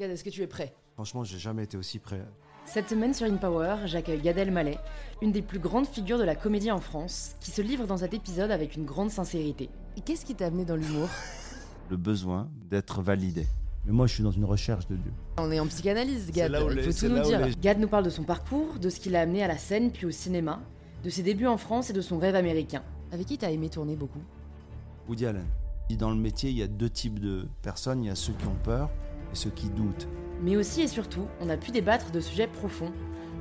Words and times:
Gad, 0.00 0.10
est-ce 0.12 0.24
que 0.24 0.30
tu 0.30 0.40
es 0.40 0.46
prêt? 0.46 0.72
Franchement, 0.94 1.24
j'ai 1.24 1.38
jamais 1.38 1.64
été 1.64 1.76
aussi 1.76 1.98
prêt. 1.98 2.24
Cette 2.64 2.88
semaine 2.88 3.12
sur 3.12 3.26
InPower, 3.26 3.76
j'accueille 3.84 4.22
Gad 4.22 4.38
Elmaleh, 4.38 4.78
une 5.20 5.30
des 5.30 5.42
plus 5.42 5.58
grandes 5.58 5.86
figures 5.86 6.16
de 6.16 6.24
la 6.24 6.34
comédie 6.34 6.70
en 6.70 6.80
France, 6.80 7.36
qui 7.38 7.50
se 7.50 7.60
livre 7.60 7.86
dans 7.86 7.98
cet 7.98 8.14
épisode 8.14 8.50
avec 8.50 8.76
une 8.76 8.86
grande 8.86 9.10
sincérité. 9.10 9.68
Et 9.98 10.00
qu'est-ce 10.00 10.24
qui 10.24 10.34
t'a 10.34 10.46
amené 10.46 10.64
dans 10.64 10.76
l'humour? 10.76 11.06
Le 11.90 11.98
besoin 11.98 12.48
d'être 12.70 13.02
validé. 13.02 13.46
Mais 13.84 13.92
moi, 13.92 14.06
je 14.06 14.14
suis 14.14 14.22
dans 14.22 14.30
une 14.30 14.46
recherche 14.46 14.86
de 14.88 14.96
Dieu. 14.96 15.12
On 15.36 15.50
est 15.52 15.60
en 15.60 15.66
psychanalyse, 15.66 16.30
Gad, 16.32 16.50
il 16.50 16.76
les- 16.76 16.82
faut 16.90 17.06
tout 17.06 17.12
nous 17.12 17.20
dire. 17.22 17.46
les- 17.46 17.54
Gad 17.56 17.78
nous 17.78 17.88
parle 17.88 18.04
de 18.04 18.10
son 18.10 18.22
parcours, 18.24 18.78
de 18.80 18.88
ce 18.88 19.00
qui 19.00 19.10
l'a 19.10 19.20
amené 19.20 19.42
à 19.42 19.48
la 19.48 19.58
scène 19.58 19.90
puis 19.92 20.06
au 20.06 20.10
cinéma, 20.10 20.60
de 21.04 21.10
ses 21.10 21.22
débuts 21.22 21.46
en 21.46 21.58
France 21.58 21.90
et 21.90 21.92
de 21.92 22.00
son 22.00 22.18
rêve 22.18 22.36
américain. 22.36 22.82
Avec 23.12 23.26
qui 23.26 23.36
t'as 23.36 23.50
aimé 23.50 23.68
tourner 23.68 23.96
beaucoup? 23.96 24.22
Woody 25.10 25.26
Allen. 25.26 25.44
Dans 25.98 26.08
le 26.10 26.16
métier, 26.16 26.48
il 26.48 26.56
y 26.56 26.62
a 26.62 26.68
deux 26.68 26.88
types 26.88 27.18
de 27.18 27.48
personnes. 27.60 28.02
Il 28.04 28.06
y 28.06 28.10
a 28.10 28.14
ceux 28.14 28.32
qui 28.32 28.46
ont 28.46 28.56
peur 28.62 28.88
ceux 29.32 29.50
qui 29.50 29.68
doutent. 29.68 30.08
Mais 30.42 30.56
aussi 30.56 30.82
et 30.82 30.88
surtout, 30.88 31.26
on 31.40 31.48
a 31.50 31.56
pu 31.56 31.70
débattre 31.70 32.10
de 32.10 32.20
sujets 32.20 32.46
profonds. 32.46 32.92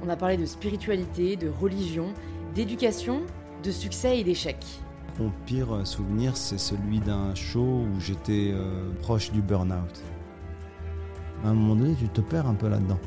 On 0.03 0.09
a 0.09 0.15
parlé 0.15 0.37
de 0.37 0.45
spiritualité, 0.45 1.35
de 1.35 1.49
religion, 1.49 2.13
d'éducation, 2.55 3.21
de 3.63 3.71
succès 3.71 4.19
et 4.19 4.23
d'échecs. 4.23 4.65
Mon 5.19 5.31
pire 5.45 5.73
euh, 5.73 5.85
souvenir, 5.85 6.37
c'est 6.37 6.57
celui 6.57 6.99
d'un 6.99 7.35
show 7.35 7.83
où 7.83 7.99
j'étais 7.99 8.51
euh, 8.53 8.89
proche 9.01 9.31
du 9.31 9.41
burn-out. 9.41 10.01
À 11.43 11.49
un 11.49 11.53
moment 11.53 11.75
donné, 11.75 11.95
tu 11.99 12.07
te 12.07 12.21
perds 12.21 12.47
un 12.47 12.53
peu 12.53 12.69
là-dedans. 12.69 12.99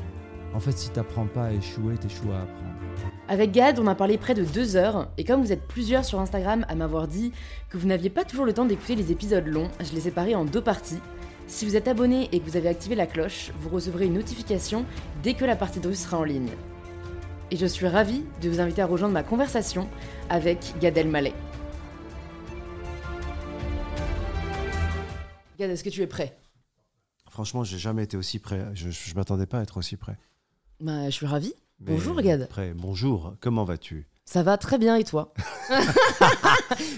En 0.53 0.59
fait, 0.59 0.77
si 0.77 0.89
t'apprends 0.91 1.25
pas 1.25 1.45
à 1.45 1.51
échouer, 1.51 1.97
t'échoues 1.97 2.31
à 2.31 2.41
apprendre. 2.41 2.73
Avec 3.27 3.51
Gad, 3.51 3.79
on 3.79 3.87
a 3.87 3.95
parlé 3.95 4.17
près 4.17 4.35
de 4.35 4.43
deux 4.43 4.75
heures, 4.75 5.09
et 5.17 5.23
comme 5.23 5.41
vous 5.41 5.51
êtes 5.51 5.67
plusieurs 5.67 6.05
sur 6.05 6.19
Instagram 6.19 6.65
à 6.67 6.75
m'avoir 6.75 7.07
dit 7.07 7.31
que 7.69 7.77
vous 7.77 7.87
n'aviez 7.87 8.09
pas 8.09 8.23
toujours 8.23 8.45
le 8.45 8.53
temps 8.53 8.65
d'écouter 8.65 8.95
les 8.95 9.11
épisodes 9.11 9.47
longs, 9.47 9.69
je 9.79 9.91
les 9.91 9.97
ai 9.97 10.01
séparés 10.01 10.35
en 10.35 10.45
deux 10.45 10.61
parties. 10.61 10.99
Si 11.47 11.65
vous 11.65 11.75
êtes 11.75 11.87
abonné 11.87 12.29
et 12.31 12.39
que 12.39 12.45
vous 12.49 12.57
avez 12.57 12.69
activé 12.69 12.95
la 12.95 13.05
cloche, 13.05 13.51
vous 13.59 13.69
recevrez 13.69 14.05
une 14.05 14.13
notification 14.13 14.85
dès 15.21 15.33
que 15.33 15.45
la 15.45 15.55
partie 15.55 15.79
de 15.79 15.87
russe 15.87 16.01
sera 16.03 16.17
en 16.17 16.23
ligne. 16.23 16.49
Et 17.51 17.57
je 17.57 17.65
suis 17.65 17.87
ravie 17.87 18.23
de 18.41 18.49
vous 18.49 18.59
inviter 18.59 18.81
à 18.81 18.85
rejoindre 18.85 19.13
ma 19.13 19.23
conversation 19.23 19.87
avec 20.29 20.73
Gad 20.79 20.97
Elmaleh. 20.97 21.33
Gad, 25.59 25.69
est-ce 25.69 25.83
que 25.83 25.89
tu 25.89 26.01
es 26.01 26.07
prêt? 26.07 26.35
Franchement, 27.29 27.63
j'ai 27.63 27.77
jamais 27.77 28.03
été 28.03 28.17
aussi 28.17 28.39
prêt. 28.39 28.65
Je, 28.73 28.89
je 28.89 29.15
m'attendais 29.15 29.45
pas 29.45 29.59
à 29.59 29.63
être 29.63 29.77
aussi 29.77 29.97
prêt. 29.97 30.17
Bah, 30.79 31.05
je 31.05 31.11
suis 31.15 31.25
ravie. 31.25 31.53
Mais 31.79 31.91
Bonjour, 31.93 32.19
Gad. 32.21 32.47
Prêt. 32.47 32.73
Bonjour. 32.75 33.35
Comment 33.39 33.63
vas-tu? 33.63 34.07
Ça 34.25 34.41
va 34.41 34.57
très 34.57 34.77
bien 34.77 34.95
et 34.95 35.03
toi 35.03 35.33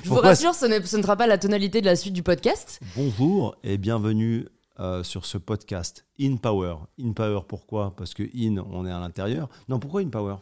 Je 0.03 0.09
vous 0.09 0.15
rassure, 0.15 0.53
ce 0.53 0.65
ne 0.67 1.01
sera 1.01 1.15
pas 1.15 1.27
la 1.27 1.37
tonalité 1.37 1.81
de 1.81 1.85
la 1.85 1.95
suite 1.95 2.13
du 2.13 2.23
podcast. 2.23 2.79
Bonjour 2.95 3.55
et 3.63 3.77
bienvenue 3.77 4.47
euh, 4.79 5.03
sur 5.03 5.25
ce 5.25 5.37
podcast 5.39 6.05
In 6.21 6.37
Power. 6.37 6.75
In 6.99 7.13
Power, 7.13 7.41
pourquoi? 7.47 7.95
Parce 7.97 8.13
que 8.13 8.23
In, 8.23 8.63
on 8.71 8.85
est 8.85 8.91
à 8.91 8.99
l'intérieur. 8.99 9.49
Non, 9.67 9.79
pourquoi 9.79 10.01
In 10.01 10.09
Power? 10.09 10.35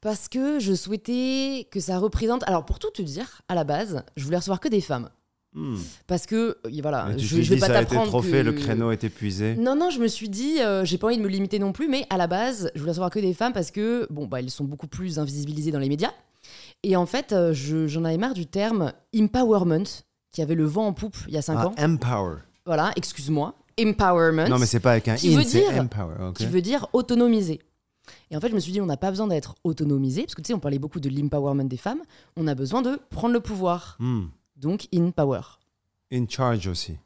Parce 0.00 0.28
que 0.28 0.58
je 0.58 0.72
souhaitais 0.72 1.68
que 1.70 1.80
ça 1.80 1.98
représente. 1.98 2.42
Alors, 2.48 2.64
pour 2.64 2.78
tout 2.78 2.90
te 2.90 3.02
dire, 3.02 3.42
à 3.48 3.54
la 3.54 3.64
base, 3.64 4.02
je 4.16 4.24
voulais 4.24 4.38
recevoir 4.38 4.58
que 4.58 4.68
des 4.68 4.80
femmes. 4.80 5.10
Hmm. 5.54 5.76
Parce 6.06 6.24
que, 6.26 6.56
euh, 6.64 6.70
voilà, 6.80 7.06
Mais 7.10 7.16
tu 7.16 7.26
je, 7.26 7.42
je 7.42 7.54
vais 7.54 7.60
pas 7.60 7.66
ça 7.66 7.72
a 7.78 7.82
été 7.82 7.90
t'apprendre. 7.90 8.08
trop 8.10 8.22
que- 8.22 8.26
fait, 8.28 8.42
le 8.42 8.52
créneau 8.52 8.90
est 8.90 9.04
épuisé. 9.04 9.54
Non, 9.56 9.76
non, 9.76 9.90
je 9.90 9.98
me 10.00 10.08
suis 10.08 10.28
dit, 10.30 10.60
euh, 10.60 10.84
j'ai 10.84 10.96
pas 10.96 11.08
envie 11.08 11.18
de 11.18 11.22
me 11.22 11.28
limiter 11.28 11.58
non 11.58 11.72
plus, 11.72 11.88
mais 11.88 12.06
à 12.08 12.16
la 12.16 12.26
base, 12.26 12.70
je 12.74 12.80
voulais 12.80 12.92
recevoir 12.92 13.10
que 13.10 13.18
des 13.18 13.34
femmes 13.34 13.52
parce 13.52 13.70
que, 13.70 14.06
bon, 14.10 14.26
bah, 14.26 14.40
elles 14.40 14.50
sont 14.50 14.64
beaucoup 14.64 14.86
plus 14.86 15.18
invisibilisées 15.18 15.70
dans 15.70 15.78
les 15.78 15.90
médias. 15.90 16.12
Et 16.82 16.96
en 16.96 17.04
fait, 17.06 17.32
euh, 17.32 17.52
je- 17.52 17.86
j'en 17.86 18.04
avais 18.04 18.16
marre 18.16 18.32
du 18.34 18.46
terme 18.46 18.92
empowerment, 19.14 19.84
qui 20.32 20.40
avait 20.42 20.54
le 20.54 20.64
vent 20.64 20.86
en 20.86 20.92
poupe 20.94 21.16
il 21.28 21.34
y 21.34 21.36
a 21.36 21.42
5 21.42 21.56
Ah, 21.58 21.66
ans. 21.68 21.74
Empower. 21.78 22.36
Voilà, 22.64 22.90
excuse-moi. 22.96 23.54
Empowerment. 23.78 24.48
Non, 24.48 24.58
mais 24.58 24.66
c'est 24.66 24.80
pas 24.80 24.92
avec 24.92 25.08
un 25.08 25.16
Qui 25.16 25.34
in, 25.34 25.38
veut 25.38 25.44
dire- 25.44 25.70
empower. 25.78 26.32
qui 26.34 26.46
veut 26.46 26.62
dire 26.62 26.86
autonomiser. 26.94 27.60
Et 28.30 28.36
en 28.36 28.40
fait, 28.40 28.48
je 28.48 28.54
me 28.54 28.60
suis 28.60 28.72
dit, 28.72 28.80
on 28.80 28.86
n'a 28.86 28.96
pas 28.96 29.10
besoin 29.10 29.26
d'être 29.28 29.54
autonomisé, 29.64 30.22
parce 30.22 30.34
que 30.34 30.40
tu 30.42 30.48
sais, 30.48 30.54
on 30.54 30.58
parlait 30.60 30.78
beaucoup 30.78 30.98
de 31.00 31.08
l'empowerment 31.08 31.64
des 31.68 31.76
femmes. 31.76 32.00
On 32.36 32.46
a 32.46 32.54
besoin 32.54 32.82
de 32.82 32.98
prendre 33.10 33.34
le 33.34 33.40
pouvoir. 33.40 33.96
Hmm. 34.00 34.24
Donc, 34.62 34.86
in 34.94 35.10
power. 35.10 35.40
In 36.12 36.24
charge 36.28 36.68
aussi. 36.68 36.96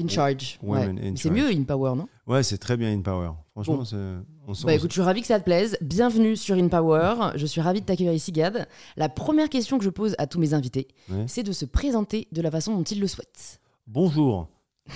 In 0.00 0.06
charge. 0.06 0.58
Ouais. 0.62 0.94
C'est 1.16 1.28
mieux 1.30 1.48
in 1.50 1.64
power, 1.64 1.96
non? 1.96 2.08
Ouais, 2.26 2.44
c'est 2.44 2.56
très 2.58 2.76
bien 2.76 2.92
In 2.92 3.00
Power. 3.00 3.30
Franchement, 3.52 3.78
Bon. 3.78 4.24
on. 4.46 4.52
Bah 4.64 4.74
écoute, 4.74 4.90
je 4.90 4.94
suis 4.94 5.02
ravie 5.02 5.22
que 5.22 5.26
ça 5.26 5.40
te 5.40 5.44
plaise. 5.44 5.76
Bienvenue 5.80 6.36
sur 6.36 6.54
In 6.56 6.68
Power. 6.68 7.32
Je 7.34 7.46
suis 7.46 7.60
ravie 7.60 7.80
de 7.80 7.86
t'accueillir 7.86 8.12
ici, 8.12 8.30
Gad. 8.30 8.68
La 8.96 9.08
première 9.08 9.48
question 9.48 9.76
que 9.76 9.84
je 9.84 9.90
pose 9.90 10.14
à 10.18 10.28
tous 10.28 10.38
mes 10.38 10.54
invités, 10.54 10.86
Ouais. 11.10 11.24
c'est 11.26 11.42
de 11.42 11.50
se 11.50 11.64
présenter 11.64 12.28
de 12.30 12.40
la 12.42 12.50
façon 12.52 12.76
dont 12.76 12.84
ils 12.84 13.00
le 13.00 13.08
souhaitent. 13.08 13.60
Bonjour. 13.88 14.46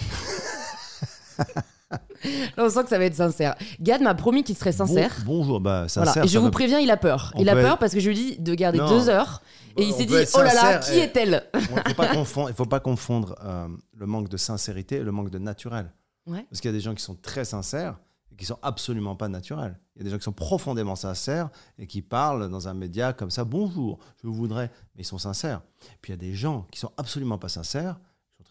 Là, 2.57 2.65
on 2.65 2.71
sent 2.71 2.83
que 2.85 2.89
ça 2.89 2.99
va 2.99 3.05
être 3.05 3.15
sincère. 3.15 3.55
Gad 3.81 4.01
m'a 4.03 4.15
promis 4.15 4.45
qu'il 4.45 4.57
serait 4.57 4.73
sincère. 4.73 5.13
Bon- 5.25 5.39
bonjour. 5.39 5.61
Bah, 5.61 5.87
Voilà. 5.95 6.11
sincère. 6.13 6.25
Et 6.25 6.29
je 6.29 6.39
vous 6.39 6.51
préviens, 6.51 6.79
il 6.79 6.91
a 6.91 6.97
peur. 6.97 7.33
Il 7.39 7.49
a 7.49 7.55
peur 7.55 7.73
être- 7.73 7.79
parce 7.79 7.93
que 7.95 8.01
je 8.01 8.09
lui 8.09 8.15
dis 8.15 8.39
de 8.39 8.55
garder 8.55 8.79
Non. 8.79 8.89
deux 8.89 9.09
heures. 9.09 9.43
Et 9.77 9.85
il 9.85 9.93
s'est 9.95 10.05
dit, 10.05 10.15
oh 10.35 10.43
là 10.43 10.53
là, 10.55 10.79
qui 10.79 10.95
et- 10.95 11.03
est-elle 11.05 11.45
Il 11.55 11.61
il 12.49 12.55
faut 12.55 12.65
pas 12.67 12.81
confondre 12.81 13.35
euh, 13.45 13.69
le 13.97 14.07
manque 14.07 14.29
de 14.29 14.37
sincérité 14.37 14.97
et 14.97 15.03
le 15.03 15.13
manque 15.13 15.31
de 15.31 15.39
naturel. 15.39 15.91
Ouais. 16.27 16.45
Parce 16.51 16.61
qu'il 16.61 16.71
y 16.71 16.75
a 16.75 16.77
des 16.77 16.81
gens 16.83 16.95
qui 16.95 17.03
sont 17.03 17.15
très 17.15 17.45
sincères 17.45 17.97
et 18.31 18.37
qui 18.37 18.45
sont 18.45 18.59
absolument 18.63 19.17
pas 19.17 19.29
naturels. 19.29 19.79
Il 19.97 19.99
y 19.99 20.03
a 20.03 20.05
des 20.05 20.11
gens 20.11 20.19
qui 20.19 20.25
sont 20.25 20.33
profondément 20.33 20.95
sincères 20.95 21.49
et 21.79 21.87
qui 21.87 22.03
parlent 22.03 22.49
dans 22.51 22.69
un 22.69 22.75
média 22.75 23.13
comme 23.13 23.31
ça, 23.31 23.45
bonjour, 23.45 23.99
je 24.23 24.29
voudrais, 24.29 24.71
mais 24.95 25.03
ils 25.03 25.07
sont 25.07 25.19
sincères. 25.19 25.63
Puis 26.01 26.13
il 26.13 26.17
y 26.17 26.19
a 26.19 26.31
des 26.31 26.35
gens 26.35 26.67
qui 26.71 26.79
sont 26.79 26.93
absolument 26.97 27.39
pas 27.39 27.49
sincères, 27.49 27.99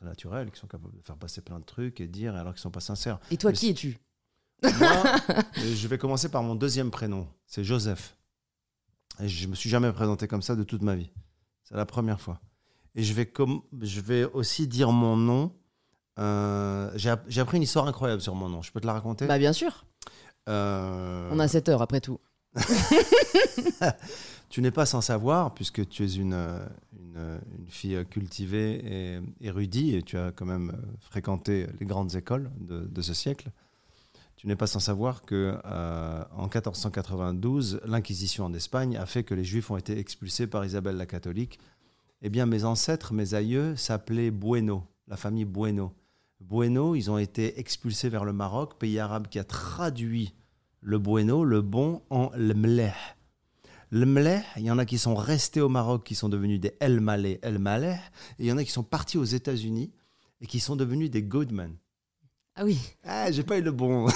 très 0.02 0.10
naturels, 0.10 0.52
qui 0.52 0.60
sont 0.60 0.68
capables 0.68 0.96
de 0.98 1.02
faire 1.04 1.16
passer 1.18 1.42
plein 1.42 1.60
de 1.60 1.64
trucs 1.66 2.02
et 2.02 2.08
dire 2.08 2.36
alors 2.36 2.54
qu'ils 2.54 2.62
sont 2.62 2.72
pas 2.72 2.80
sincères. 2.80 3.20
Et 3.30 3.38
toi, 3.38 3.52
Mais 3.52 3.58
qui 3.58 3.70
es-tu? 3.70 3.98
Moi, 4.64 4.72
euh, 5.30 5.42
je 5.76 5.88
vais 5.88 5.98
commencer 5.98 6.30
par 6.30 6.44
mon 6.44 6.56
deuxième 6.56 6.92
prénom, 6.92 7.28
c'est 7.46 7.64
Joseph. 7.64 8.16
Et 9.20 9.28
je 9.28 9.48
me 9.48 9.56
suis 9.56 9.70
jamais 9.70 9.92
présenté 9.92 10.28
comme 10.28 10.42
ça 10.42 10.56
de 10.56 10.64
toute 10.64 10.82
ma 10.82 10.96
vie. 10.96 11.12
C'est 11.64 11.76
la 11.76 11.86
première 11.86 12.20
fois. 12.20 12.40
Et 12.96 13.04
je 13.04 13.14
vais, 13.14 13.26
com- 13.26 13.62
je 13.80 14.02
vais 14.02 14.24
aussi 14.26 14.68
dire 14.68 14.92
mon 14.92 15.16
nom. 15.16 15.54
Euh, 16.20 16.92
J'ai 16.96 17.10
app- 17.12 17.26
j'ai 17.28 17.42
appris 17.42 17.58
une 17.58 17.64
histoire 17.64 17.88
incroyable 17.88 18.22
sur 18.22 18.36
mon 18.36 18.50
nom. 18.50 18.62
Je 18.62 18.72
peux 18.72 18.82
te 18.82 18.88
la 18.88 18.94
raconter? 18.94 19.28
Bah 19.28 19.38
bien 19.38 19.54
sûr. 19.54 19.86
Euh, 20.50 21.30
On 21.32 21.40
a 21.40 21.48
7 21.48 21.70
heures 21.70 21.82
après 21.82 22.02
tout. 22.02 22.20
Tu 24.50 24.62
n'es 24.62 24.72
pas 24.72 24.86
sans 24.86 25.00
savoir, 25.00 25.54
puisque 25.54 25.88
tu 25.88 26.04
es 26.04 26.14
une, 26.16 26.34
euh, 26.34 26.60
une, 27.16 27.68
fille 27.68 28.06
cultivée 28.10 28.82
et 28.86 29.20
érudite, 29.40 29.96
et 29.96 30.02
tu 30.02 30.18
as 30.18 30.32
quand 30.32 30.46
même 30.46 30.72
euh, 30.72 30.98
fréquenté 31.00 31.68
les 31.80 31.86
grandes 31.86 32.16
écoles 32.16 32.52
de, 32.60 33.02
ce 33.02 33.14
siècle. 33.14 33.50
Tu 34.36 34.48
n'es 34.48 34.56
pas 34.56 34.68
sans 34.68 34.80
savoir 34.80 35.24
que 35.24 35.60
euh, 35.66 36.24
en 36.36 36.44
1492, 36.44 37.82
l'Inquisition 37.86 38.46
en 38.46 38.54
Espagne 38.54 38.98
a 38.98 39.06
fait 39.06 39.24
que 39.24 39.34
les 39.34 39.44
Juifs 39.44 39.72
ont 39.72 39.78
été 39.78 39.98
expulsés 39.98 40.48
par 40.48 40.66
Isabelle 40.66 40.98
la 40.98 41.06
catholique. 41.06 41.60
Eh 42.22 42.30
bien, 42.30 42.46
mes 42.46 42.66
ancêtres, 42.66 43.14
mes 43.14 43.34
aïeux 43.34 43.76
s'appelaient 43.76 44.32
Bueno, 44.32 44.88
la 45.08 45.18
famille 45.18 45.46
Bueno. 45.46 45.94
Bueno, 46.40 46.96
ils 46.96 47.12
ont 47.12 47.20
été 47.20 47.60
expulsés 47.60 48.10
vers 48.10 48.26
le 48.26 48.34
Maroc, 48.34 48.80
pays 48.80 49.00
arabe 49.00 49.28
qui 49.28 49.38
a 49.38 49.44
traduit 49.44 50.34
le 50.82 50.98
Bueno, 50.98 51.44
le 51.44 51.62
bon, 51.62 52.02
en 52.10 52.32
le 52.36 52.54
mleh. 52.56 52.94
Le 53.92 54.06
mleh, 54.06 54.42
il 54.58 54.64
y 54.64 54.72
en 54.72 54.78
a 54.78 54.86
qui 54.86 54.98
sont 54.98 55.16
restés 55.16 55.62
au 55.62 55.70
Maroc, 55.70 56.06
qui 56.06 56.16
sont 56.16 56.30
devenus 56.30 56.60
des 56.60 56.74
El 56.80 57.02
Maleh, 57.02 57.40
El 57.42 57.60
Maleh, 57.60 58.00
et 58.40 58.44
il 58.44 58.46
y 58.46 58.52
en 58.52 58.58
a 58.58 58.64
qui 58.64 58.72
sont 58.72 58.84
partis 58.84 59.18
aux 59.18 59.26
États-Unis 59.26 59.92
et 60.40 60.48
qui 60.48 60.60
sont 60.60 60.76
devenus 60.76 61.12
des 61.12 61.22
Goodman. 61.22 61.76
Ah 62.56 62.64
oui. 62.64 62.80
Ah, 63.04 63.32
j'ai 63.32 63.44
pas 63.44 63.58
eu 63.58 63.62
le 63.62 63.72
bon. 63.72 64.08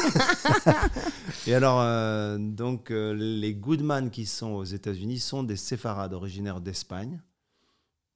et 1.47 1.53
alors, 1.53 1.81
euh, 1.81 2.37
donc, 2.37 2.89
euh, 2.91 3.13
les 3.13 3.53
Goodman 3.53 4.09
qui 4.09 4.25
sont 4.25 4.51
aux 4.51 4.63
États-Unis 4.63 5.19
sont 5.19 5.43
des 5.43 5.55
séfarades 5.55 6.13
originaires 6.13 6.61
d'Espagne. 6.61 7.21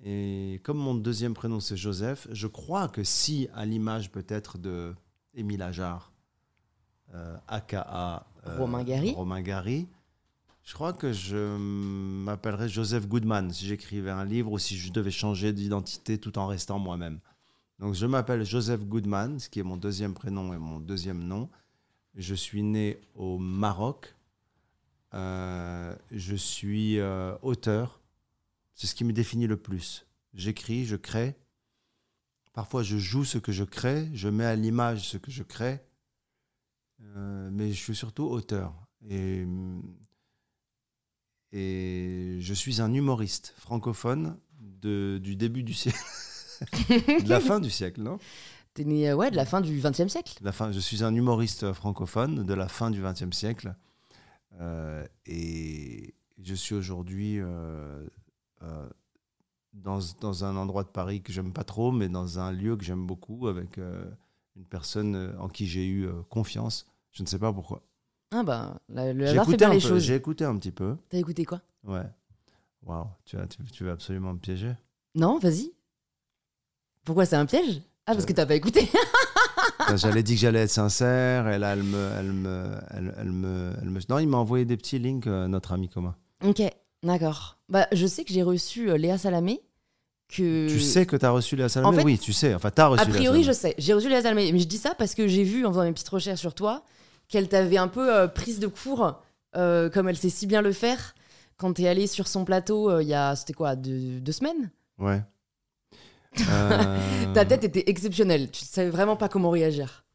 Et 0.04 0.62
comme 0.64 0.78
mon 0.78 0.96
deuxième 0.96 1.34
prénom 1.34 1.60
c'est 1.60 1.76
Joseph, 1.76 2.28
je 2.32 2.48
crois 2.48 2.88
que 2.88 3.04
si, 3.04 3.50
à 3.54 3.66
l'image 3.66 4.12
peut-être 4.12 4.58
de 4.58 4.96
Émile 5.34 5.62
Ajar, 5.62 6.14
euh, 7.14 7.36
aka 7.48 8.26
euh, 8.48 8.58
Romain 8.58 8.84
Gary. 8.84 9.14
Romain 9.14 9.42
Gary, 9.42 9.88
je 10.70 10.76
crois 10.76 10.94
que 10.94 11.12
je 11.12 11.58
m'appellerais 11.58 12.70
Joseph 12.70 13.08
Goodman 13.08 13.52
si 13.52 13.66
j'écrivais 13.66 14.12
un 14.12 14.24
livre 14.24 14.52
ou 14.52 14.60
si 14.60 14.78
je 14.78 14.92
devais 14.92 15.10
changer 15.10 15.52
d'identité 15.52 16.20
tout 16.20 16.38
en 16.38 16.46
restant 16.46 16.78
moi-même. 16.78 17.20
Donc 17.80 17.96
je 17.96 18.06
m'appelle 18.06 18.46
Joseph 18.46 18.86
Goodman, 18.86 19.40
ce 19.40 19.50
qui 19.50 19.60
est 19.60 19.64
mon 19.64 19.78
deuxième 19.78 20.14
prénom 20.14 20.54
et 20.54 20.60
mon 20.60 20.80
deuxième 20.80 21.24
nom. 21.24 21.50
Je 22.14 22.36
suis 22.36 22.62
né 22.62 23.02
au 23.16 23.40
Maroc. 23.40 24.14
Euh, 25.16 25.96
je 26.12 26.36
suis 26.36 27.00
euh, 27.00 27.36
auteur. 27.42 28.00
C'est 28.76 28.86
ce 28.86 28.94
qui 28.94 29.06
me 29.06 29.12
définit 29.12 29.48
le 29.48 29.58
plus. 29.58 30.06
J'écris, 30.36 30.86
je 30.86 30.98
crée. 30.98 31.36
Parfois, 32.54 32.84
je 32.84 32.98
joue 32.98 33.26
ce 33.26 33.40
que 33.40 33.52
je 33.52 33.64
crée. 33.64 34.08
Je 34.14 34.30
mets 34.30 34.46
à 34.46 34.56
l'image 34.56 35.10
ce 35.10 35.18
que 35.18 35.32
je 35.32 35.42
crée. 35.42 35.82
Euh, 37.02 37.50
mais 37.52 37.72
je 37.72 37.82
suis 37.82 37.96
surtout 37.96 38.26
auteur. 38.26 38.76
Et, 39.10 39.48
et 41.52 42.38
je 42.40 42.54
suis 42.54 42.82
un 42.82 42.94
humoriste 42.94 43.54
francophone 43.58 44.38
de, 44.60 45.20
du 45.22 45.36
début 45.36 45.64
du 45.64 45.74
siècle. 45.74 46.00
de 46.90 47.30
la 47.30 47.40
fin 47.40 47.60
du 47.60 47.70
siècle, 47.70 48.02
non? 48.02 48.20
T'es 48.74 48.84
né 48.84 49.10
euh, 49.10 49.16
ouais, 49.16 49.32
de 49.32 49.36
la 49.36 49.46
fin 49.46 49.62
du 49.62 49.80
XXe 49.80 50.08
siècle. 50.08 50.38
La 50.42 50.52
fin, 50.52 50.72
je 50.72 50.80
suis 50.80 51.04
un 51.04 51.14
humoriste 51.16 51.74
francophone 51.74 52.46
de 52.46 52.54
la 52.54 52.68
fin 52.68 52.92
du 52.92 53.02
XXe 53.02 53.36
siècle. 53.36 53.76
Euh, 54.60 55.06
et 55.26 56.14
je 56.42 56.54
suis 56.54 56.76
aujourd'hui 56.76 57.40
euh, 57.40 58.06
euh, 58.62 58.90
dans, 59.74 60.00
dans 60.20 60.44
un 60.44 60.56
endroit 60.58 60.84
de 60.84 60.90
Paris 60.90 61.22
que 61.22 61.32
j'aime 61.32 61.54
pas 61.54 61.64
trop, 61.64 61.92
mais 61.92 62.10
dans 62.10 62.40
un 62.40 62.52
lieu 62.52 62.76
que 62.76 62.84
j'aime 62.84 63.06
beaucoup, 63.06 63.48
avec 63.48 63.78
une 63.78 64.66
personne 64.66 65.36
en 65.40 65.48
qui 65.48 65.68
j'ai 65.68 65.88
eu 65.88 66.10
confiance. 66.30 66.88
Je 67.12 67.24
ne 67.24 67.28
sais 67.28 67.40
pas 67.40 67.54
pourquoi. 67.54 67.84
Ah 68.32 68.44
bah, 68.44 68.80
la- 68.90 69.12
le 69.14 69.26
J'ai 69.26 69.32
hasard 69.32 69.46
fait 69.46 69.52
écouté, 69.52 69.58
bien 69.58 69.70
un 69.72 69.74
les 69.74 69.80
peu, 69.82 69.88
choses. 69.88 70.04
j'ai 70.04 70.16
écouté 70.16 70.46
un 70.46 70.56
petit 70.58 70.72
peu. 70.72 70.96
T'as 71.10 71.18
écouté 71.18 71.46
quoi? 71.46 71.62
Ouais. 71.86 72.04
Waouh, 72.86 73.08
tu, 73.26 73.38
tu, 73.50 73.64
tu 73.72 73.84
veux 73.84 73.92
absolument 73.92 74.34
me 74.34 74.40
piéger? 74.40 74.74
Non, 75.16 75.40
vas-y. 75.40 75.72
Pourquoi 77.06 77.26
c'est 77.26 77.36
un 77.36 77.46
piège? 77.46 77.82
Ah, 78.06 78.14
parce 78.14 78.26
que 78.26 78.34
t'as 78.34 78.46
pas 78.46 78.56
écouté. 78.56 78.88
Enfin, 79.80 79.96
J'allais 79.98 80.24
dire 80.24 80.36
que 80.36 80.42
j'allais 80.42 80.60
être 80.62 80.70
sincère, 80.70 81.48
et 81.50 81.58
là, 81.58 81.74
elle 81.74 81.84
me, 81.84 82.10
elle 82.18 82.32
me, 82.32 82.72
elle, 82.92 83.14
elle 83.20 83.32
me, 83.32 83.72
elle 83.82 83.90
me- 83.90 84.00
Non, 84.10 84.20
il 84.20 84.28
m'a 84.28 84.38
envoyé 84.38 84.66
des 84.66 84.78
petits 84.78 85.00
links, 85.00 85.28
euh, 85.28 85.48
notre 85.48 85.72
ami 85.74 85.90
commun. 85.90 86.16
ok, 86.44 86.62
d'accord. 87.04 87.58
Bah, 87.68 87.88
je 87.92 88.08
sais 88.08 88.24
que 88.24 88.34
j'ai 88.34 88.44
reçu 88.44 88.90
euh, 88.90 88.98
Léa 88.98 89.18
Salamé. 89.18 89.62
Que... 90.28 90.68
Tu 90.70 90.80
sais 90.80 91.06
que 91.08 91.16
tu 91.16 91.26
as 91.26 91.32
reçu 91.32 91.56
Léa 91.56 91.70
Salamé? 91.70 91.96
En 91.96 91.98
fait, 92.00 92.06
Oui, 92.06 92.20
tu 92.20 92.34
sais. 92.34 92.54
Enfin, 92.54 92.70
tu 92.72 92.82
as 92.82 92.88
reçu 92.88 93.02
A 93.02 93.06
Léa 93.06 93.16
priori, 93.16 93.44
je 93.44 93.52
sais. 93.52 93.74
J'ai 93.80 93.94
reçu 93.94 94.10
Léa 94.10 94.22
Salamé. 94.22 94.52
Mais 94.52 94.60
je 94.60 94.68
dis 94.68 94.78
ça 94.78 94.94
parce 94.96 95.16
que 95.16 95.28
j'ai 95.28 95.44
vu, 95.44 95.66
en 95.66 95.70
faisant 95.72 95.84
mes 95.84 95.92
petites 95.92 96.10
recherches 96.10 96.40
sur 96.40 96.54
toi, 96.54 96.84
qu'elle 97.30 97.48
t'avait 97.48 97.78
un 97.78 97.88
peu 97.88 98.14
euh, 98.14 98.28
prise 98.28 98.60
de 98.60 98.68
court, 98.68 99.22
euh, 99.56 99.90
comme 99.90 100.10
elle 100.10 100.18
sait 100.18 100.30
si 100.30 100.46
bien 100.46 100.62
le 100.62 100.74
faire, 100.74 101.16
quand 101.58 101.74
t'es 101.74 101.88
allé 101.88 102.08
sur 102.08 102.28
son 102.28 102.44
plateau 102.46 102.90
euh, 102.90 103.04
il 103.04 103.08
y 103.10 103.14
a, 103.14 103.36
c'était 103.36 103.54
quoi, 103.54 103.76
deux, 103.76 104.20
deux 104.20 104.32
semaines? 104.32 104.72
Ouais. 104.98 105.22
Euh, 106.48 107.34
Ta 107.34 107.44
tête 107.44 107.64
était 107.64 107.90
exceptionnelle. 107.90 108.52
Tu 108.52 108.64
savais 108.64 108.92
vraiment 108.92 109.16
pas 109.16 109.30
comment 109.30 109.50
réagir. 109.50 110.06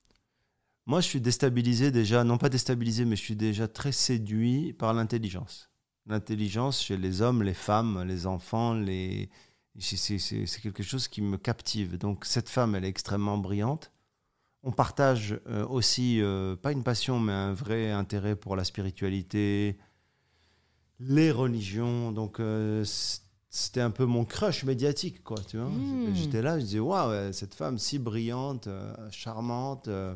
Moi, 0.87 1.01
je 1.01 1.09
suis 1.09 1.21
déstabilisé 1.21 1.91
déjà, 1.91 2.23
non 2.23 2.39
pas 2.39 2.49
déstabilisé, 2.49 3.05
mais 3.05 3.17
je 3.17 3.23
suis 3.23 3.35
déjà 3.35 3.67
très 3.67 3.91
séduit 3.91 4.75
par 4.75 4.95
l'intelligence. 4.95 5.71
L'intelligence 6.07 6.81
chez 6.81 6.97
les 6.97 7.21
hommes, 7.21 7.43
les 7.43 7.53
femmes, 7.53 8.05
les 8.07 8.27
enfants, 8.29 8.75
les... 8.75 9.29
c'est 9.79 10.61
quelque 10.63 10.85
chose 10.85 11.09
qui 11.09 11.21
me 11.21 11.37
captive. 11.37 11.99
Donc 11.99 12.25
cette 12.27 12.49
femme, 12.49 12.77
elle 12.77 12.85
est 12.85 12.89
extrêmement 12.89 13.39
brillante. 13.39 13.91
On 14.67 14.73
partage 14.73 15.39
euh, 15.47 15.67
aussi, 15.67 16.23
euh, 16.23 16.57
pas 16.57 16.73
une 16.73 16.83
passion, 16.83 17.21
mais 17.21 17.33
un 17.33 17.53
vrai 17.53 17.91
intérêt 17.91 18.35
pour 18.35 18.57
la 18.57 18.65
spiritualité, 18.65 19.77
les 21.01 21.31
religions. 21.31 22.13
Donc 22.13 22.41
euh, 22.41 22.83
c'était 23.51 23.83
un 23.83 23.91
peu 23.91 24.07
mon 24.07 24.25
crush 24.25 24.65
médiatique, 24.65 25.23
quoi. 25.23 25.37
Tu 25.47 25.59
vois 25.59 25.69
Mm. 25.69 26.15
J'étais 26.15 26.41
là, 26.41 26.59
je 26.59 26.65
disais, 26.65 26.79
waouh, 26.79 27.33
cette 27.33 27.55
femme 27.55 27.79
si 27.79 27.99
brillante, 27.99 28.67
euh, 28.67 28.95
charmante. 29.11 29.89
euh. 29.89 30.15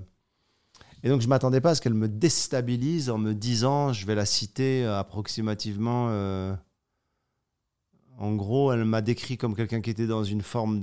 Et 1.03 1.11
donc 1.11 1.21
je 1.21 1.29
m'attendais 1.29 1.61
pas 1.61 1.71
à 1.71 1.75
ce 1.75 1.83
qu'elle 1.83 1.95
me 1.95 2.09
déstabilise 2.09 3.11
en 3.11 3.19
me 3.19 3.35
disant, 3.35 3.93
je 3.93 4.07
vais 4.07 4.15
la 4.15 4.25
citer 4.27 4.85
approximativement. 4.87 6.09
euh, 6.11 6.55
en 8.19 8.35
gros, 8.35 8.73
elle 8.73 8.85
m'a 8.85 9.03
décrit 9.03 9.37
comme 9.37 9.55
quelqu'un 9.55 9.81
qui 9.81 9.91
était 9.91 10.09
dans 10.09 10.25
une 10.25 10.43
forme 10.43 10.81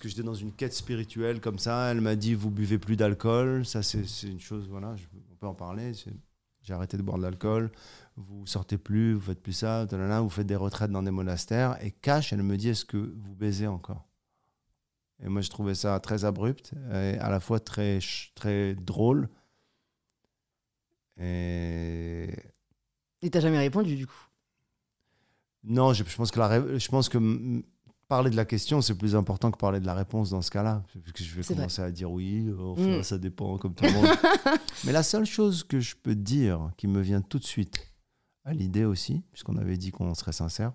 d'ascèse. 0.00 0.08
Puisque 0.08 0.08
j'étais 0.08 0.22
dans 0.26 0.34
une 0.34 0.52
quête 0.52 0.74
spirituelle 0.74 1.40
comme 1.40 1.58
ça, 1.58 1.90
elle 1.90 2.00
m'a 2.00 2.16
dit 2.16 2.34
vous 2.34 2.50
buvez 2.50 2.78
plus 2.78 2.96
d'alcool, 2.96 3.64
ça 3.66 3.82
c'est 3.82 4.04
une 4.24 4.40
chose, 4.40 4.68
voilà, 4.68 4.96
je- 4.96 5.04
on 5.32 5.36
peut 5.36 5.46
en 5.46 5.54
parler. 5.54 5.92
J'ai 6.62 6.74
arrêté 6.74 6.96
de 6.96 7.02
boire 7.02 7.18
de 7.18 7.22
l'alcool, 7.22 7.70
vous 8.16 8.46
sortez 8.46 8.78
plus, 8.78 9.14
vous 9.14 9.20
faites 9.20 9.42
plus 9.42 9.52
ça, 9.52 9.86
talala, 9.88 10.20
vous 10.20 10.28
faites 10.30 10.46
des 10.46 10.56
retraites 10.56 10.90
dans 10.90 11.02
des 11.02 11.12
monastères. 11.12 11.76
Et 11.84 11.92
cash, 11.92 12.32
elle 12.32 12.42
me 12.42 12.56
dit 12.56 12.70
est-ce 12.70 12.84
que 12.84 12.96
vous 12.96 13.34
baisez 13.34 13.66
encore? 13.68 14.06
Et 15.22 15.28
moi 15.28 15.40
je 15.40 15.48
trouvais 15.50 15.74
ça 15.74 15.98
très 16.00 16.24
abrupt 16.24 16.72
et 16.92 17.18
à 17.18 17.30
la 17.30 17.40
fois 17.40 17.60
très, 17.60 18.00
très 18.34 18.74
drôle. 18.74 19.28
Et 21.18 22.28
Et 23.22 23.30
t'as 23.30 23.40
jamais 23.40 23.58
répondu 23.58 23.96
du 23.96 24.06
coup? 24.06 24.28
Non, 25.64 25.92
je, 25.92 26.04
je 26.04 26.16
pense 26.16 26.30
que, 26.30 26.38
la, 26.38 26.78
je 26.78 26.88
pense 26.88 27.08
que 27.08 27.18
parler 28.08 28.30
de 28.30 28.36
la 28.36 28.44
question, 28.44 28.80
c'est 28.82 28.94
plus 28.96 29.16
important 29.16 29.50
que 29.50 29.58
parler 29.58 29.80
de 29.80 29.86
la 29.86 29.94
réponse 29.94 30.30
dans 30.30 30.42
ce 30.42 30.50
cas-là. 30.50 30.84
Parce 30.94 31.12
que 31.12 31.24
je 31.24 31.34
vais 31.34 31.42
vrai. 31.42 31.54
commencer 31.54 31.82
à 31.82 31.90
dire 31.90 32.10
oui, 32.10 32.52
enfin, 32.58 32.98
Mm. 32.98 33.02
ça 33.02 33.18
dépend 33.18 33.58
comme 33.58 33.74
tout 33.74 33.84
le 33.84 33.92
monde. 33.92 34.06
Mais 34.84 34.92
la 34.92 35.02
seule 35.02 35.26
chose 35.26 35.64
que 35.64 35.80
je 35.80 35.96
peux 35.96 36.14
dire 36.14 36.70
qui 36.76 36.86
me 36.86 37.00
vient 37.00 37.20
tout 37.20 37.38
de 37.38 37.44
suite 37.44 37.92
à 38.44 38.52
l'idée 38.54 38.84
aussi, 38.84 39.22
puisqu'on 39.32 39.56
avait 39.56 39.76
dit 39.76 39.90
qu'on 39.90 40.14
serait 40.14 40.32
sincère, 40.32 40.72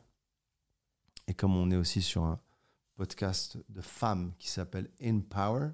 et 1.28 1.34
comme 1.34 1.56
on 1.56 1.72
est 1.72 1.78
aussi 1.78 2.02
sur 2.02 2.24
un 2.24 2.40
podcast 2.96 3.58
de 3.70 3.82
femmes 3.82 4.34
qui 4.38 4.50
s'appelle 4.50 4.90
In 5.02 5.22
Power, 5.22 5.70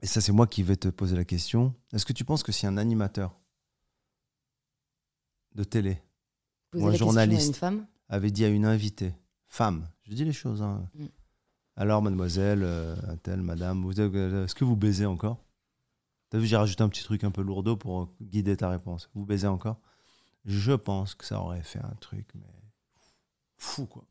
et 0.00 0.06
ça 0.06 0.20
c'est 0.20 0.32
moi 0.32 0.46
qui 0.46 0.62
vais 0.62 0.76
te 0.76 0.88
poser 0.88 1.16
la 1.16 1.24
question, 1.24 1.74
est-ce 1.92 2.04
que 2.04 2.12
tu 2.12 2.24
penses 2.24 2.42
que 2.42 2.52
si 2.52 2.66
un 2.66 2.76
animateur 2.76 3.34
de 5.54 5.64
télé 5.64 6.02
Poser 6.70 6.82
Moi, 6.82 6.90
la 6.90 6.94
à 6.94 6.98
journaliste. 6.98 7.48
une 7.48 7.54
femme. 7.54 7.86
avait 8.08 8.30
dit 8.30 8.44
à 8.44 8.48
une 8.48 8.64
invitée, 8.66 9.14
femme, 9.48 9.88
je 10.02 10.14
dis 10.14 10.24
les 10.24 10.32
choses, 10.32 10.60
hein. 10.62 10.82
Mm. 10.94 11.06
alors 11.76 12.02
mademoiselle, 12.02 12.62
euh, 12.62 12.94
telle, 13.22 13.40
madame, 13.42 13.82
vous, 13.82 13.98
euh, 14.00 14.44
est-ce 14.44 14.54
que 14.54 14.64
vous 14.64 14.76
baisez 14.76 15.06
encore? 15.06 15.38
T'as 16.30 16.38
vu, 16.38 16.46
j'ai 16.46 16.56
rajouté 16.56 16.82
un 16.82 16.90
petit 16.90 17.04
truc 17.04 17.24
un 17.24 17.30
peu 17.30 17.40
lourdeau 17.40 17.76
pour 17.76 18.02
euh, 18.02 18.08
guider 18.20 18.56
ta 18.56 18.68
réponse. 18.68 19.08
Vous 19.14 19.24
baisez 19.24 19.46
encore? 19.46 19.80
Je 20.44 20.72
pense 20.72 21.14
que 21.14 21.24
ça 21.24 21.40
aurait 21.40 21.62
fait 21.62 21.78
un 21.78 21.94
truc, 22.00 22.26
mais 22.34 22.46
fou 23.56 23.86
quoi. 23.86 24.04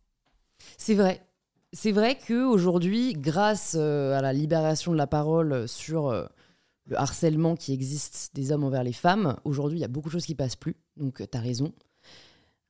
C'est 0.77 0.95
vrai. 0.95 1.23
C'est 1.73 1.91
vrai 1.91 2.17
que 2.17 2.45
aujourd'hui, 2.45 3.13
grâce 3.13 3.75
euh, 3.77 4.17
à 4.17 4.21
la 4.21 4.33
libération 4.33 4.91
de 4.93 4.97
la 4.97 5.05
parole 5.07 5.67
sur 5.67 6.11
le 6.11 6.97
harcèlement 6.99 7.55
qui 7.55 7.73
existe 7.73 8.31
des 8.33 8.51
hommes 8.51 8.63
envers 8.63 8.83
les 8.83 8.93
femmes, 8.93 9.37
aujourd'hui, 9.43 9.77
il 9.77 9.81
y 9.81 9.85
a 9.85 9.89
beaucoup 9.89 10.07
de 10.09 10.13
choses 10.13 10.25
qui 10.25 10.35
passent 10.35 10.55
plus. 10.55 10.75
Donc, 10.95 11.21
tu 11.29 11.37
as 11.37 11.41
raison. 11.41 11.71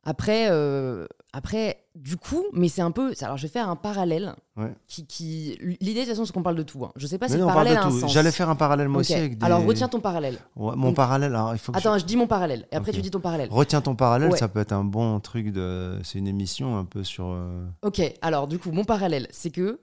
Après, 0.09 0.48
euh, 0.50 1.06
après, 1.33 1.83
du 1.94 2.15
coup, 2.15 2.45
mais 2.54 2.69
c'est 2.69 2.81
un 2.81 2.92
peu. 2.92 3.12
Alors, 3.19 3.36
je 3.36 3.42
vais 3.42 3.51
faire 3.51 3.68
un 3.69 3.75
parallèle. 3.75 4.33
Ouais. 4.56 4.74
Qui, 4.88 5.06
qui, 5.06 5.57
L'idée, 5.81 5.95
de 5.95 6.00
toute 6.00 6.07
façon, 6.12 6.24
c'est 6.25 6.31
qu'on 6.31 6.44
parle 6.44 6.56
de 6.56 6.63
tout. 6.63 6.86
hein. 6.86 6.94
Je 6.95 7.06
sais 7.07 7.18
pas 7.18 7.27
si 7.27 7.33
le 7.33 7.39
non, 7.42 7.45
on 7.45 7.48
parle 7.50 7.65
parallèle 7.65 7.77
a 7.77 7.81
de 7.81 7.88
un 7.88 7.92
tout. 7.92 8.00
sens. 8.00 8.13
J'allais 8.13 8.31
faire 8.31 8.50
un 8.50 8.56
parallèle 8.56 8.88
moi 8.88 9.01
aussi 9.01 9.13
avec 9.13 9.38
des... 9.38 9.45
Alors, 9.45 9.65
retiens 9.65 9.89
ton 9.89 10.00
parallèle. 10.00 10.38
Ouais, 10.56 10.77
mon 10.77 10.88
Donc- 10.88 10.95
parallèle, 10.95 11.36
alors 11.36 11.54
il 11.54 11.59
faut 11.59 11.74
que 11.74 11.77
Attends, 11.77 11.98
je... 11.98 12.06
dis 12.06 12.15
mon 12.15 12.25
parallèle. 12.25 12.65
Et 12.71 12.77
après, 12.77 12.94
tu 12.94 13.01
dis 13.01 13.12
ton 13.12 13.19
parallèle. 13.19 13.50
Retiens 13.51 13.81
ton 13.81 13.95
parallèle, 13.95 14.31
Ouais. 14.31 14.38
ça 14.38 14.48
peut 14.48 14.62
être 14.62 14.71
un 14.71 14.86
bon 14.86 15.19
truc 15.19 15.51
de... 15.51 16.00
C'est 16.06 16.19
une 16.19 16.27
émission 16.27 16.77
un 16.77 16.86
peu 16.86 17.04
sur... 17.04 17.25
euh, 17.27 17.65
Ok, 17.81 18.01
alors 18.21 18.48
du 18.48 18.59
coup, 18.59 18.71
mon 18.71 18.86
parallèle, 18.86 19.27
c'est 19.31 19.51
que 19.51 19.81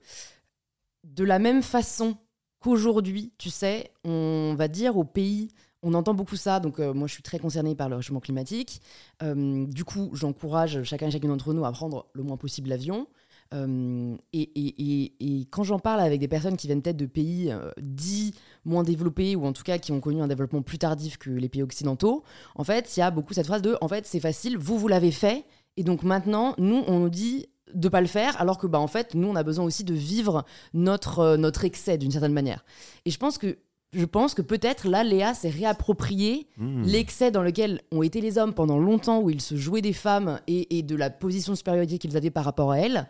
de 1.03 1.23
la 1.23 1.37
même 1.37 1.61
façon 1.61 2.17
qu'aujourd'hui, 2.59 3.31
tu 3.37 3.51
sais, 3.51 3.91
on 4.03 4.55
va 4.57 4.67
dire 4.67 4.97
au 4.97 5.03
pays, 5.03 5.49
on 5.85 5.93
entend 5.93 6.15
beaucoup 6.15 6.35
ça, 6.35 6.59
donc 6.59 6.79
euh, 6.79 6.93
moi 6.93 7.07
je 7.07 7.13
suis 7.13 7.23
très 7.23 7.37
concernée 7.37 7.75
par 7.75 7.89
le 7.89 7.95
réchauffement 7.95 8.19
climatique. 8.19 8.81
Euh, 9.21 9.65
du 9.67 9.85
coup, 9.85 10.09
j'encourage 10.13 10.83
chacun 10.83 11.07
et 11.07 11.11
chacune 11.11 11.29
d'entre 11.29 11.53
nous 11.53 11.63
à 11.63 11.71
prendre 11.71 12.07
le 12.13 12.23
moins 12.23 12.37
possible 12.37 12.69
l'avion. 12.69 13.07
Euh, 13.53 14.17
et, 14.33 15.47
quand 15.51 15.63
j'en 15.63 15.77
parle 15.77 15.99
avec 15.99 16.19
des 16.19 16.27
personnes 16.27 16.57
qui 16.57 16.65
viennent 16.65 16.81
peut-être 16.81 16.97
de 16.97 17.05
pays 17.05 17.53
dits 17.79 18.33
moins 18.65 18.83
développés 18.83 19.35
ou 19.35 19.45
en 19.45 19.53
tout 19.53 19.61
cas 19.61 19.77
qui 19.77 19.91
ont 19.91 20.01
connu 20.01 20.21
un 20.21 20.27
développement 20.27 20.63
plus 20.63 20.79
tardif 20.79 21.17
que 21.17 21.29
les 21.29 21.49
pays 21.49 21.61
occidentaux, 21.61 22.23
en 22.55 22.63
fait, 22.63 22.97
il 22.97 23.01
y 23.01 23.03
a 23.03 23.11
beaucoup 23.11 23.35
cette 23.35 23.45
phrase 23.45 23.61
de 23.61 23.77
en 23.79 23.87
fait, 23.87 24.07
c'est 24.07 24.19
facile, 24.19 24.57
vous, 24.57 24.79
vous 24.79 24.87
l'avez 24.87 25.11
fait, 25.11 25.45
et 25.77 25.83
donc 25.83 26.01
maintenant, 26.01 26.55
nous, 26.57 26.83
on 26.87 26.99
nous 26.99 27.09
dit 27.09 27.45
de 27.75 27.89
pas 27.89 28.01
le 28.01 28.07
faire, 28.07 28.39
alors 28.41 28.57
que 28.57 28.65
bah 28.65 28.79
en 28.79 28.87
fait, 28.87 29.13
nous, 29.13 29.27
on 29.27 29.35
a 29.35 29.43
besoin 29.43 29.65
aussi 29.65 29.83
de 29.83 29.93
vivre 29.93 30.45
notre 30.73 31.35
notre 31.35 31.63
excès 31.63 31.99
d'une 31.99 32.11
certaine 32.11 32.33
manière. 32.33 32.65
Et 33.05 33.11
je 33.11 33.19
pense 33.19 33.37
que 33.37 33.59
je 33.95 34.05
pense 34.05 34.33
que 34.33 34.41
peut-être 34.41 34.87
là, 34.87 35.03
Léa 35.03 35.33
s'est 35.33 35.49
réapproprié 35.49 36.47
hmm. 36.57 36.83
l'excès 36.83 37.31
dans 37.31 37.41
lequel 37.41 37.81
ont 37.91 38.03
été 38.03 38.21
les 38.21 38.37
hommes 38.37 38.53
pendant 38.53 38.77
longtemps, 38.77 39.21
où 39.21 39.29
ils 39.29 39.41
se 39.41 39.55
jouaient 39.55 39.81
des 39.81 39.93
femmes 39.93 40.39
et, 40.47 40.77
et 40.77 40.83
de 40.83 40.95
la 40.95 41.09
position 41.09 41.53
de 41.53 41.57
supériorité 41.57 41.97
qu'ils 41.97 42.17
avaient 42.17 42.31
par 42.31 42.45
rapport 42.45 42.71
à 42.71 42.79
elles, 42.79 43.07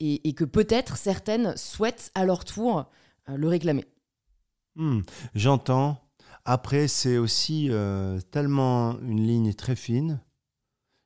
et, 0.00 0.28
et 0.28 0.32
que 0.32 0.44
peut-être 0.44 0.96
certaines 0.96 1.56
souhaitent 1.56 2.10
à 2.14 2.24
leur 2.24 2.44
tour 2.44 2.86
euh, 3.28 3.36
le 3.36 3.48
réclamer. 3.48 3.84
Hmm, 4.74 5.00
J'entends. 5.34 5.98
Après, 6.44 6.88
c'est 6.88 7.18
aussi 7.18 7.68
euh, 7.70 8.18
tellement 8.32 8.98
une 9.00 9.24
ligne 9.24 9.54
très 9.54 9.76
fine. 9.76 10.20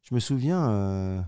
Je 0.02 0.14
me 0.14 0.20
souviens, 0.20 0.70
euh, 0.70 1.20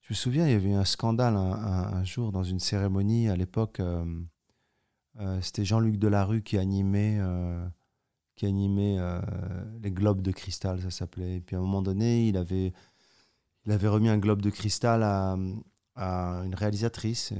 je 0.00 0.12
me 0.12 0.14
souviens, 0.14 0.46
il 0.46 0.52
y 0.52 0.54
avait 0.54 0.70
eu 0.70 0.74
un 0.74 0.84
scandale 0.84 1.36
un, 1.36 1.52
un- 1.52 1.92
un 1.98 2.04
jour 2.04 2.32
dans 2.32 2.42
une 2.44 2.60
cérémonie 2.60 3.28
à 3.28 3.36
l'époque. 3.36 3.80
Euh, 5.20 5.40
C'était 5.40 5.64
Jean-Luc 5.64 5.96
Delarue 5.96 6.42
qui 6.42 6.58
animait, 6.58 7.18
euh, 7.20 7.66
qui 8.34 8.46
animait 8.46 8.96
euh, 8.98 9.20
les 9.82 9.90
globes 9.90 10.22
de 10.22 10.32
cristal, 10.32 10.80
ça 10.80 10.90
s'appelait. 10.90 11.36
Et 11.36 11.40
puis 11.40 11.56
à 11.56 11.58
un 11.58 11.62
moment 11.62 11.82
donné, 11.82 12.28
il 12.28 12.36
avait, 12.36 12.72
il 13.64 13.72
avait 13.72 13.88
remis 13.88 14.08
un 14.08 14.18
globe 14.18 14.42
de 14.42 14.50
cristal 14.50 15.02
à, 15.02 15.36
une 15.96 16.54
réalisatrice. 16.54 17.32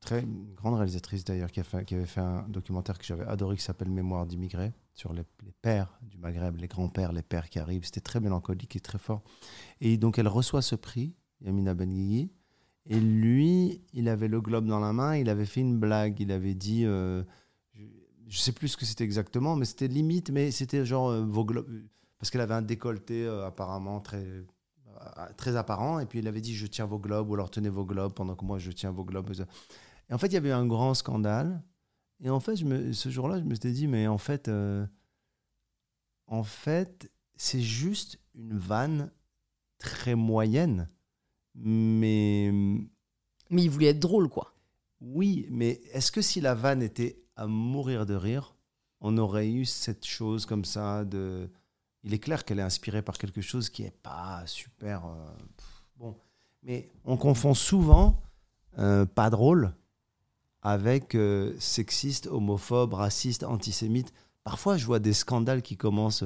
très 0.00 0.24
grande 0.54 0.74
réalisatrice 0.74 1.24
d'ailleurs 1.24 1.50
qui, 1.50 1.60
avait 1.60 2.06
fait 2.06 2.20
un 2.20 2.46
documentaire 2.48 2.96
que 2.96 3.04
j'avais 3.04 3.24
adoré 3.24 3.56
qui 3.56 3.64
s'appelle 3.64 3.90
Mémoire 3.90 4.24
d'immigrés 4.24 4.72
sur 4.94 5.12
les, 5.12 5.24
pères 5.60 5.98
du 6.02 6.18
Maghreb, 6.18 6.56
les 6.56 6.68
grands-pères, 6.68 7.12
les 7.12 7.22
pères 7.22 7.48
qui 7.48 7.58
arrivent. 7.58 7.84
C'était 7.84 8.00
très 8.00 8.20
mélancolique 8.20 8.76
et 8.76 8.80
très 8.80 8.98
fort. 8.98 9.22
Et 9.80 9.96
donc 9.96 10.18
elle 10.18 10.28
reçoit 10.28 10.62
ce 10.62 10.76
prix, 10.76 11.16
Yamina 11.40 11.74
Benguigui. 11.74 12.30
Et 12.88 12.98
lui, 12.98 13.82
il 13.92 14.08
avait 14.08 14.28
le 14.28 14.40
globe 14.40 14.66
dans 14.66 14.80
la 14.80 14.94
main, 14.94 15.14
il 15.16 15.28
avait 15.28 15.44
fait 15.44 15.60
une 15.60 15.78
blague. 15.78 16.18
Il 16.20 16.32
avait 16.32 16.54
dit, 16.54 16.86
euh, 16.86 17.22
je, 17.74 17.84
je 18.28 18.38
sais 18.38 18.52
plus 18.52 18.68
ce 18.68 18.76
que 18.78 18.86
c'était 18.86 19.04
exactement, 19.04 19.56
mais 19.56 19.66
c'était 19.66 19.88
limite, 19.88 20.30
mais 20.30 20.50
c'était 20.50 20.86
genre 20.86 21.10
euh, 21.10 21.24
vos 21.24 21.44
globes. 21.44 21.68
Parce 22.18 22.30
qu'elle 22.30 22.40
avait 22.40 22.54
un 22.54 22.62
décolleté 22.62 23.26
euh, 23.26 23.46
apparemment 23.46 24.00
très, 24.00 24.26
très 25.36 25.56
apparent. 25.56 26.00
Et 26.00 26.06
puis 26.06 26.20
il 26.20 26.28
avait 26.28 26.40
dit, 26.40 26.54
je 26.54 26.66
tiens 26.66 26.86
vos 26.86 26.98
globes, 26.98 27.28
ou 27.28 27.34
alors 27.34 27.50
tenez 27.50 27.68
vos 27.68 27.84
globes 27.84 28.14
pendant 28.14 28.34
que 28.34 28.44
moi 28.44 28.58
je 28.58 28.70
tiens 28.72 28.90
vos 28.90 29.04
globes. 29.04 29.32
Et 30.08 30.14
en 30.14 30.18
fait, 30.18 30.28
il 30.28 30.34
y 30.34 30.38
avait 30.38 30.48
eu 30.48 30.52
un 30.52 30.66
grand 30.66 30.94
scandale. 30.94 31.62
Et 32.20 32.30
en 32.30 32.40
fait, 32.40 32.56
ce 32.56 33.08
jour-là, 33.10 33.38
je 33.38 33.44
me 33.44 33.54
suis 33.54 33.72
dit, 33.72 33.86
mais 33.86 34.06
en 34.08 34.18
fait, 34.18 34.50
en 36.26 36.42
fait, 36.42 37.12
c'est 37.36 37.60
juste 37.60 38.18
une 38.34 38.56
vanne 38.58 39.12
très 39.78 40.14
moyenne. 40.14 40.88
Mais 41.60 42.50
Mais 43.50 43.62
il 43.62 43.70
voulait 43.70 43.88
être 43.88 44.00
drôle, 44.00 44.28
quoi. 44.28 44.54
oui, 45.00 45.46
mais 45.50 45.80
est-ce 45.92 46.10
que 46.12 46.22
si 46.22 46.40
la 46.40 46.54
vanne 46.54 46.82
était 46.82 47.22
à 47.36 47.46
mourir 47.46 48.06
de 48.06 48.14
rire, 48.14 48.54
on 49.00 49.16
aurait 49.18 49.48
eu 49.50 49.64
cette 49.64 50.04
chose 50.04 50.46
comme 50.46 50.64
ça 50.64 51.04
de... 51.04 51.48
Il 52.04 52.14
est 52.14 52.18
clair 52.18 52.44
qu'elle 52.44 52.58
est 52.58 52.62
inspirée 52.62 53.02
par 53.02 53.18
quelque 53.18 53.40
chose 53.40 53.70
qui 53.70 53.82
n'est 53.82 53.90
pas 53.90 54.42
super... 54.46 55.06
euh, 55.06 55.36
pff, 55.56 55.84
bon, 55.96 56.16
mais 56.62 56.90
on 57.04 57.16
confond 57.16 57.54
souvent 57.54 58.22
euh, 58.78 59.04
pas 59.06 59.30
drôle 59.30 59.72
avec 60.62 61.14
euh, 61.14 61.54
sexiste, 61.58 62.26
homophobe, 62.26 62.94
raciste, 62.94 63.44
antisémite. 63.44 64.12
Parfois, 64.42 64.76
je 64.76 64.86
vois 64.86 64.98
des 64.98 65.12
scandales 65.12 65.62
qui 65.62 65.76
commencent 65.76 66.24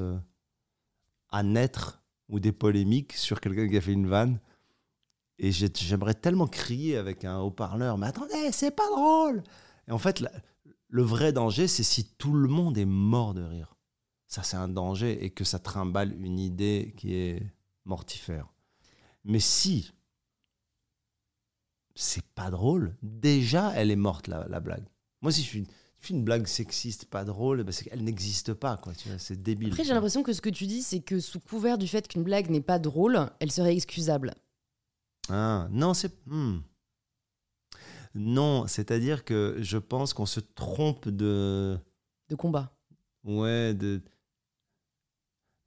à 1.31 1.43
naître 1.43 2.03
ou 2.29 2.41
des 2.41 2.53
polémiques 2.53 3.13
sur 3.15 3.41
quelqu'un 3.41 3.69
qui 3.69 3.77
a 3.77 3.81
fait 3.81 3.93
une 3.93 4.07
vanne. 4.07 4.39
Et 5.39 5.51
j'ai- 5.51 5.73
j'aimerais 5.75 6.15
tellement 6.15 6.47
crier 6.47 6.97
avec 6.97 7.25
un 7.25 7.39
haut-parleur, 7.41 7.99
mais 7.99 8.07
attendez, 8.07 8.53
c'est 8.53 8.71
pas 8.71 8.89
drôle. 8.91 9.43
Et 9.89 9.93
en 9.93 9.99
fait, 9.99 10.23
le 10.89 11.03
vrai 11.03 11.33
danger, 11.33 11.67
c'est 11.69 11.83
si 11.83 12.05
tout 12.05 12.33
le 12.35 12.49
monde 12.49 12.79
est 12.79 12.85
mort 12.85 13.35
de 13.35 13.43
rire. 13.43 13.75
Ça, 14.29 14.43
c'est 14.43 14.57
un 14.57 14.69
danger 14.69 15.25
et 15.25 15.31
que 15.31 15.45
ça 15.45 15.59
trimballe 15.59 16.15
une 16.25 16.39
idée 16.39 16.95
qui 16.97 17.15
est 17.15 17.43
mortifère. 17.85 18.49
Mais 19.25 19.41
si 19.41 19.91
c'est 21.95 22.25
pas 22.35 22.51
drôle, 22.51 22.97
déjà, 23.03 23.73
elle 23.75 23.91
est 23.91 23.97
morte, 23.97 24.29
la, 24.29 24.47
la 24.49 24.61
blague. 24.61 24.85
Moi, 25.21 25.33
si 25.33 25.43
je 25.43 25.51
fais 25.51 26.15
une, 26.15 26.25
blague 26.25 26.47
sexiste 26.47 27.05
pas 27.05 27.25
drôle, 27.25 27.63
ben, 27.63 27.73
c'est 27.73 27.85
qu'elle 27.85 28.03
n'existe 28.03 28.55
pas, 28.55 28.77
quoi. 28.77 28.93
C'est 29.19 29.41
débile. 29.43 29.73
Après, 29.73 29.85
j'ai 29.85 29.93
l'impression 29.95 30.23
que 30.23 30.33
ce 30.33 30.41
que 30.41 30.49
tu 30.51 30.67
dis, 30.67 30.83
c'est 30.83 31.01
que 31.01 31.21
sous 31.21 31.39
couvert 31.39 31.79
du 31.79 31.87
fait 31.87 32.09
qu'une 32.09 32.23
blague 32.25 32.51
n'est 32.51 32.61
pas 32.63 32.79
drôle, 32.79 33.31
elle 33.39 33.53
serait 33.53 33.75
excusable. 33.77 34.35
Ah, 35.31 35.69
non, 35.71 35.95
c'est. 35.95 36.13
hmm. 36.27 36.59
Non, 38.15 38.67
c'est-à-dire 38.67 39.25
que 39.25 39.57
je 39.61 39.79
pense 39.79 40.13
qu'on 40.15 40.27
se 40.27 40.41
trompe 40.41 41.09
de. 41.09 41.79
De 42.29 42.35
combat. 42.37 42.77
Ouais, 43.25 43.75
de. 43.75 44.03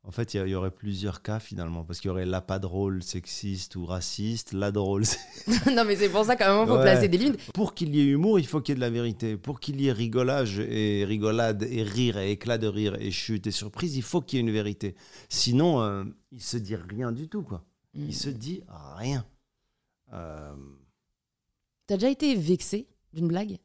En 0.07 0.11
fait, 0.11 0.35
il 0.35 0.47
y, 0.47 0.53
aurait 0.53 0.69
plusieurs 0.69 1.23
cas 1.23 1.39
finalement, 1.39 1.83
parce 1.83 1.99
qu'il 1.99 2.09
y 2.09 2.11
aurait 2.11 2.27
la 2.27 2.39
pas 2.39 2.59
drôle 2.59 3.01
sexiste 3.01 3.75
ou 3.75 3.87
raciste, 3.87 4.53
la 4.53 4.71
drôle. 4.71 5.01
non, 5.75 5.83
mais 5.83 5.95
c'est 5.95 6.09
pour 6.09 6.23
ça, 6.23 6.35
quand 6.35 6.45
même, 6.45 6.61
il 6.63 6.67
faut 6.67 6.75
Ouais. 6.75 6.83
placer 6.83 7.07
des 7.07 7.17
limites. 7.17 7.51
Pour 7.53 7.73
qu'il 7.73 7.95
y 7.95 8.01
ait 8.01 8.05
humour, 8.05 8.37
il 8.37 8.45
faut 8.45 8.61
qu'il 8.61 8.73
y 8.73 8.75
ait 8.75 8.75
de 8.75 8.81
la 8.81 8.91
vérité. 8.91 9.35
Pour 9.35 9.59
qu'il 9.59 9.81
y 9.81 9.87
ait 9.87 9.91
rigolage 9.91 10.59
et 10.59 11.05
rigolade 11.05 11.63
et 11.63 11.81
rire 11.81 12.19
et 12.19 12.29
éclat 12.29 12.59
de 12.59 12.67
rire 12.67 12.95
et 12.99 13.09
chute 13.09 13.47
et 13.47 13.51
surprise, 13.51 13.97
il 13.97 14.03
faut 14.03 14.21
qu'il 14.21 14.37
y 14.37 14.39
ait 14.41 14.45
une 14.45 14.53
vérité. 14.53 14.93
Sinon, 15.27 15.81
euh, 15.81 16.03
il 16.31 16.41
se 16.43 16.57
dit 16.57 16.75
rien 16.75 17.11
du 17.11 17.27
tout, 17.27 17.41
quoi. 17.41 17.65
Il 17.95 18.13
se 18.13 18.29
dit 18.29 18.61
rien. 18.97 19.25
Euh, 20.15 20.55
T'as 21.87 21.95
déjà 21.97 22.09
été 22.09 22.35
vexé 22.35 22.87
d'une 23.13 23.27
blague? 23.27 23.59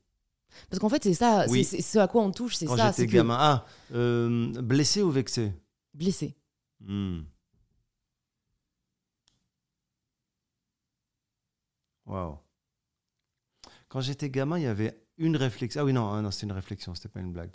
Parce 0.69 0.79
qu'en 0.81 0.89
fait, 0.89 1.03
c'est 1.05 1.15
ça, 1.15 1.47
Oui. 1.49 1.65
c'est 1.65 1.81
ce 1.81 1.99
à 1.99 2.09
quoi 2.09 2.23
on 2.23 2.33
touche, 2.33 2.57
c'est 2.57 2.67
Quand 2.67 2.77
ça. 2.77 2.87
j'étais 2.89 3.03
C'est 3.03 3.07
que 3.07 3.13
gamin. 3.13 3.37
Ah, 3.39 3.67
euh, 3.95 4.53
blessé 4.61 5.01
ou 5.03 5.11
vexé? 5.11 5.53
Blessé. 5.95 6.35
Hmm. 6.81 7.21
Waouh. 12.07 12.37
Quand 13.89 14.01
j'étais 14.01 14.31
gamin, 14.31 14.59
il 14.59 14.65
y 14.65 14.67
avait 14.67 15.01
une 15.19 15.37
réflexion. 15.37 15.81
Ah 15.83 15.85
oui, 15.85 15.93
non, 15.93 16.11
ah 16.13 16.21
non 16.23 16.31
c'était 16.31 16.47
une 16.47 16.53
réflexion, 16.53 16.95
c'était 16.95 17.09
pas 17.09 17.21
une 17.21 17.33
blague. 17.33 17.53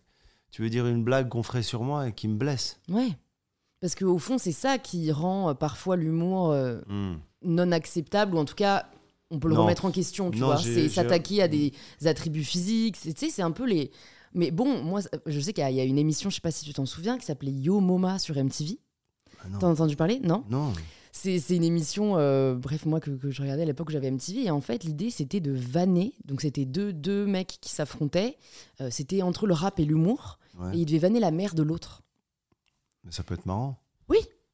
Tu 0.52 0.62
veux 0.62 0.70
dire 0.70 0.86
une 0.88 1.04
blague 1.04 1.30
qu'on 1.30 1.44
ferait 1.44 1.64
sur 1.64 1.84
moi 1.84 2.08
et 2.08 2.14
qui 2.14 2.28
me 2.28 2.38
blesse? 2.38 2.80
Ouais. 2.88 3.10
Parce 3.82 3.96
qu'au 3.96 4.18
fond, 4.18 4.38
c'est 4.38 4.52
ça 4.54 4.78
qui 4.78 5.12
rend 5.12 5.50
euh, 5.50 5.54
parfois 5.54 5.96
l'humour 5.98 6.52
euh, 6.52 6.82
Hmm. 6.88 7.18
Non 7.46 7.72
acceptable, 7.72 8.36
ou 8.36 8.40
en 8.40 8.46
tout 8.46 8.56
cas, 8.56 8.88
on 9.32 9.40
peut 9.40 9.48
le 9.48 9.56
Non. 9.56 9.64
remettre 9.64 9.86
en 9.86 9.92
question, 9.92 10.32
tu 10.32 10.40
Non, 10.40 10.48
vois. 10.48 10.58
C'est 10.58 10.90
s'attaquer 10.90 11.42
à 11.42 11.48
des 11.48 11.74
attributs 12.06 12.44
physiques. 12.44 13.00
Tu 13.00 13.12
sais, 13.16 13.30
c'est 13.30 13.42
un 13.42 13.52
peu 13.52 13.66
les. 13.66 13.92
Mais 14.34 14.52
bon, 14.52 14.84
moi, 14.84 15.00
je 15.26 15.40
sais 15.40 15.54
qu'il 15.54 15.64
y, 15.64 15.66
a- 15.68 15.72
il 15.72 15.78
y 15.78 15.80
a 15.80 15.84
une 15.86 15.98
émission, 15.98 16.30
je 16.30 16.36
sais 16.36 16.42
pas 16.42 16.52
si 16.52 16.66
tu 16.66 16.74
t'en 16.74 16.86
souviens, 16.86 17.18
qui 17.18 17.26
s'appelait 17.26 17.52
Yo 17.54 17.80
Moma 17.80 18.20
sur 18.20 18.36
MTV. 18.38 18.78
Ah. 19.42 19.48
T'en 19.60 19.68
as 19.70 19.72
entendu 19.72 19.96
parler? 19.96 20.20
Non? 20.24 20.44
Non. 20.50 20.74
C'est 21.12 21.40
c'est 21.40 21.56
une 21.56 21.64
émission, 21.64 22.18
euh, 22.18 22.56
bref, 22.56 22.86
moi 22.86 23.00
que, 23.00 23.12
que 23.12 23.32
je 23.32 23.42
regardais 23.42 23.62
à 23.62 23.66
l'époque 23.66 23.88
où 23.88 23.92
j'avais 23.94 24.12
MTV. 24.12 24.44
Et 24.46 24.52
en 24.52 24.60
fait, 24.60 24.84
l'idée, 24.84 25.10
c'était 25.10 25.40
de 25.40 25.54
vanner. 25.54 26.14
Donc, 26.26 26.42
c'était 26.42 26.66
deux, 26.66 26.92
deux 26.92 27.26
mecs 27.26 27.58
qui 27.62 27.70
s'affrontaient. 27.72 28.36
Euh, 28.82 28.90
c'était 28.92 29.22
entre 29.22 29.48
le 29.48 29.54
rap 29.54 29.80
et 29.80 29.86
l'humour. 29.86 30.40
Ouais. 30.60 30.76
Et 30.76 30.80
ils 30.82 30.86
devaient 30.86 31.00
vanner 31.00 31.20
la 31.22 31.32
mère 31.32 31.56
de 31.56 31.64
l'autre. 31.64 32.02
Mais 33.06 33.12
ça 33.12 33.24
peut 33.24 33.34
être 33.36 33.46
marrant. 33.46 33.80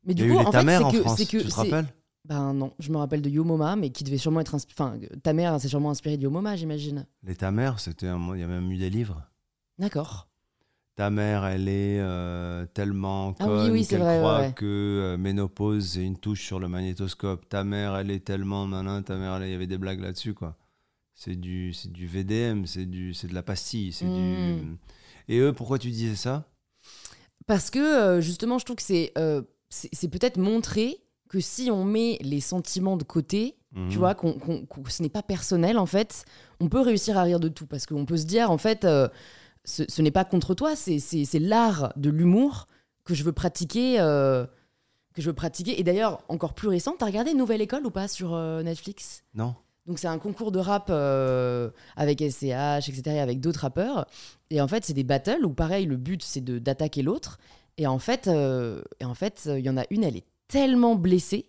Mais 0.03 0.13
Il 0.13 0.15
du 0.15 0.31
coup, 0.31 0.37
en 0.39 0.51
fait, 0.51 0.63
mère 0.63 0.89
c'est 1.15 1.25
que. 1.27 1.37
Tu 1.37 1.45
te 1.47 1.53
rappelles? 1.53 1.85
Ben 2.25 2.53
non, 2.53 2.73
je 2.79 2.91
me 2.91 2.97
rappelle 2.97 3.21
de 3.21 3.29
Yo 3.29 3.43
Moma, 3.43 3.75
mais 3.75 3.89
qui 3.89 4.03
devait 4.03 4.17
sûrement 4.19 4.41
être. 4.41 4.55
Enfin, 4.55 4.99
ta 5.23 5.33
mère 5.33 5.59
s'est 5.59 5.67
sûrement 5.67 5.89
inspirée 5.89 6.17
de 6.17 6.23
Yo 6.23 6.29
Moma, 6.29 6.55
j'imagine. 6.55 7.07
Les 7.23 7.35
ta 7.35 7.51
mère, 7.51 7.79
c'était 7.79 8.07
un... 8.07 8.19
il 8.35 8.39
y 8.39 8.43
a 8.43 8.47
même 8.47 8.71
eu 8.71 8.77
des 8.77 8.89
livres. 8.91 9.23
D'accord. 9.79 10.27
Ta 10.95 11.09
mère, 11.09 11.45
elle 11.45 11.67
est 11.67 11.99
euh, 11.99 12.65
tellement 12.67 13.33
Ah 13.39 13.45
oui, 13.45 13.47
conne 13.47 13.71
oui, 13.71 13.83
c'est 13.83 13.89
qu'elle 13.95 14.01
vrai, 14.01 14.17
croit 14.19 14.39
ouais, 14.39 14.45
ouais. 14.47 14.53
que 14.53 14.65
euh, 14.65 15.17
ménopause, 15.17 15.87
c'est 15.93 16.03
une 16.05 16.17
touche 16.17 16.43
sur 16.45 16.59
le 16.59 16.67
magnétoscope. 16.67 17.49
Ta 17.49 17.63
mère, 17.63 17.95
elle 17.95 18.11
est 18.11 18.23
tellement 18.23 18.67
malin. 18.67 19.01
Ta 19.01 19.15
mère, 19.17 19.35
elle- 19.37 19.47
il 19.47 19.51
y 19.51 19.55
avait 19.55 19.67
des 19.67 19.77
blagues 19.79 20.01
là-dessus, 20.01 20.33
quoi. 20.35 20.57
C'est 21.15 21.35
du, 21.35 21.73
c'est 21.73 21.91
du 21.91 22.05
VDM, 22.07 22.65
c'est 22.65 22.85
du, 22.85 23.13
c'est 23.15 23.27
de 23.27 23.33
la 23.33 23.41
pastille, 23.43 23.91
c'est 23.93 24.05
du. 24.05 24.77
Et 25.27 25.39
eux, 25.39 25.53
pourquoi 25.53 25.79
tu 25.79 25.89
disais 25.89 26.15
ça? 26.15 26.45
Parce 27.47 27.69
que 27.71 27.79
euh, 27.79 28.21
justement, 28.21 28.59
je 28.59 28.65
trouve 28.65 28.75
que 28.77 28.83
c'est 28.83 29.11
euh, 29.17 29.41
c'est 29.69 29.89
c'est 29.93 30.07
peut-être 30.07 30.37
montrer 30.37 30.97
que 31.31 31.39
si 31.39 31.71
on 31.71 31.85
met 31.85 32.17
les 32.21 32.41
sentiments 32.41 32.97
de 32.97 33.05
côté, 33.05 33.55
Mhm. 33.71 33.87
tu 33.89 33.97
vois, 33.97 34.15
qu'on 34.15 34.33
qu'on- 34.33 34.65
qu'on- 34.65 34.83
que 34.83 34.91
ce 34.91 35.01
n'est 35.01 35.07
pas 35.09 35.23
personnel, 35.23 35.77
en 35.77 35.85
fait, 35.85 36.25
on 36.59 36.67
peut 36.67 36.81
réussir 36.81 37.17
à 37.17 37.23
rire 37.23 37.39
de 37.39 37.47
tout. 37.47 37.65
Parce 37.65 37.85
qu'on 37.85 38.05
peut 38.05 38.17
se 38.17 38.25
dire, 38.25 38.51
en 38.51 38.57
fait, 38.57 38.83
euh, 38.83 39.07
ce, 39.63 39.83
ce 39.87 40.01
n'est 40.01 40.11
pas 40.11 40.25
contre 40.25 40.53
toi, 40.55 40.75
c'est 40.75 40.99
c'est- 40.99 41.23
c'est 41.23 41.39
l'art 41.39 41.93
de 41.95 42.09
l'humour 42.09 42.67
que 43.05 43.13
je 43.15 43.23
veux 43.23 43.31
pratiquer. 43.31 43.95
euh, 43.99 44.45
que 45.13 45.21
je 45.21 45.27
veux 45.27 45.33
pratiquer. 45.35 45.77
Et 45.79 45.83
d'ailleurs, 45.83 46.23
encore 46.29 46.53
plus 46.53 46.67
récent, 46.69 46.95
t'as 46.97 47.05
regardé 47.05 47.33
Nouvelle 47.33 47.61
École 47.61 47.85
ou 47.85 47.91
pas 47.91 48.07
sur 48.07 48.33
euh, 48.33 48.61
Netflix? 48.63 49.23
Non. 49.33 49.55
Donc 49.85 49.99
c'est 49.99 50.07
un 50.07 50.19
concours 50.19 50.51
de 50.53 50.59
rap 50.59 50.87
euh, 50.89 51.69
avec 51.97 52.21
SCH, 52.21 52.87
etc., 52.89 53.17
et 53.17 53.19
avec 53.19 53.39
d'autres 53.41 53.61
rappeurs. 53.61 54.05
Et 54.51 54.61
en 54.61 54.67
fait, 54.69 54.85
c'est 54.85 54.93
des 54.93 55.03
battles 55.03 55.43
où 55.45 55.49
pareil, 55.53 55.85
le 55.85 55.97
but 55.97 56.21
c'est 56.23 56.39
de 56.41 56.59
d'attaquer 56.59 57.01
l'autre. 57.03 57.39
Et 57.77 57.87
en 57.87 57.99
fait, 57.99 58.27
euh, 58.27 58.81
et 59.01 59.05
en 59.05 59.13
fait, 59.15 59.49
il 59.57 59.65
y 59.65 59.69
en 59.69 59.75
a 59.77 59.83
une, 59.89 60.03
elle 60.05 60.15
est 60.17 60.25
tellement 60.51 60.95
blessée 60.95 61.45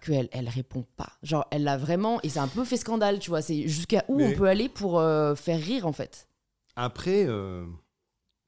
qu'elle 0.00 0.28
elle 0.32 0.48
répond 0.48 0.84
pas. 0.96 1.12
Genre, 1.22 1.46
elle 1.52 1.62
l'a 1.62 1.76
vraiment, 1.76 2.20
et 2.22 2.28
c'est 2.28 2.40
un 2.40 2.48
peu 2.48 2.64
fait 2.64 2.76
scandale, 2.76 3.20
tu 3.20 3.30
vois. 3.30 3.40
C'est 3.40 3.68
jusqu'à 3.68 4.04
où 4.08 4.16
Mais- 4.16 4.34
on 4.34 4.36
peut 4.36 4.48
aller 4.48 4.68
pour 4.68 4.98
euh, 4.98 5.36
faire 5.36 5.60
rire 5.60 5.86
en 5.86 5.92
fait. 5.92 6.26
Après, 6.74 7.24
euh, 7.26 7.64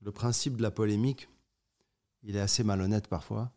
le 0.01 0.11
principe 0.11 0.57
de 0.57 0.63
la 0.63 0.71
polémique, 0.73 1.29
il 2.25 2.35
est 2.37 2.41
assez 2.41 2.65
malhonnête 2.65 3.07
parfois. 3.07 3.53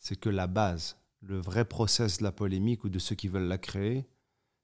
C'est 0.00 0.18
que 0.18 0.28
la 0.28 0.46
base, 0.48 0.96
le 1.20 1.38
vrai 1.38 1.64
process 1.64 2.18
de 2.18 2.24
la 2.24 2.32
polémique 2.32 2.82
ou 2.84 2.88
de 2.88 2.98
ceux 2.98 3.14
qui 3.14 3.28
veulent 3.28 3.48
la 3.48 3.58
créer, 3.58 4.06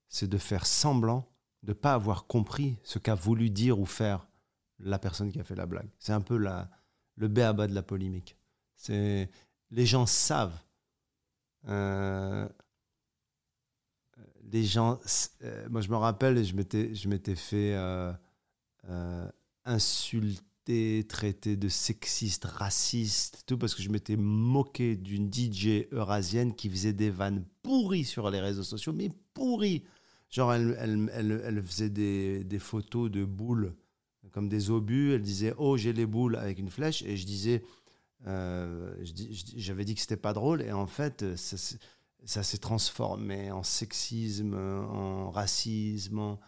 c'est 0.09 0.27
de 0.27 0.37
faire 0.37 0.65
semblant 0.65 1.25
de 1.63 1.69
ne 1.69 1.73
pas 1.73 1.93
avoir 1.93 2.25
compris 2.27 2.75
ce 2.83 2.99
qu'a 2.99 3.15
voulu 3.15 3.49
dire 3.49 3.79
ou 3.79 3.85
faire 3.85 4.27
la 4.79 4.99
personne 4.99 5.31
qui 5.31 5.39
a 5.39 5.43
fait 5.45 5.55
la 5.55 5.65
blague. 5.65 5.87
C'est 5.99 6.11
un 6.11 6.21
peu 6.21 6.35
la, 6.35 6.69
le 7.15 7.29
béaba 7.29 7.67
de 7.67 7.73
la 7.73 7.83
polémique. 7.83 8.35
C'est 8.75 9.29
les 9.71 9.85
gens 9.85 10.05
savent. 10.05 10.57
Euh, 11.67 12.47
les 14.51 14.63
gens, 14.63 14.99
euh, 15.43 15.67
moi 15.69 15.81
je 15.81 15.89
me 15.89 15.95
rappelle, 15.95 16.43
je 16.43 16.55
m'étais, 16.55 16.93
je 16.93 17.07
m'étais 17.07 17.35
fait 17.35 17.73
euh, 17.75 18.13
insulter, 19.65 21.05
traité 21.07 21.57
de 21.57 21.69
sexiste, 21.69 22.45
raciste, 22.45 23.43
tout 23.47 23.57
parce 23.57 23.73
que 23.73 23.81
je 23.81 23.89
m'étais 23.89 24.15
moqué 24.15 24.95
d'une 24.95 25.31
DJ 25.31 25.87
eurasienne 25.91 26.53
qui 26.53 26.69
faisait 26.69 26.93
des 26.93 27.09
vannes 27.09 27.45
pourries 27.63 28.05
sur 28.05 28.29
les 28.29 28.39
réseaux 28.39 28.63
sociaux, 28.63 28.93
mais 28.93 29.09
pourries. 29.33 29.83
Genre, 30.29 30.53
elle, 30.53 30.75
elle, 30.79 31.11
elle, 31.13 31.41
elle 31.45 31.63
faisait 31.63 31.89
des, 31.89 32.43
des 32.43 32.59
photos 32.59 33.11
de 33.11 33.23
boules, 33.23 33.75
comme 34.31 34.49
des 34.49 34.71
obus. 34.71 35.13
Elle 35.13 35.21
disait, 35.21 35.53
oh, 35.57 35.77
j'ai 35.77 35.93
les 35.93 36.05
boules 36.07 36.35
avec 36.35 36.57
une 36.59 36.71
flèche. 36.71 37.03
Et 37.03 37.17
je 37.17 37.25
disais, 37.25 37.63
euh, 38.27 38.95
j'avais 39.55 39.85
dit 39.85 39.95
que 39.95 40.01
c'était 40.01 40.17
pas 40.17 40.33
drôle. 40.33 40.61
Et 40.61 40.71
en 40.71 40.87
fait, 40.87 41.35
ça, 41.35 41.57
s'est- 41.57 41.79
ça 42.25 42.43
s'est 42.43 42.57
transformé 42.57 43.51
en 43.51 43.63
sexisme, 43.63 44.53
en 44.55 45.29
racisme. 45.31 46.19
en- 46.19 46.39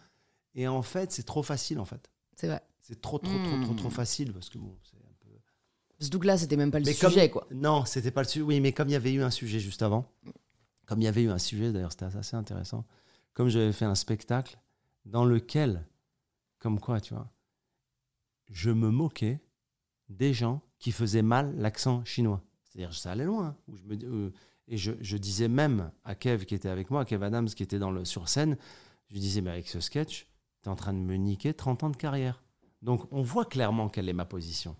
Et 0.54 0.66
en 0.68 0.82
fait, 0.82 1.12
c'est 1.12 1.24
trop 1.24 1.42
facile, 1.42 1.78
en 1.78 1.84
fait. 1.84 2.10
C'est 2.34 2.46
vrai. 2.48 2.62
C'est 2.80 3.00
trop, 3.00 3.18
trop, 3.18 3.32
trop, 3.32 3.62
trop, 3.64 3.74
trop 3.74 3.88
Hmm. 3.88 3.92
facile. 3.92 4.32
Parce 4.32 4.48
que 4.48 4.58
bon, 4.58 4.76
c'est 4.84 4.96
un 4.96 5.14
peu. 5.20 5.28
Surtout 6.00 6.18
que 6.20 6.26
là, 6.26 6.38
c'était 6.38 6.56
même 6.56 6.70
pas 6.70 6.78
le 6.78 6.84
Mais 6.86 6.94
comme- 6.94 7.10
sujet, 7.10 7.30
quoi. 7.30 7.46
Non, 7.50 7.84
c'était 7.84 8.10
pas 8.10 8.22
le 8.22 8.28
sujet. 8.28 8.44
Oui, 8.44 8.60
mais 8.60 8.72
comme 8.72 8.88
il 8.88 8.92
y 8.92 8.96
avait 8.96 9.12
eu 9.12 9.22
un 9.22 9.30
sujet 9.30 9.58
juste 9.60 9.82
avant, 9.82 10.10
comme 10.86 11.00
il 11.00 11.04
y 11.04 11.08
avait 11.08 11.22
eu 11.24 11.30
un 11.30 11.38
sujet, 11.38 11.72
d'ailleurs, 11.72 11.92
c'était 11.92 12.04
assez 12.04 12.36
intéressant. 12.36 12.86
Comme 13.34 13.48
j'avais 13.48 13.72
fait 13.72 13.84
un 13.84 13.94
spectacle 13.96 14.58
dans 15.04 15.24
lequel, 15.24 15.84
comme 16.58 16.80
quoi, 16.80 17.00
tu 17.00 17.12
vois, 17.12 17.30
je 18.50 18.70
me 18.70 18.90
moquais 18.90 19.40
des 20.08 20.32
gens 20.32 20.62
qui 20.78 20.92
faisaient 20.92 21.22
mal 21.22 21.54
l'accent 21.56 22.04
chinois. 22.04 22.42
C'est-à-dire, 22.64 22.94
ça 22.94 23.12
allait 23.12 23.24
loin. 23.24 23.56
hein, 23.68 23.98
euh, 24.04 24.30
et 24.68 24.76
je, 24.76 25.16
disais 25.16 25.48
même 25.48 25.90
à 26.04 26.14
Kev 26.14 26.44
qui 26.44 26.54
était 26.54 26.68
avec 26.68 26.90
moi, 26.90 27.04
Kev 27.04 27.24
Adams 27.24 27.48
qui 27.48 27.62
était 27.62 27.78
dans 27.78 27.90
le, 27.90 28.04
sur 28.04 28.28
scène, 28.28 28.56
je 29.10 29.18
disais, 29.18 29.40
mais 29.40 29.50
avec 29.50 29.68
ce 29.68 29.80
sketch, 29.80 30.26
tu 30.62 30.68
es 30.68 30.72
en 30.72 30.76
train 30.76 30.92
de 30.92 30.98
me 30.98 31.14
niquer 31.14 31.54
30 31.54 31.84
ans 31.84 31.90
de 31.90 31.96
carrière. 31.96 32.42
Donc, 32.82 33.06
on 33.12 33.22
voit 33.22 33.44
clairement 33.44 33.88
quelle 33.88 34.08
est 34.08 34.12
ma 34.12 34.24
position. 34.24 34.76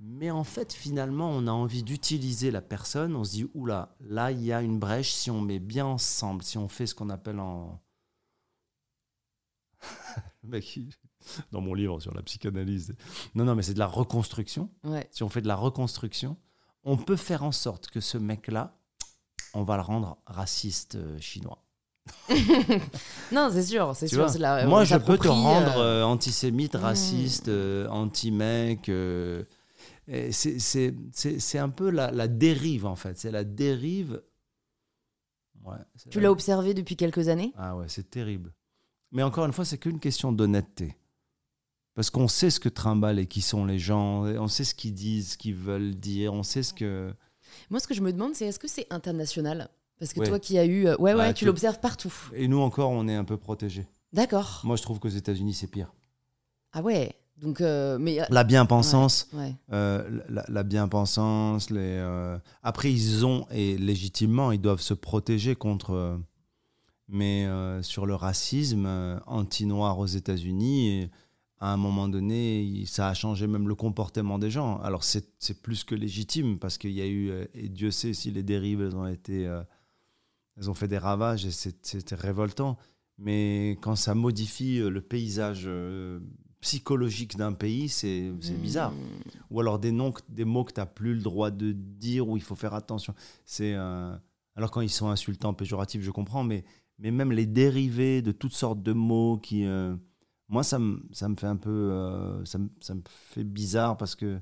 Mais 0.00 0.30
en 0.30 0.44
fait, 0.44 0.72
finalement, 0.72 1.30
on 1.30 1.46
a 1.46 1.50
envie 1.50 1.82
d'utiliser 1.82 2.50
la 2.50 2.62
personne. 2.62 3.14
On 3.14 3.22
se 3.22 3.32
dit, 3.32 3.46
oula, 3.54 3.94
là, 4.00 4.32
il 4.32 4.42
y 4.42 4.52
a 4.52 4.62
une 4.62 4.78
brèche. 4.78 5.12
Si 5.12 5.30
on 5.30 5.42
met 5.42 5.58
bien 5.58 5.84
ensemble, 5.84 6.42
si 6.42 6.56
on 6.58 6.68
fait 6.68 6.86
ce 6.86 6.94
qu'on 6.94 7.10
appelle 7.10 7.38
en. 7.38 7.80
Le 10.42 10.48
mec, 10.48 10.78
dans 11.52 11.60
mon 11.60 11.74
livre 11.74 12.00
sur 12.00 12.14
la 12.14 12.22
psychanalyse. 12.22 12.94
Non, 13.34 13.44
non, 13.44 13.54
mais 13.54 13.62
c'est 13.62 13.74
de 13.74 13.78
la 13.78 13.86
reconstruction. 13.86 14.68
Ouais. 14.84 15.08
Si 15.10 15.22
on 15.22 15.28
fait 15.28 15.42
de 15.42 15.48
la 15.48 15.56
reconstruction, 15.56 16.36
on 16.84 16.96
peut 16.96 17.16
faire 17.16 17.42
en 17.44 17.52
sorte 17.52 17.88
que 17.88 18.00
ce 18.00 18.18
mec-là, 18.18 18.76
on 19.54 19.62
va 19.64 19.76
le 19.76 19.82
rendre 19.82 20.16
raciste 20.26 20.94
euh, 20.96 21.18
chinois. 21.20 21.62
Non, 23.32 23.50
c'est 23.52 23.62
sûr, 23.62 23.94
c'est 23.94 24.08
sûr. 24.08 24.26
la- 24.38 24.66
Moi, 24.66 24.84
je 24.84 24.96
peux 24.96 25.18
te 25.18 25.28
rendre 25.28 25.76
euh, 25.78 26.00
euh, 26.00 26.04
antisémite, 26.04 26.74
hmm. 26.74 26.78
raciste, 26.78 27.48
euh, 27.48 27.86
anti-mec. 27.88 28.88
euh, 28.88 29.44
c'est- 30.32 31.58
un 31.58 31.68
peu 31.68 31.90
la, 31.90 32.10
la 32.10 32.26
dérive, 32.28 32.86
en 32.86 32.96
fait. 32.96 33.18
C'est 33.18 33.30
la 33.30 33.44
dérive. 33.44 34.22
Ouais, 35.64 35.76
Tu 36.10 36.18
la- 36.18 36.24
l'as 36.24 36.32
observé 36.32 36.74
depuis 36.74 36.96
quelques 36.96 37.28
années? 37.28 37.52
Ah 37.56 37.76
ouais, 37.76 37.84
c'est 37.88 38.08
terrible. 38.10 38.52
Mais 39.12 39.22
encore 39.22 39.44
une 39.44 39.52
fois, 39.52 39.64
c'est 39.64 39.78
qu'une 39.78 40.00
question 40.00 40.32
d'honnêteté. 40.32 40.96
Parce 42.00 42.08
qu'on 42.08 42.28
sait 42.28 42.48
ce 42.48 42.58
que 42.60 42.70
trimballent 42.70 43.18
et 43.18 43.26
qui 43.26 43.42
sont 43.42 43.66
les 43.66 43.78
gens, 43.78 44.22
on 44.24 44.48
sait 44.48 44.64
ce 44.64 44.74
qu'ils 44.74 44.94
disent, 44.94 45.32
ce 45.32 45.36
qu'ils 45.36 45.54
veulent 45.54 45.94
dire, 45.94 46.32
on 46.32 46.42
sait 46.42 46.62
ce 46.62 46.72
que. 46.72 47.12
Moi, 47.68 47.78
ce 47.78 47.86
que 47.86 47.92
je 47.92 48.00
me 48.00 48.10
demande, 48.10 48.34
c'est 48.34 48.46
est-ce 48.46 48.58
que 48.58 48.68
c'est 48.68 48.86
international? 48.88 49.68
Parce 49.98 50.14
que 50.14 50.20
Ouais. 50.20 50.26
toi 50.28 50.38
qui 50.38 50.56
as 50.56 50.64
eu. 50.64 50.86
euh, 50.86 50.96
Ouais, 50.96 51.12
Bah, 51.12 51.18
ouais, 51.24 51.34
tu 51.34 51.40
tu- 51.40 51.44
l'observes 51.44 51.78
partout. 51.78 52.10
Et 52.32 52.48
nous 52.48 52.58
encore, 52.60 52.88
on 52.88 53.06
est 53.06 53.14
un 53.14 53.24
peu 53.24 53.36
protégés. 53.36 53.86
D'accord. 54.14 54.62
Moi, 54.64 54.76
je 54.76 54.82
trouve 54.82 54.98
qu'aux 54.98 55.10
États-Unis, 55.10 55.52
c'est 55.52 55.66
pire. 55.66 55.92
Ah 56.72 56.80
ouais. 56.80 57.12
Donc, 57.36 57.60
euh, 57.60 57.98
mais. 57.98 58.18
euh, 58.18 58.24
La 58.30 58.44
bien-pensance, 58.44 59.28
Ouais. 59.34 59.54
Euh, 59.70 60.22
la, 60.30 60.46
la 60.48 60.62
bien-pensance, 60.62 61.68
les. 61.68 61.80
euh, 61.80 62.38
Après, 62.62 62.90
ils 62.90 63.26
ont 63.26 63.46
et 63.50 63.76
légitimement, 63.76 64.52
ils 64.52 64.60
doivent 64.62 64.80
se 64.80 64.94
protéger 64.94 65.54
contre. 65.54 66.18
Mais 67.08 67.46
sur 67.82 68.06
le 68.06 68.14
racisme 68.14 69.20
anti-noir 69.26 69.98
aux 69.98 70.06
États-Unis, 70.06 71.10
à 71.60 71.72
un 71.72 71.76
moment 71.76 72.08
donné, 72.08 72.84
ça 72.86 73.08
a 73.08 73.14
changé 73.14 73.46
même 73.46 73.68
le 73.68 73.74
comportement 73.74 74.38
des 74.38 74.50
gens. 74.50 74.78
Alors 74.80 75.04
c'est 75.04 75.28
c'est 75.38 75.60
plus 75.62 75.84
que 75.84 75.94
légitime 75.94 76.58
parce 76.58 76.78
qu'il 76.78 76.92
y 76.92 77.02
a 77.02 77.06
eu 77.06 77.30
euh, 77.30 77.44
et 77.54 77.68
Dieu 77.68 77.90
sait 77.90 78.14
si 78.14 78.30
les 78.30 78.42
dérives 78.42 78.80
elles 78.80 78.96
ont 78.96 79.06
été, 79.06 79.46
euh, 79.46 79.62
elles 80.56 80.70
ont 80.70 80.74
fait 80.74 80.88
des 80.88 80.98
ravages 80.98 81.44
et 81.46 81.50
c'était 81.50 82.14
révoltant. 82.14 82.78
Mais 83.18 83.72
quand 83.82 83.96
ça 83.96 84.14
modifie 84.14 84.78
euh, 84.80 84.88
le 84.88 85.02
paysage 85.02 85.68
psychologique 86.60 87.36
d'un 87.36 87.52
pays, 87.52 87.88
c'est 87.88 88.32
c'est 88.40 88.54
Hmm. 88.54 88.62
bizarre 88.62 88.92
ou 89.50 89.60
alors 89.60 89.78
des 89.78 89.92
noms, 89.92 90.12
des 90.28 90.44
mots 90.44 90.64
que 90.64 90.72
tu 90.72 90.80
n'as 90.80 90.86
plus 90.86 91.14
le 91.14 91.20
droit 91.22 91.50
de 91.50 91.72
dire, 91.72 92.28
où 92.28 92.36
il 92.36 92.42
faut 92.42 92.54
faire 92.54 92.74
attention. 92.74 93.14
C'est 93.44 93.74
euh, 93.74 94.14
alors 94.56 94.70
quand 94.70 94.80
ils 94.80 94.90
sont 94.90 95.08
insultants, 95.08 95.54
péjoratifs, 95.54 96.02
je 96.02 96.10
comprends, 96.10 96.44
mais 96.44 96.64
mais 96.98 97.10
même 97.10 97.32
les 97.32 97.46
dérivés 97.46 98.20
de 98.22 98.30
toutes 98.32 98.52
sortes 98.52 98.82
de 98.82 98.92
mots 98.92 99.38
qui, 99.38 99.64
euh, 99.64 99.96
moi 100.50 100.62
ça 100.62 100.78
me 100.78 101.00
ça 101.12 101.28
me 101.28 101.36
fait 101.36 101.46
un 101.46 101.56
peu, 101.56 101.70
euh, 101.70 102.44
ça 102.44 102.58
me 102.58 102.68
ça 102.80 102.94
me 102.94 103.00
fait 103.08 103.44
bizarre 103.44 103.96
parce 103.96 104.14
que 104.14 104.38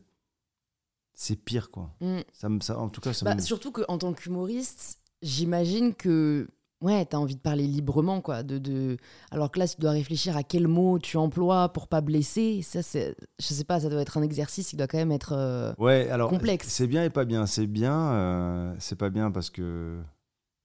c'est 1.14 1.36
pire 1.36 1.70
quoi. 1.70 1.90
Mm. 2.00 2.18
Ça 2.32 2.48
me, 2.48 2.60
ça, 2.60 2.78
en 2.78 2.88
tout 2.88 3.00
cas, 3.00 3.12
ça 3.12 3.24
Bah, 3.24 3.34
me- 3.34 3.40
surtout 3.40 3.72
qu'en 3.72 3.98
tant 3.98 4.12
qu'humoriste, 4.12 4.98
j'imagine 5.22 5.94
que. 5.94 6.48
Ouais, 6.80 7.04
t'as 7.04 7.16
envie 7.16 7.34
de 7.34 7.40
parler 7.40 7.66
librement, 7.66 8.20
quoi. 8.20 8.44
De, 8.44 8.58
de... 8.58 8.98
Alors 9.32 9.50
que 9.50 9.58
là, 9.58 9.66
tu 9.66 9.80
dois 9.80 9.90
réfléchir 9.90 10.36
à 10.36 10.44
quel 10.44 10.68
mot 10.68 11.00
tu 11.00 11.16
emploies 11.16 11.72
pour 11.72 11.88
pas 11.88 12.00
blesser. 12.00 12.62
Ça, 12.62 12.82
c'est. 12.84 13.16
Je 13.40 13.46
sais 13.46 13.64
pas, 13.64 13.80
ça 13.80 13.88
doit 13.88 14.00
être 14.00 14.16
un 14.16 14.22
exercice 14.22 14.68
qui 14.68 14.76
doit 14.76 14.86
quand 14.86 14.98
même 14.98 15.10
être. 15.10 15.32
euh, 15.32 15.72
Ouais, 15.78 16.08
alors 16.08 16.30
complexe. 16.30 16.68
c'est 16.68 16.86
bien 16.86 17.02
et 17.02 17.10
pas 17.10 17.24
bien. 17.24 17.46
C'est 17.46 17.66
bien, 17.66 18.12
euh, 18.12 18.74
c'est 18.78 18.94
pas 18.94 19.10
bien 19.10 19.32
parce 19.32 19.50
que 19.50 20.00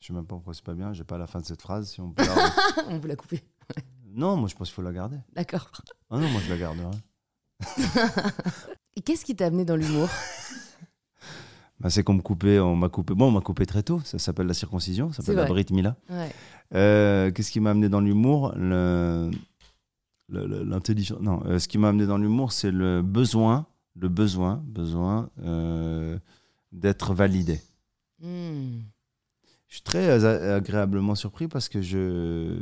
je 0.01 0.06
sais 0.08 0.13
même 0.13 0.27
pas 0.27 0.36
pourquoi 0.36 0.53
c'est 0.53 0.63
pas 0.63 0.75
bien. 0.75 0.93
J'ai 0.93 1.03
pas 1.03 1.17
la 1.17 1.25
fin 1.25 1.39
de 1.39 1.45
cette 1.45 1.63
phrase. 1.63 1.89
Si 1.89 1.99
on 1.99 2.12
peut 2.12 2.23
la- 2.23 2.53
On 2.89 2.99
peut 2.99 3.08
la 3.08 3.15
couper. 3.15 3.41
Non, 4.13 4.38
moi 4.38 4.47
je 4.49 4.56
pense 4.56 4.67
qu'il 4.69 4.76
faut 4.76 4.82
la 4.82 4.91
garder. 4.93 5.17
D'accord. 5.34 5.71
Ah 6.10 6.17
non, 6.17 6.30
moi 6.30 6.41
je 6.45 6.49
la 6.49 6.58
garderai. 6.58 6.97
Et 8.95 9.02
qu'est-ce 9.02 9.26
qui 9.26 9.36
t'a 9.36 9.47
amené 9.47 9.65
dans 9.65 9.76
l'humour 9.76 10.08
Bah, 11.80 11.89
c'est 11.89 12.04
qu'on 12.04 12.13
me 12.13 12.21
coupait, 12.21 12.60
on 12.60 12.76
m'a 12.78 12.88
coupé. 12.88 13.13
Bon, 13.13 13.28
on 13.28 13.32
m'a 13.32 13.41
coupé 13.41 13.65
très 13.65 13.84
tôt. 13.84 13.99
Ça 14.06 14.17
s'appelle 14.17 14.47
la 14.47 14.54
circoncision. 14.54 15.12
Ça 15.12 15.21
s'appelle 15.21 15.41
la. 15.41 15.45
Brit 15.47 15.65
Mila. 15.71 15.97
Ouais. 16.10 16.32
Euh, 16.73 17.30
Qu'est-ce 17.32 17.52
qui 17.52 17.60
m'a 17.60 17.71
amené 17.71 17.89
dans 17.89 17.99
l'humour 17.99 18.54
Le- 18.56 19.30
L'intelligence. 20.30 21.19
Non, 21.19 21.43
euh, 21.45 21.60
ce 21.60 21.67
qui 21.67 21.78
m'a 21.78 21.89
amené 21.89 22.06
dans 22.08 22.17
l'humour, 22.17 22.54
c'est 22.54 22.71
le 22.71 23.02
besoin, 23.02 23.67
le 23.95 24.08
besoin, 24.08 24.63
besoin 24.65 25.30
euh, 25.43 26.17
d'être 26.71 27.13
validé. 27.13 27.60
Hmm. 28.19 28.80
Je 29.67 29.76
suis 29.76 29.84
très 29.84 30.23
agréablement 30.26 31.15
surpris 31.15 31.47
parce 31.47 31.67
que 31.67 31.82
je, 31.82 32.62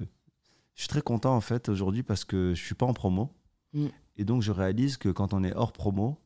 je 0.75 0.81
suis 0.81 0.89
très 0.89 1.01
content 1.01 1.36
en 1.36 1.41
fait 1.41 1.69
aujourd'hui 1.69 2.03
parce 2.03 2.25
que 2.25 2.53
je 2.53 2.63
suis 2.63 2.75
pas 2.75 2.86
en 2.86 2.93
promo. 2.93 3.34
Mm. 3.73 3.88
Et 4.17 4.25
donc 4.25 4.41
je 4.41 4.51
réalise 4.51 4.97
que 4.97 5.10
quand 5.10 5.34
on 5.34 5.43
est 5.43 5.53
hors 5.55 5.73
promo, 5.73 6.19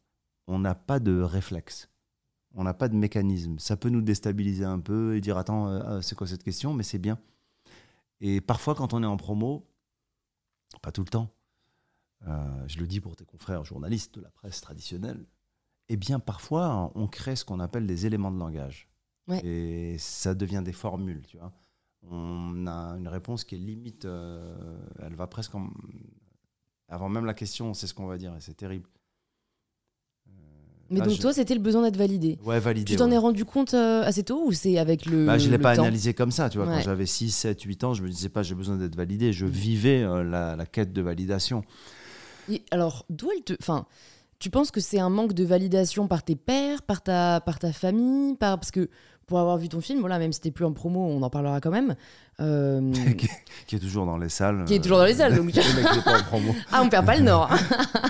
on 0.47 0.60
n'a 0.60 0.75
pas 0.75 0.99
de 0.99 1.19
réflexe. 1.21 1.89
On 2.53 2.63
n'a 2.63 2.73
pas 2.73 2.88
de 2.88 2.95
mécanisme. 2.95 3.60
Ça 3.60 3.75
peut 3.75 3.89
nous 3.89 4.01
déstabiliser 4.01 4.65
un 4.65 4.79
peu 4.79 5.15
et 5.15 5.21
dire 5.21 5.38
attends, 5.38 5.67
euh, 5.67 5.81
ah, 5.86 6.01
c'est 6.01 6.15
quoi 6.15 6.27
cette 6.27 6.43
question 6.43 6.73
Mais 6.73 6.84
c'est 6.84 6.99
bien. 6.99 7.19
Et 8.21 8.41
parfois 8.41 8.75
quand 8.75 8.93
on 8.93 9.03
est 9.03 9.08
en 9.08 9.17
promo, 9.17 9.67
pas 10.81 10.91
tout 10.91 11.01
le 11.01 11.10
temps, 11.10 11.29
euh, 12.27 12.67
je 12.67 12.79
le 12.79 12.88
dis 12.88 13.01
pour 13.01 13.15
tes 13.15 13.25
confrères 13.25 13.65
journalistes 13.65 14.15
de 14.15 14.21
la 14.21 14.29
presse 14.29 14.62
traditionnelle, 14.62 15.25
eh 15.89 15.97
bien 15.97 16.19
parfois 16.19 16.91
on 16.95 17.08
crée 17.08 17.36
ce 17.36 17.45
qu'on 17.45 17.60
appelle 17.60 17.86
des 17.86 18.05
éléments 18.05 18.31
de 18.31 18.39
langage. 18.39 18.89
Ouais. 19.27 19.45
Et 19.45 19.97
ça 19.97 20.36
devient 20.36 20.62
des 20.63 20.71
formules, 20.71 21.23
tu 21.27 21.38
vois. 21.38 21.51
On 22.11 22.67
a 22.67 22.95
une 22.97 23.07
réponse 23.07 23.43
qui 23.43 23.55
est 23.55 23.59
limite, 23.59 24.05
euh, 24.05 24.55
elle 25.01 25.15
va 25.15 25.27
presque 25.27 25.55
en- 25.55 25.69
avant 26.87 27.09
même 27.09 27.25
la 27.25 27.33
question, 27.33 27.69
on 27.69 27.73
sait 27.73 27.87
ce 27.87 27.93
qu'on 27.93 28.05
va 28.05 28.17
dire 28.17 28.33
et 28.35 28.41
c'est 28.41 28.53
terrible. 28.55 28.87
Euh, 30.27 30.31
Mais 30.91 30.99
là, 30.99 31.05
donc, 31.05 31.15
je- 31.15 31.21
toi, 31.21 31.33
c'était 31.33 31.55
le 31.55 31.59
besoin 31.61 31.81
d'être 31.81 31.97
validé. 31.97 32.37
ouais, 32.45 32.59
validé. 32.59 32.91
Tu 32.93 32.97
t'en 32.97 33.09
ouais. 33.09 33.15
es 33.15 33.17
rendu 33.17 33.43
compte 33.45 33.73
euh, 33.73 34.03
assez 34.03 34.23
tôt 34.23 34.45
ou 34.45 34.51
c'est 34.51 34.77
avec 34.77 35.05
le. 35.05 35.25
Bah, 35.25 35.37
je 35.37 35.47
ne 35.47 35.51
l'ai 35.51 35.57
pas 35.57 35.75
temps 35.75 35.81
analysé 35.83 36.13
comme 36.13 36.31
ça, 36.31 36.49
tu 36.49 36.57
vois. 36.59 36.67
Quand 36.67 36.81
j'avais 36.81 37.05
6, 37.07 37.31
7, 37.31 37.61
8 37.61 37.83
ans, 37.83 37.93
je 37.93 38.03
me 38.03 38.09
disais 38.09 38.29
pas 38.29 38.43
j'ai 38.43 38.55
besoin 38.55 38.77
d'être 38.77 38.95
validé. 38.95 39.29
Mm. 39.29 39.33
Je 39.33 39.45
vivais 39.45 40.03
euh, 40.03 40.23
la, 40.23 40.55
la 40.55 40.65
quête 40.65 40.93
de 40.93 41.01
validation. 41.01 41.63
Et 42.49 42.61
alors, 42.71 43.05
d'où 43.09 43.29
elle 43.35 43.43
te. 43.43 43.53
Enfin, 43.59 43.87
tu 44.37 44.49
penses 44.51 44.69
que 44.69 44.79
c'est 44.81 44.99
un 44.99 45.09
manque 45.09 45.33
de 45.33 45.43
validation 45.43 46.07
par 46.07 46.21
tes 46.23 46.35
pères, 46.35 46.83
par 46.83 47.01
ta, 47.01 47.41
par 47.41 47.57
ta 47.57 47.71
famille 47.71 48.35
par... 48.35 48.59
Parce 48.59 48.69
que 48.69 48.89
pour 49.27 49.39
avoir 49.39 49.57
vu 49.57 49.69
ton 49.69 49.81
film, 49.81 49.99
voilà, 50.01 50.19
même 50.19 50.31
si 50.33 50.39
t'es 50.41 50.51
plus 50.51 50.65
en 50.65 50.71
promo, 50.73 50.99
on 50.99 51.21
en 51.21 51.29
parlera 51.29 51.59
quand 51.61 51.71
même. 51.71 51.95
euh, 52.39 52.91
qui, 53.67 53.75
est 53.75 53.79
toujours 53.79 54.05
dans 54.05 54.17
les 54.17 54.29
salles. 54.29 54.65
Qui 54.65 54.75
est 54.75 54.79
toujours 54.81 54.97
dans 54.99 55.05
les 55.05 55.15
salles, 55.15 55.33
euh, 55.33 55.38
donc- 55.38 55.51
pas 56.03 56.19
en 56.19 56.23
promo. 56.23 56.53
Ah, 56.71 56.81
on 56.83 56.89
perd 56.89 57.05
pas 57.05 57.15
le 57.17 57.23
nord 57.23 57.49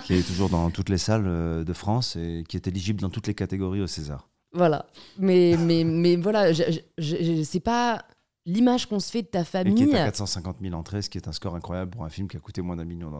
qui 0.03 0.13
est 0.15 0.23
toujours 0.27 0.49
dans 0.49 0.69
toutes 0.71 0.89
les 0.89 0.97
salles 0.97 1.25
euh, 1.27 1.63
de 1.63 1.73
France 1.73 2.15
et 2.15 2.43
qui 2.47 2.57
est 2.57 2.67
éligible 2.67 3.01
dans 3.01 3.09
toutes 3.09 3.27
les 3.27 3.33
catégories 3.35 3.81
au 3.81 3.87
César. 3.87 4.27
Voilà. 4.53 4.85
Mais, 5.19 5.55
mais, 5.59 5.83
mais 5.83 6.15
voilà, 6.15 6.51
c'est 6.53 7.59
pas 7.59 8.03
l'image 8.45 8.85
qu'on 8.87 8.99
se 8.99 9.11
fait 9.11 9.21
de 9.23 9.27
ta 9.27 9.41
Et 9.41 9.43
qui 9.43 9.49
famille. 9.49 9.89
est 9.91 9.97
à 9.99 10.05
450 10.05 10.57
000 10.61 10.73
entrées, 10.75 11.01
ce 11.01 11.09
qui 11.09 11.17
est 11.17 11.27
un 11.27 11.31
score 11.33 11.55
incroyable 11.55 11.91
pour 11.91 12.03
un 12.05 12.09
film 12.09 12.27
qui 12.27 12.37
a 12.37 12.39
coûté 12.39 12.61
moins 12.61 12.75
d'un 12.75 12.85
million 12.85 13.11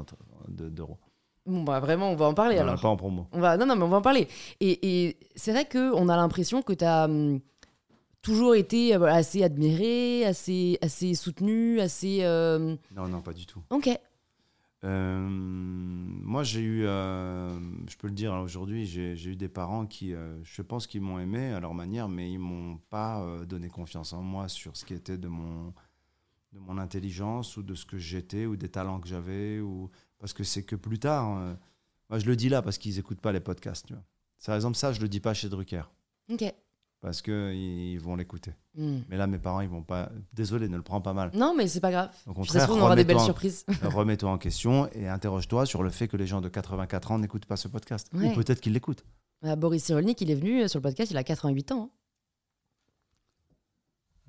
d'euros. 0.48 0.98
Bon, 1.48 1.64
bah 1.64 1.80
vraiment, 1.80 2.10
on 2.10 2.16
va 2.16 2.26
en 2.26 2.34
parler 2.34 2.56
On 2.58 2.62
alors. 2.62 2.76
l'a 2.76 2.82
pas 2.82 2.88
en 2.88 2.96
promo. 2.98 3.28
On 3.32 3.40
va, 3.40 3.56
non, 3.58 3.66
non, 3.68 3.76
mais 3.76 3.84
on 3.84 3.90
va 3.90 3.98
en 3.98 4.02
parler. 4.02 4.28
Et, 4.62 5.08
et 5.08 5.18
c'est 5.36 5.52
vrai 5.52 5.68
qu'on 5.72 6.10
a 6.10 6.16
l'impression 6.16 6.62
que 6.64 6.74
tu 6.74 6.84
as 6.86 7.08
toujours 8.26 8.56
été 8.56 8.96
euh, 8.96 8.98
voilà, 8.98 9.16
assez 9.16 9.44
admiré, 9.44 10.26
assez, 10.26 10.80
assez 10.82 11.14
soutenu, 11.14 11.80
assez. 11.80 12.24
euh, 12.24 12.76
Non, 12.92 13.08
non, 13.08 13.22
pas 13.22 13.34
du 13.34 13.46
tout. 13.46 13.62
Ok. 13.70 13.88
Euh, 14.84 15.20
moi, 15.28 16.44
j'ai 16.44 16.60
eu, 16.62 16.86
euh, 16.86 17.58
je 17.88 17.96
peux 17.98 18.08
le 18.08 18.14
dire 18.14 18.34
aujourd'hui, 18.34 18.86
j'ai 18.88 19.14
eu 19.26 19.36
des 19.36 19.48
parents 19.48 19.86
qui, 19.86 20.14
je 20.44 20.62
pense 20.64 20.88
qu'ils 20.88 21.02
m'ont 21.02 21.20
aimé 21.20 21.54
à 21.54 21.60
leur 21.60 21.74
manière, 21.74 22.08
mais 22.10 22.32
ils 22.32 22.40
m'ont 22.40 22.78
pas 22.90 23.26
donné 23.48 23.70
confiance 23.70 24.12
en 24.14 24.22
moi 24.22 24.48
sur 24.48 24.76
ce 24.76 24.86
qui 24.86 24.94
était 24.94 25.18
de 25.18 25.28
mon, 25.28 25.74
de 26.54 26.60
mon 26.60 26.78
intelligence 26.78 27.58
ou 27.58 27.64
de 27.64 27.74
ce 27.76 27.86
que 27.86 27.98
j'étais 27.98 28.46
ou 28.48 28.56
des 28.56 28.70
talents 28.70 29.00
que 29.00 29.08
j'avais 29.08 29.60
ou 29.60 29.90
parce 30.20 30.34
que 30.34 30.44
c'est 30.44 30.64
que 30.64 30.76
plus 30.76 31.00
tard. 31.00 31.30
moi, 32.10 32.20
je 32.20 32.26
le 32.26 32.36
dis 32.36 32.50
là 32.50 32.62
parce 32.62 32.78
qu'ils 32.78 33.00
écoutent 33.00 33.22
pas 33.22 33.32
les 33.32 33.40
podcasts. 33.40 33.88
Tu 33.88 33.94
vois. 33.94 34.04
C'est 34.38 34.48
par 34.48 34.56
exemple 34.56 34.78
ça, 34.78 34.94
je 34.94 35.02
le 35.02 35.08
dis 35.08 35.20
pas 35.20 35.34
chez 35.34 35.50
Drucker 35.50 35.84
Ok. 36.32 36.44
Parce 37.06 37.22
que 37.22 37.54
ils 37.54 38.00
vont 38.00 38.16
l'écouter. 38.16 38.52
Hmm. 38.74 39.02
Mais 39.10 39.16
là, 39.16 39.28
mes 39.28 39.38
parents, 39.38 39.62
ils 39.62 39.70
vont 39.70 39.84
pas. 39.84 40.12
Désolé, 40.34 40.68
ne 40.68 40.76
le 40.76 40.82
prends 40.82 41.02
pas 41.02 41.14
mal. 41.14 41.30
Non, 41.36 41.54
mais 41.56 41.68
c'est 41.68 41.80
pas 41.80 41.92
grave. 41.92 42.10
Au 42.10 42.14
ça 42.14 42.24
se 42.32 42.34
contraire, 42.34 42.64
trouve, 42.64 42.78
on 42.80 42.82
aura 42.86 42.96
des 42.96 43.04
belles 43.04 43.18
en- 43.18 43.26
surprises. 43.26 43.64
remets-toi 43.84 44.32
en 44.32 44.40
question 44.40 44.90
et 44.94 45.08
interroge-toi 45.08 45.68
sur 45.68 45.84
le 45.84 45.92
fait 45.92 46.08
que 46.08 46.18
les 46.18 46.26
gens 46.26 46.42
de 46.42 46.50
84 46.50 47.12
ans 47.12 47.20
n'écoutent 47.20 47.46
pas 47.46 47.58
ce 47.58 47.68
podcast. 47.68 48.10
Ouais. 48.12 48.32
Ou 48.32 48.34
peut-être 48.34 48.60
qu'ils 48.60 48.74
l'écoutent. 48.74 49.06
Ah, 49.44 49.56
Boris 49.56 49.84
Cyrulnik, 49.84 50.20
il 50.22 50.32
est 50.32 50.36
venu 50.36 50.64
euh, 50.64 50.68
sur 50.68 50.80
le 50.80 50.82
podcast, 50.82 51.12
il 51.12 51.18
a 51.18 51.24
88 51.24 51.72
ans. 51.74 51.84
hein. 51.84 51.90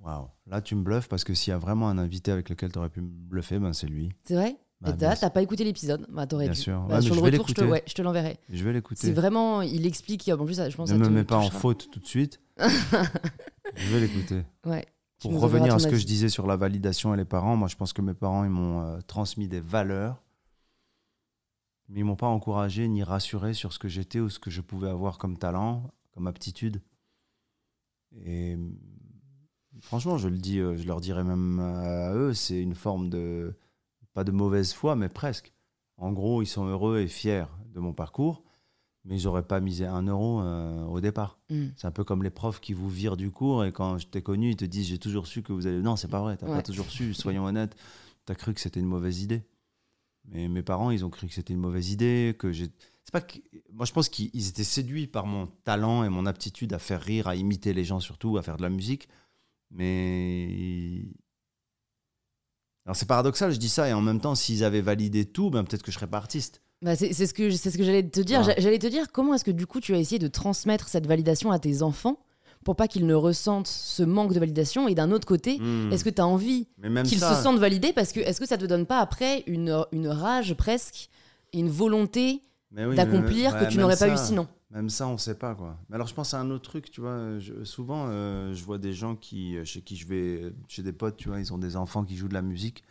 Waouh. 0.03 0.29
Là, 0.47 0.61
tu 0.61 0.75
me 0.75 0.83
bluffes 0.83 1.09
parce 1.09 1.25
que 1.25 1.33
s'il 1.33 1.53
y 1.53 1.55
a 1.55 1.59
vraiment 1.59 1.89
un 1.89 1.97
invité 1.97 2.31
avec 2.31 2.51
lequel 2.51 2.71
tu 2.71 2.79
aurais 2.79 2.91
pu 2.91 3.01
me 3.01 3.09
bluffer, 3.09 3.59
ben 3.59 3.73
c'est 3.73 3.87
lui. 3.87 4.11
C'est 4.25 4.35
vrai? 4.35 4.57
Bah, 4.83 4.91
Et 4.91 4.97
t'as 4.99 5.31
pas 5.31 5.41
écouté 5.43 5.65
l'épisode 5.65 6.07
Bah, 6.11 6.27
t'aurais 6.27 6.45
Bien 6.47 6.53
dû. 6.55 6.61
sûr. 6.61 6.81
Bah, 6.83 6.97
mais 6.97 7.01
sur 7.03 7.15
le 7.15 7.21
je 7.21 7.25
vais 7.25 7.31
retour, 7.33 7.49
je 7.49 7.55
te, 7.55 7.65
ouais, 7.65 7.83
je 7.87 7.95
te 7.95 8.03
l'enverrai. 8.03 8.39
Je 8.51 8.57
vais 8.62 8.71
C'est 8.71 8.73
l'écouter. 8.75 9.12
vraiment, 9.12 9.62
il 9.62 9.87
explique, 9.87 10.29
en 10.29 10.45
plus, 10.45 10.61
je 10.69 10.77
pense 10.77 10.91
Ne 10.91 10.99
me 10.99 11.09
mets 11.09 11.25
pas 11.25 11.39
en 11.39 11.51
faute 11.51 11.89
tout 11.91 11.99
de 11.99 12.07
suite. 12.07 12.41
je 12.59 13.89
vais 13.89 14.01
l'écouter. 14.01 14.43
Ouais. 14.65 14.85
Pour 15.21 15.41
revenir 15.41 15.75
à 15.75 15.79
ce 15.79 15.89
que 15.89 15.97
je 15.97 16.05
disais 16.07 16.29
sur 16.29 16.47
la 16.47 16.57
validation 16.57 17.15
et 17.15 17.17
les 17.17 17.25
parents, 17.25 17.57
moi 17.57 17.69
je 17.69 17.77
pense 17.77 17.93
que 17.95 18.03
mes 18.03 18.12
parents 18.15 18.45
ils 18.45 18.51
m'ont 18.51 18.83
euh, 18.83 19.01
transmis 19.07 19.49
des 19.49 19.61
valeurs, 19.61 20.23
mais 21.89 22.01
ils 22.01 22.05
m'ont 22.05 22.17
pas 22.17 22.27
encouragé 22.27 22.87
ni 22.87 23.03
rassuré 23.03 23.55
sur 23.55 23.73
ce 23.73 23.79
que 23.79 23.89
j'étais 23.89 24.21
ou 24.21 24.29
ce 24.29 24.39
que 24.39 24.51
je 24.51 24.61
pouvais 24.61 24.91
avoir 24.91 25.17
comme 25.17 25.39
talent, 25.39 25.91
comme 26.12 26.27
aptitude. 26.27 26.83
Et 28.25 28.57
franchement, 29.81 30.19
je 30.19 30.29
le 30.29 30.37
dis, 30.39 30.59
euh, 30.59 30.77
je 30.77 30.87
leur 30.87 31.01
dirais 31.01 31.25
même 31.25 31.61
à 31.61 32.12
eux, 32.12 32.35
c'est 32.35 32.61
une 32.61 32.75
forme 32.75 33.09
de 33.09 33.55
pas 34.16 34.24
de 34.24 34.33
mauvaise 34.33 34.72
foi, 34.72 34.96
mais 34.96 35.11
presque. 35.11 35.52
En 35.98 36.11
gros, 36.11 36.40
ils 36.40 36.46
sont 36.46 36.64
heureux 36.64 37.00
et 37.00 37.07
fiers 37.07 37.44
de 37.74 37.81
mon 37.81 37.92
parcours, 37.92 38.42
mais 39.05 39.20
ils 39.20 39.24
n'auraient 39.24 39.46
pas 39.46 39.61
misé 39.61 39.85
un 39.85 40.05
euro 40.05 40.40
euh, 40.40 40.85
au 40.87 41.02
départ. 41.02 41.38
Hmm. 41.50 41.66
C'est 41.76 41.87
un 41.87 41.90
peu 41.90 42.02
comme 42.02 42.22
les 42.22 42.31
profs 42.31 42.59
qui 42.61 42.72
vous 42.72 42.88
virent 42.88 43.18
du 43.18 43.31
cours 43.31 43.62
et 43.66 43.72
quand 43.72 43.98
je 43.98 44.07
t'ai 44.07 44.22
connu, 44.22 44.48
ils 44.52 44.57
te 44.57 44.64
disent 44.64 44.87
j'ai 44.87 44.98
toujours 44.98 45.26
su 45.26 45.42
que 45.42 45.52
vous 45.52 45.66
allez. 45.66 45.83
Non, 45.83 45.96
c'est 45.96 46.09
pas 46.09 46.20
vrai, 46.22 46.38
t'as 46.38 46.46
Ouais. 46.46 46.57
pas 46.57 46.62
toujours 46.62 46.90
su, 46.90 47.12
soyons 47.12 47.44
honnêtes. 47.48 47.76
T'as 48.24 48.35
cru 48.35 48.55
que 48.55 48.61
c'était 48.61 48.81
une 48.81 48.87
mauvaise 48.87 49.20
idée. 49.20 49.42
Mais 50.24 50.48
mes 50.48 50.62
parents, 50.62 50.90
ils 50.90 51.05
ont 51.05 51.11
cru 51.11 51.26
que 51.29 51.35
c'était 51.35 51.52
une 51.52 51.61
mauvaise 51.61 51.90
idée, 51.90 52.35
que 52.38 52.52
j'ai. 52.52 52.68
C'est 53.05 53.12
pas 53.12 53.20
que... 53.20 53.38
Moi, 53.70 53.85
je 53.85 53.92
pense 53.92 54.09
qu'ils 54.09 54.31
ils 54.33 54.48
étaient 54.48 54.64
séduits 54.64 55.07
par 55.07 55.26
mon 55.26 55.46
talent 55.64 56.05
et 56.05 56.09
mon 56.09 56.24
aptitude 56.24 56.72
à 56.72 56.79
faire 56.79 57.02
rire, 57.02 57.29
à 57.29 57.37
imiter 57.37 57.74
les 57.74 57.85
gens 57.85 58.00
surtout, 58.00 58.38
à 58.38 58.42
faire 58.42 58.57
de 58.57 58.62
la 58.62 58.70
musique. 58.70 59.09
Mais. 59.70 61.05
Alors, 62.87 62.96
c'est 62.96 63.07
paradoxal, 63.07 63.53
je 63.53 63.59
dis 63.59 63.68
ça, 63.68 63.88
et 63.88 63.92
en 63.92 64.01
même 64.01 64.20
temps, 64.20 64.35
s'ils 64.35 64.62
avaient 64.64 64.81
validé 64.81 65.25
tout, 65.25 65.51
ben, 65.51 65.64
peut-être 65.64 65.83
que 65.83 65.90
je 65.90 65.96
serais 65.96 66.07
pas 66.07 66.18
artiste. 66.18 66.62
Bah, 66.83 66.94
c'est 66.94 67.12
ce 67.12 67.35
que, 67.35 67.51
c'est 67.51 67.70
ce 67.70 67.79
que 67.79 67.85
j'allais 67.85 68.09
te 68.09 68.20
dire. 68.20 68.42
J'a- 68.44 68.55
J'allais 68.59 68.79
te 68.79 68.87
dire 68.87 69.11
comment 69.12 69.35
est-ce 69.35 69.44
que 69.44 69.51
du 69.51 69.66
coup 69.66 69.81
tu 69.81 69.94
as 69.94 69.99
essayé 69.99 70.18
de 70.18 70.29
transmettre 70.29 70.88
cette 70.88 71.07
validation 71.07 71.51
à 71.51 71.59
tes 71.59 71.83
enfants 71.83 72.18
pour 72.64 72.77
pas 72.77 72.87
qu'ils 72.87 73.07
ne 73.07 73.14
ressentent 73.14 73.66
ce 73.66 74.03
manque 74.03 74.35
de 74.35 74.38
validation? 74.38 74.87
Et 74.87 74.94
d'un 74.94 75.11
autre 75.11 75.27
côté, 75.27 75.59
Hmm. 75.59 75.90
est-ce 75.90 76.05
que 76.05 76.11
tu 76.11 76.20
as 76.20 76.27
envie 76.27 76.68
qu'ils 77.07 77.18
ça, 77.18 77.35
se 77.35 77.42
sentent 77.42 77.59
validés 77.59 77.92
parce 77.94 78.12
que 78.12 78.20
est-ce 78.20 78.38
que 78.40 78.46
ça 78.46 78.59
te 78.59 78.66
donne 78.66 78.85
pas 78.87 78.99
après 79.01 79.42
une, 79.46 79.85
une 79.90 80.07
rage 80.09 80.53
presque 80.55 81.09
une 81.55 81.70
volonté 81.70 82.42
oui, 82.77 82.94
d'accomplir 82.94 83.55
ouais, 83.55 83.66
que 83.66 83.70
tu 83.72 83.79
n'aurais 83.79 83.96
pas 83.96 84.09
eu 84.09 84.16
sinon? 84.18 84.46
Même 84.70 84.90
ça, 84.90 85.07
on 85.07 85.16
sait 85.16 85.38
pas 85.38 85.55
quoi. 85.55 85.79
Mais 85.88 85.94
alors, 85.94 86.09
je 86.09 86.14
pense 86.14 86.35
à 86.35 86.40
un 86.40 86.50
autre 86.50 86.64
truc, 86.68 86.90
tu 86.90 87.00
vois. 87.00 87.38
souvent, 87.64 88.07
euh, 88.09 88.52
je 88.52 88.64
vois 88.64 88.79
des 88.79 88.92
gens 88.92 89.14
qui, 89.14 89.57
euh, 89.57 89.64
chez 89.64 89.81
qui 89.83 89.96
je 89.96 90.07
vais, 90.09 90.52
chez 90.68 90.83
des 90.83 90.92
potes, 90.92 91.16
tu 91.16 91.29
vois, 91.29 91.38
ils 91.40 91.52
ont 91.52 91.59
des 91.59 91.76
enfants 91.76 92.05
qui 92.05 92.16
jouent 92.16 92.29
de 92.29 92.35
la 92.35 92.42
musique. 92.42 92.83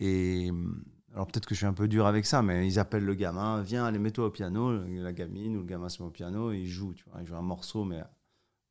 Et 0.00 0.48
hum, 0.50 0.84
alors, 1.14 1.26
peut-être 1.28 1.46
que 1.46 1.54
je 1.54 1.58
suis 1.60 1.66
un 1.66 1.74
peu 1.74 1.88
dur 1.88 2.06
avec 2.06 2.26
ça, 2.26 2.42
mais 2.42 2.66
ils 2.68 2.78
appellent 2.78 3.04
le 3.04 3.14
gamin, 3.14 3.62
viens, 3.62 3.84
allez, 3.86 3.98
mets-toi 3.98 4.26
au 4.26 4.30
piano. 4.30 4.72
La 4.86 5.12
gamine 5.12 5.56
ou 5.56 5.60
le 5.60 5.66
gamin 5.66 5.88
se 5.88 6.02
met 6.02 6.08
au 6.08 6.12
piano 6.12 6.52
et 6.52 6.58
il 6.60 6.68
joue, 6.68 6.94
tu 6.94 7.04
vois. 7.10 7.20
Il 7.22 7.26
joue 7.26 7.36
un 7.36 7.42
morceau, 7.42 7.84
mais 7.84 8.02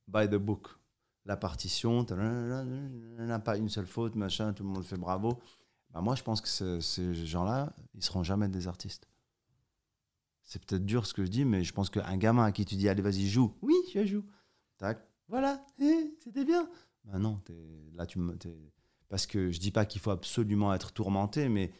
by 0.08 0.28
the 0.30 0.36
book. 0.38 0.70
La 1.26 1.38
partition, 1.38 2.06
pas 3.39 3.58
une 3.58 3.70
seule 3.70 3.88
faute, 3.88 4.15
machin, 4.15 4.54
tout 4.54 4.63
le 4.63 4.70
monde 4.70 4.86
fait 4.86 4.98
bravo. 4.98 5.39
Bah, 5.94 6.02
moi, 6.02 6.15
je 6.15 6.24
pense 6.24 6.41
que 6.41 6.48
ce- 6.50 6.80
ces 6.82 7.13
gens-là, 7.13 7.74
ils 7.96 8.04
seront 8.04 8.24
jamais 8.24 8.48
des 8.50 8.67
artistes. 8.67 9.08
C'est 10.44 10.64
peut-être 10.66 10.86
dur 10.86 11.06
ce 11.06 11.14
que 11.14 11.24
je 11.24 11.30
dis, 11.30 11.46
mais 11.46 11.64
je 11.64 11.74
pense 11.74 11.90
qu'un 11.90 12.18
gamin 12.18 12.44
à 12.46 12.52
qui 12.52 12.66
tu 12.66 12.76
dis 12.76 12.90
allez 12.90 13.02
vas-y 13.02 13.28
joue, 13.30 13.54
oui 13.62 13.76
je 13.94 14.06
joue, 14.06 14.26
tac, 14.78 15.00
voilà, 15.30 15.64
eh, 15.80 16.14
c'était 16.24 16.44
bien. 16.46 16.68
Ben 17.06 17.20
non, 17.20 17.40
là 17.96 18.06
tu 18.06 18.20
me, 18.20 18.36
t'es- 18.38 18.72
parce 19.10 19.26
que 19.26 19.52
je 19.52 19.60
dis 19.60 19.72
pas 19.72 19.86
qu'il 19.86 20.02
faut 20.02 20.12
absolument 20.12 20.74
être 20.74 20.92
tourmenté, 20.92 21.48
mais 21.50 21.72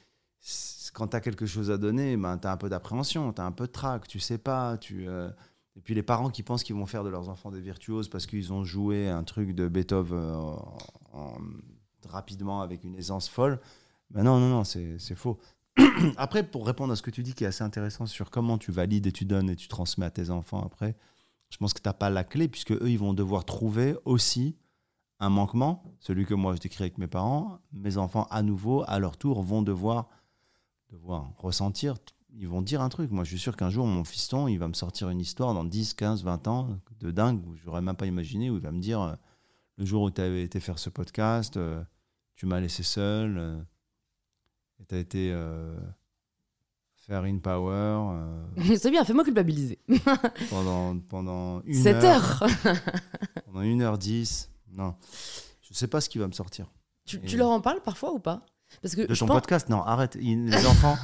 quand 0.93 1.10
tu 1.10 1.15
as 1.15 1.21
quelque 1.21 1.45
chose 1.45 1.69
à 1.71 1.78
donner, 1.78 2.17
ben 2.17 2.38
tu 2.38 2.47
as 2.47 2.52
un 2.52 2.58
peu 2.58 2.69
d'appréhension, 2.69 3.32
tu 3.34 3.41
as 3.41 3.45
un 3.45 3.52
peu 3.52 3.67
de 3.67 3.71
trac, 3.71 4.08
tu 4.08 4.19
sais 4.19 4.38
pas, 4.38 4.78
tu 4.78 5.08
euh, 5.08 5.30
et 5.76 5.82
puis 5.82 5.93
les 5.93 6.04
parents 6.04 6.30
qui 6.30 6.43
pensent 6.43 6.63
qu'ils 6.63 6.76
vont 6.76 6.86
faire 6.86 7.04
de 7.04 7.10
leurs 7.10 7.30
enfants 7.30 7.52
des 7.52 7.62
virtuoses 7.62 8.10
parce 8.10 8.26
qu'ils 8.26 8.52
ont 8.52 8.63
joué 8.63 9.08
un 9.10 9.24
truc 9.24 9.54
de 9.54 9.67
Beethoven 9.67 10.17
euh, 10.17 10.36
en- 10.36 10.78
en- 11.13 11.38
rapidement 12.08 12.62
avec 12.62 12.84
une 12.84 12.95
aisance 12.95 13.30
folle. 13.30 13.60
Ben 14.10 14.24
non, 14.24 14.39
non, 14.39 14.50
non, 14.50 14.63
c'est 14.65 14.97
faux. 15.15 15.39
après, 16.17 16.43
pour 16.43 16.65
répondre 16.65 16.93
à 16.93 16.95
ce 16.95 17.01
que 17.01 17.12
tu 17.12 17.23
dis 17.23 17.34
qui 17.34 17.43
est 17.43 17.47
assez 17.47 17.63
intéressant 17.63 18.05
sur 18.05 18.29
comment 18.29 18.57
tu 18.57 18.71
valides 18.71 19.07
et 19.07 19.12
tu 19.12 19.25
donnes 19.25 19.49
et 19.49 19.55
tu 19.55 19.67
transmets 19.67 20.05
à 20.05 20.12
tes 20.12 20.29
enfants 20.29 20.62
après, 20.63 20.95
je 21.49 21.57
pense 21.57 21.73
que 21.73 21.81
tu 21.81 21.88
n'as 21.88 21.93
pas 21.93 22.10
la 22.10 22.23
clé 22.23 22.47
puisque 22.47 22.71
eux, 22.71 22.89
ils 22.89 22.99
vont 22.99 23.13
devoir 23.13 23.45
trouver 23.45 23.95
aussi 24.05 24.55
un 25.19 25.29
manquement, 25.29 25.84
celui 25.99 26.25
que 26.25 26.34
moi 26.34 26.55
je 26.55 26.62
décris 26.62 26.84
avec 26.84 26.97
mes 26.97 27.07
parents. 27.07 27.60
Mes 27.71 27.97
enfants, 27.97 28.27
à 28.31 28.41
nouveau, 28.41 28.84
à 28.88 28.97
leur 28.99 29.17
tour, 29.17 29.43
vont 29.43 29.62
devoir, 29.62 30.10
devoir 30.89 31.31
ressentir. 31.38 31.95
Ils 32.34 32.47
vont 32.47 32.62
dire 32.62 32.81
un 32.81 32.89
truc. 32.89 33.12
Moi, 33.12 33.23
je 33.23 33.29
suis 33.29 33.39
sûr 33.39 33.55
qu'un 33.55 33.69
jour, 33.69 33.86
mon 33.86 34.03
fiston, 34.03 34.47
il 34.47 34.57
va 34.57 34.67
me 34.67 34.73
sortir 34.73 35.10
une 35.10 35.19
histoire 35.19 35.53
dans 35.53 35.63
10, 35.63 35.93
15, 35.93 36.23
20 36.23 36.47
ans 36.47 36.69
de 36.99 37.12
dingue 37.12 37.45
où 37.45 37.55
j'aurais 37.55 37.81
même 37.81 37.95
pas 37.95 38.07
imaginé, 38.07 38.49
où 38.49 38.55
il 38.55 38.62
va 38.62 38.71
me 38.71 38.79
dire 38.79 39.01
euh, 39.01 39.13
le 39.77 39.86
jour 39.86 40.03
où 40.03 40.10
tu 40.10 40.21
avais 40.21 40.43
été 40.43 40.60
faire 40.60 40.79
ce 40.79 40.89
podcast, 40.89 41.57
euh, 41.57 41.84
tu 42.36 42.45
m'as 42.45 42.60
laissé 42.60 42.84
seul. 42.84 43.38
euh, 43.38 43.62
et 44.81 44.85
tu 44.87 44.95
as 44.95 44.97
été 44.97 45.31
euh, 45.31 45.77
faire 47.07 47.23
In 47.23 47.37
Power 47.39 47.73
euh, 48.15 48.75
C'est 48.77 48.91
bien, 48.91 49.03
fais-moi 49.03 49.23
culpabiliser. 49.23 49.79
pendant, 50.49 50.97
pendant 50.99 51.61
une 51.63 51.73
7 51.75 52.03
heure. 52.03 52.43
heures. 52.43 52.75
Pendant 53.45 53.61
une 53.61 53.81
heure 53.81 53.97
10. 53.97 54.49
Non. 54.73 54.95
Je 55.61 55.73
sais 55.73 55.87
pas 55.87 55.99
ce 56.01 56.09
qui 56.09 56.17
va 56.17 56.27
me 56.27 56.31
sortir. 56.33 56.67
tu, 57.05 57.19
tu 57.21 57.37
leur 57.37 57.49
en 57.49 57.59
parles 57.61 57.81
parfois 57.83 58.13
ou 58.13 58.19
pas? 58.19 58.45
Parce 58.81 58.95
que 58.95 59.01
De 59.01 59.13
ton 59.13 59.25
pense- 59.25 59.35
podcast? 59.41 59.67
Non, 59.67 59.81
arrête. 59.83 60.15
Les 60.15 60.65
enfants, 60.65 60.95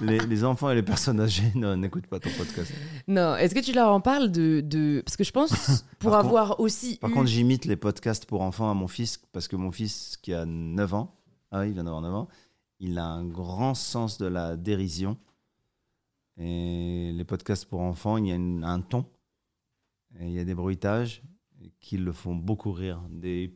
les, 0.00 0.18
les 0.20 0.44
enfants 0.44 0.70
et 0.70 0.76
les 0.76 0.84
personnes 0.84 1.18
âgées 1.20 1.50
n'écoutent 1.54 2.06
pas 2.06 2.20
ton 2.20 2.30
podcast. 2.30 2.72
Non, 3.08 3.34
est-ce 3.34 3.52
que 3.52 3.58
tu 3.60 3.72
leur 3.72 3.90
en 3.92 4.00
parles 4.00 4.30
de, 4.30 4.60
de... 4.60 5.02
Parce 5.04 5.16
que 5.16 5.24
je 5.24 5.32
pense, 5.32 5.84
pour 5.98 6.14
avoir 6.14 6.60
aussi 6.60 6.98
Par 6.98 7.10
eu- 7.10 7.14
contre, 7.14 7.26
j'imite 7.26 7.64
les 7.64 7.74
podcasts 7.74 8.26
pour 8.26 8.42
enfants 8.42 8.70
à 8.70 8.74
mon 8.74 8.86
fils 8.86 9.18
parce 9.32 9.48
que 9.48 9.56
mon 9.56 9.72
fils, 9.72 10.16
qui 10.22 10.32
a 10.34 10.44
9 10.46 10.94
ans, 10.94 11.16
ah 11.50 11.60
oui, 11.62 11.68
il 11.68 11.72
vient 11.74 11.82
d'avoir 11.82 12.02
9 12.02 12.14
ans, 12.14 12.28
il 12.78 12.98
a 12.98 13.06
un 13.06 13.24
grand 13.24 13.74
sens 13.74 14.18
de 14.18 14.26
la 14.26 14.56
dérision. 14.56 15.16
Et 16.38 17.12
les 17.14 17.24
podcasts 17.24 17.64
pour 17.64 17.80
enfants, 17.80 18.16
il 18.18 18.26
y 18.26 18.32
a 18.32 18.34
une- 18.34 18.62
un 18.64 18.80
ton, 18.80 19.06
et 20.20 20.26
il 20.26 20.32
y 20.32 20.38
a 20.38 20.44
des 20.44 20.54
bruitages 20.54 21.22
qui 21.80 21.96
le 21.96 22.12
font 22.12 22.34
beaucoup 22.34 22.72
rire. 22.72 23.00
Des. 23.10 23.54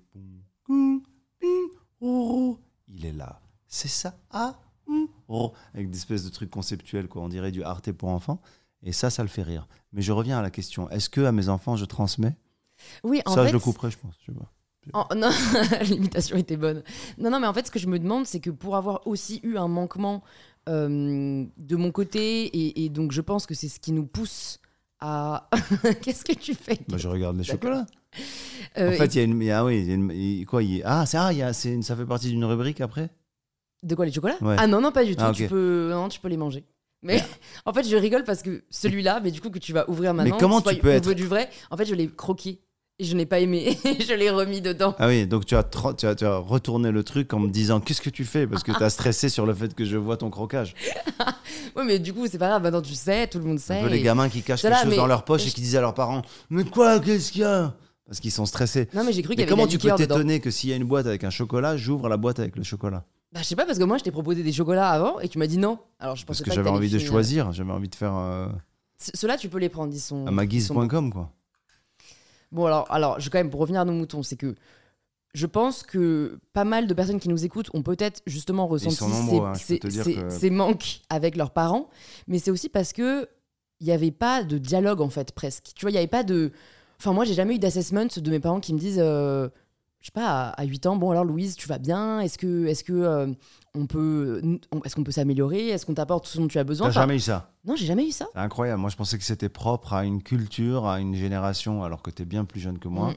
Il 2.88 3.04
est 3.04 3.12
là. 3.12 3.40
C'est 3.66 3.88
ça. 3.88 4.18
Ah, 4.30 4.58
hum. 4.86 5.06
Avec 5.74 5.90
des 5.90 5.98
espèces 5.98 6.24
de 6.24 6.30
trucs 6.30 6.50
conceptuels, 6.50 7.08
quoi. 7.08 7.22
On 7.22 7.28
dirait 7.28 7.52
du 7.52 7.62
Arte 7.62 7.92
pour 7.92 8.08
enfants. 8.08 8.40
Et 8.82 8.92
ça, 8.92 9.10
ça 9.10 9.22
le 9.22 9.28
fait 9.28 9.42
rire. 9.42 9.68
Mais 9.92 10.00
je 10.02 10.10
reviens 10.12 10.38
à 10.38 10.42
la 10.42 10.50
question. 10.50 10.88
Est-ce 10.90 11.10
que 11.10 11.20
à 11.20 11.32
mes 11.32 11.48
enfants, 11.50 11.76
je 11.76 11.84
transmets? 11.84 12.34
Oui, 13.04 13.20
en 13.26 13.34
ça, 13.34 13.42
fait, 13.42 13.48
je 13.48 13.52
le 13.52 13.60
couperai, 13.60 13.90
je 13.90 13.98
pense. 13.98 14.14
Je 14.20 14.32
sais 14.32 14.38
pas. 14.38 14.50
Non, 15.14 15.30
l'imitation 15.82 16.36
était 16.36 16.56
bonne. 16.56 16.82
Non, 17.18 17.30
non, 17.30 17.40
mais 17.40 17.46
en 17.46 17.52
fait, 17.54 17.66
ce 17.66 17.70
que 17.70 17.78
je 17.78 17.86
me 17.86 17.98
demande, 17.98 18.26
c'est 18.26 18.40
que 18.40 18.50
pour 18.50 18.76
avoir 18.76 19.06
aussi 19.06 19.40
eu 19.42 19.56
un 19.56 19.68
manquement 19.68 20.22
euh, 20.68 21.44
de 21.56 21.76
mon 21.76 21.90
côté, 21.92 22.44
et, 22.46 22.84
et 22.84 22.88
donc 22.88 23.12
je 23.12 23.20
pense 23.20 23.46
que 23.46 23.54
c'est 23.54 23.68
ce 23.68 23.78
qui 23.80 23.92
nous 23.92 24.06
pousse 24.06 24.58
à. 25.00 25.48
Qu'est-ce 26.02 26.24
que 26.24 26.32
tu 26.32 26.54
fais 26.54 26.78
Bah, 26.88 26.96
je 26.96 27.08
regarde 27.08 27.36
les 27.36 27.44
D'accord. 27.44 27.70
chocolats. 27.70 27.86
Euh, 28.78 28.94
en 28.94 28.96
fait, 28.96 29.14
il 29.14 29.18
y 29.18 29.20
a 29.20 29.24
une. 29.24 29.40
y 29.42 29.50
a- 29.50 29.64
oui, 29.64 29.80
il 29.80 29.88
y 29.88 29.92
a 29.92 29.94
une- 29.94 30.46
quoi, 30.46 30.62
il 30.62 30.76
y 30.78 30.82
a- 30.82 31.00
ah, 31.00 31.06
c'est, 31.06 31.16
ah, 31.18 31.32
y 31.32 31.42
a, 31.42 31.52
c'est 31.52 31.80
ça 31.82 31.94
fait 31.96 32.06
partie 32.06 32.28
d'une 32.28 32.44
rubrique 32.44 32.80
après? 32.80 33.10
De 33.82 33.94
quoi 33.94 34.04
les 34.06 34.12
chocolats? 34.12 34.36
Ouais. 34.42 34.56
Ah 34.58 34.66
non, 34.66 34.80
non, 34.80 34.92
pas 34.92 35.04
du 35.04 35.14
tout. 35.16 35.22
Ah, 35.24 35.32
tu, 35.34 35.46
peux... 35.46 35.88
Non, 35.90 36.08
tu 36.10 36.20
peux 36.20 36.28
les 36.28 36.36
manger. 36.36 36.64
Mais 37.02 37.22
en 37.64 37.72
fait, 37.72 37.82
je 37.88 37.96
rigole 37.96 38.24
parce 38.24 38.42
que 38.42 38.62
celui-là, 38.68 39.20
mais 39.22 39.30
du 39.30 39.40
coup, 39.40 39.48
que 39.50 39.58
tu 39.58 39.72
vas 39.72 39.88
ouvrir 39.88 40.12
maintenant, 40.12 40.36
comment 40.38 40.60
soit 40.60 40.74
tu 40.74 40.80
peux 40.80 40.88
être- 40.88 41.12
du 41.14 41.26
vrai, 41.26 41.48
en 41.70 41.76
fait, 41.76 41.86
je 41.86 41.94
l'ai 41.94 42.08
croqué. 42.08 42.60
Et 43.00 43.04
je 43.04 43.16
n'ai 43.16 43.24
pas 43.24 43.40
aimé. 43.40 43.78
je 43.84 44.12
l'ai 44.12 44.28
remis 44.28 44.60
dedans. 44.60 44.94
Ah 44.98 45.06
oui, 45.08 45.26
donc 45.26 45.46
tu 45.46 45.56
as, 45.56 45.64
tu, 45.64 46.04
as, 46.06 46.14
tu 46.14 46.26
as 46.26 46.36
retourné 46.36 46.90
le 46.90 47.02
truc 47.02 47.32
en 47.32 47.38
me 47.38 47.48
disant 47.48 47.80
qu'est-ce 47.80 48.02
que 48.02 48.10
tu 48.10 48.26
fais? 48.26 48.46
Parce 48.46 48.62
que 48.62 48.72
tu 48.72 48.84
as 48.84 48.90
stressé 48.98 49.30
sur 49.30 49.46
le 49.46 49.54
fait 49.54 49.74
que 49.74 49.86
je 49.86 49.96
vois 49.96 50.18
ton 50.18 50.28
croquage. 50.30 50.74
Ouais, 51.76 51.84
mais 51.84 51.98
du 51.98 52.12
coup, 52.12 52.26
c'est 52.26 52.38
pas 52.38 52.48
grave. 52.48 52.62
Maintenant, 52.62 52.82
tu 52.82 52.94
sais, 52.94 53.26
tout 53.28 53.38
le 53.38 53.44
monde 53.44 53.58
sait. 53.58 53.78
Un 53.78 53.84
peu 53.84 53.88
les 53.88 54.02
gamins 54.02 54.28
qui 54.28 54.42
cachent 54.42 54.62
quelque 54.62 54.72
là, 54.72 54.80
chose 54.82 54.90
mais- 54.90 54.96
dans 54.96 55.06
leur 55.06 55.24
poche 55.24 55.46
et 55.46 55.50
qui 55.50 55.60
disent 55.60 55.76
à 55.76 55.80
leurs 55.80 55.94
parents 55.94 56.22
Mais 56.50 56.64
quoi? 56.64 56.98
Qu'est-ce 57.00 57.30
qu'il 57.32 57.42
y 57.42 57.44
a 57.44 57.74
Parce 58.06 58.18
qu'ils 58.20 58.32
sont 58.32 58.44
stressés. 58.44 58.88
Non, 58.92 59.04
mais 59.04 59.12
j'ai 59.12 59.22
cru 59.22 59.30
qu'il 59.34 59.40
y 59.40 59.42
avait 59.44 59.50
comment 59.50 59.66
tu 59.66 59.78
peux 59.78 59.90
t'étonner 59.94 60.40
que 60.40 60.50
s'il 60.50 60.68
y 60.70 60.72
a 60.72 60.76
une 60.76 60.84
boîte 60.84 61.06
avec 61.06 61.22
un 61.24 61.30
chocolat, 61.30 61.76
j'ouvre 61.76 62.08
la 62.08 62.16
boîte 62.16 62.38
avec 62.38 62.56
le 62.56 62.64
chocolat? 62.64 63.04
Bah, 63.32 63.40
je 63.42 63.46
sais 63.46 63.56
pas, 63.56 63.64
parce 63.64 63.78
que 63.78 63.84
moi, 63.84 63.98
je 63.98 64.02
t'ai 64.04 64.10
proposé 64.10 64.42
des 64.42 64.52
chocolats 64.52 64.90
avant 64.90 65.20
et 65.20 65.28
tu 65.28 65.38
m'as 65.38 65.46
dit 65.46 65.58
non. 65.58 65.78
Alors, 66.00 66.16
je 66.16 66.26
Parce 66.26 66.40
pensais 66.40 66.50
que 66.50 66.54
j'avais 66.54 66.70
envie 66.70 66.90
de 66.90 66.98
finir. 66.98 67.10
choisir, 67.12 67.52
j'avais 67.52 67.72
envie 67.72 67.88
de 67.88 67.94
faire 67.94 68.14
euh, 68.16 68.48
Ceux-là, 69.14 69.36
tu 69.36 69.48
peux 69.48 69.58
les 69.58 69.68
prendre. 69.68 69.94
Ils 69.94 70.00
sont. 70.00 70.24
à 70.24 70.28
sont 70.28 70.34
maguise.com 70.34 71.12
quoi. 71.12 71.30
Bon, 72.52 72.66
alors, 72.66 72.86
alors, 72.90 73.20
je 73.20 73.30
quand 73.30 73.38
même, 73.38 73.50
pour 73.50 73.60
revenir 73.60 73.80
à 73.80 73.84
nos 73.84 73.92
moutons, 73.92 74.22
c'est 74.22 74.36
que 74.36 74.54
je 75.34 75.46
pense 75.46 75.84
que 75.84 76.40
pas 76.52 76.64
mal 76.64 76.86
de 76.88 76.94
personnes 76.94 77.20
qui 77.20 77.28
nous 77.28 77.44
écoutent 77.44 77.70
ont 77.74 77.82
peut-être 77.82 78.20
justement 78.26 78.66
ressenti 78.66 78.96
nombreux, 79.10 79.46
hein, 79.46 79.52
que- 79.78 79.88
ces 80.30 80.50
manques 80.50 81.00
avec 81.08 81.36
leurs 81.36 81.52
parents, 81.52 81.88
mais 82.26 82.38
c'est 82.40 82.50
aussi 82.50 82.68
parce 82.68 82.92
que 82.92 83.28
il 83.80 83.86
n'y 83.86 83.92
avait 83.92 84.10
pas 84.10 84.42
de 84.42 84.58
dialogue, 84.58 85.00
en 85.00 85.08
fait, 85.08 85.32
presque. 85.32 85.70
Tu 85.74 85.82
vois, 85.84 85.90
il 85.90 85.94
n'y 85.94 85.98
avait 85.98 86.06
pas 86.06 86.22
de. 86.24 86.52
Enfin, 86.98 87.12
moi, 87.14 87.24
j'ai 87.24 87.32
jamais 87.34 87.54
eu 87.54 87.58
d'assessment 87.58 88.04
de 88.14 88.30
mes 88.30 88.40
parents 88.40 88.60
qui 88.60 88.74
me 88.74 88.78
disent. 88.78 88.98
euh, 89.00 89.48
je 90.00 90.06
sais 90.06 90.12
pas, 90.12 90.48
à, 90.48 90.60
à 90.60 90.64
8 90.64 90.86
ans, 90.86 90.96
bon 90.96 91.10
alors 91.10 91.24
Louise, 91.24 91.56
tu 91.56 91.68
vas 91.68 91.78
bien? 91.78 92.20
Est-ce 92.20 92.38
que, 92.38 92.66
est-ce 92.66 92.82
que 92.84 92.92
euh, 92.92 93.32
on 93.74 93.86
peut, 93.86 94.40
est-ce 94.84 94.96
qu'on 94.96 95.04
peut 95.04 95.12
s'améliorer? 95.12 95.68
Est-ce 95.68 95.84
qu'on 95.86 95.94
t'apporte 95.94 96.24
tout 96.24 96.30
ce 96.30 96.38
dont 96.38 96.48
tu 96.48 96.58
as 96.58 96.64
besoin? 96.64 96.86
T'as 96.86 96.90
Enfin, 96.92 97.00
jamais 97.02 97.16
eu 97.16 97.20
ça? 97.20 97.52
Non, 97.64 97.76
j'ai 97.76 97.86
jamais 97.86 98.06
eu 98.06 98.10
ça. 98.10 98.26
C'est 98.32 98.38
incroyable. 98.38 98.80
Moi, 98.80 98.90
je 98.90 98.96
pensais 98.96 99.18
que 99.18 99.24
c'était 99.24 99.48
propre 99.50 99.92
à 99.92 100.04
une 100.04 100.22
culture, 100.22 100.86
à 100.86 101.00
une 101.00 101.14
génération, 101.14 101.82
alors 101.84 102.02
que 102.02 102.10
tu 102.10 102.22
es 102.22 102.24
bien 102.24 102.44
plus 102.44 102.60
jeune 102.60 102.78
que 102.78 102.88
moi. 102.88 103.10
Mm. 103.10 103.16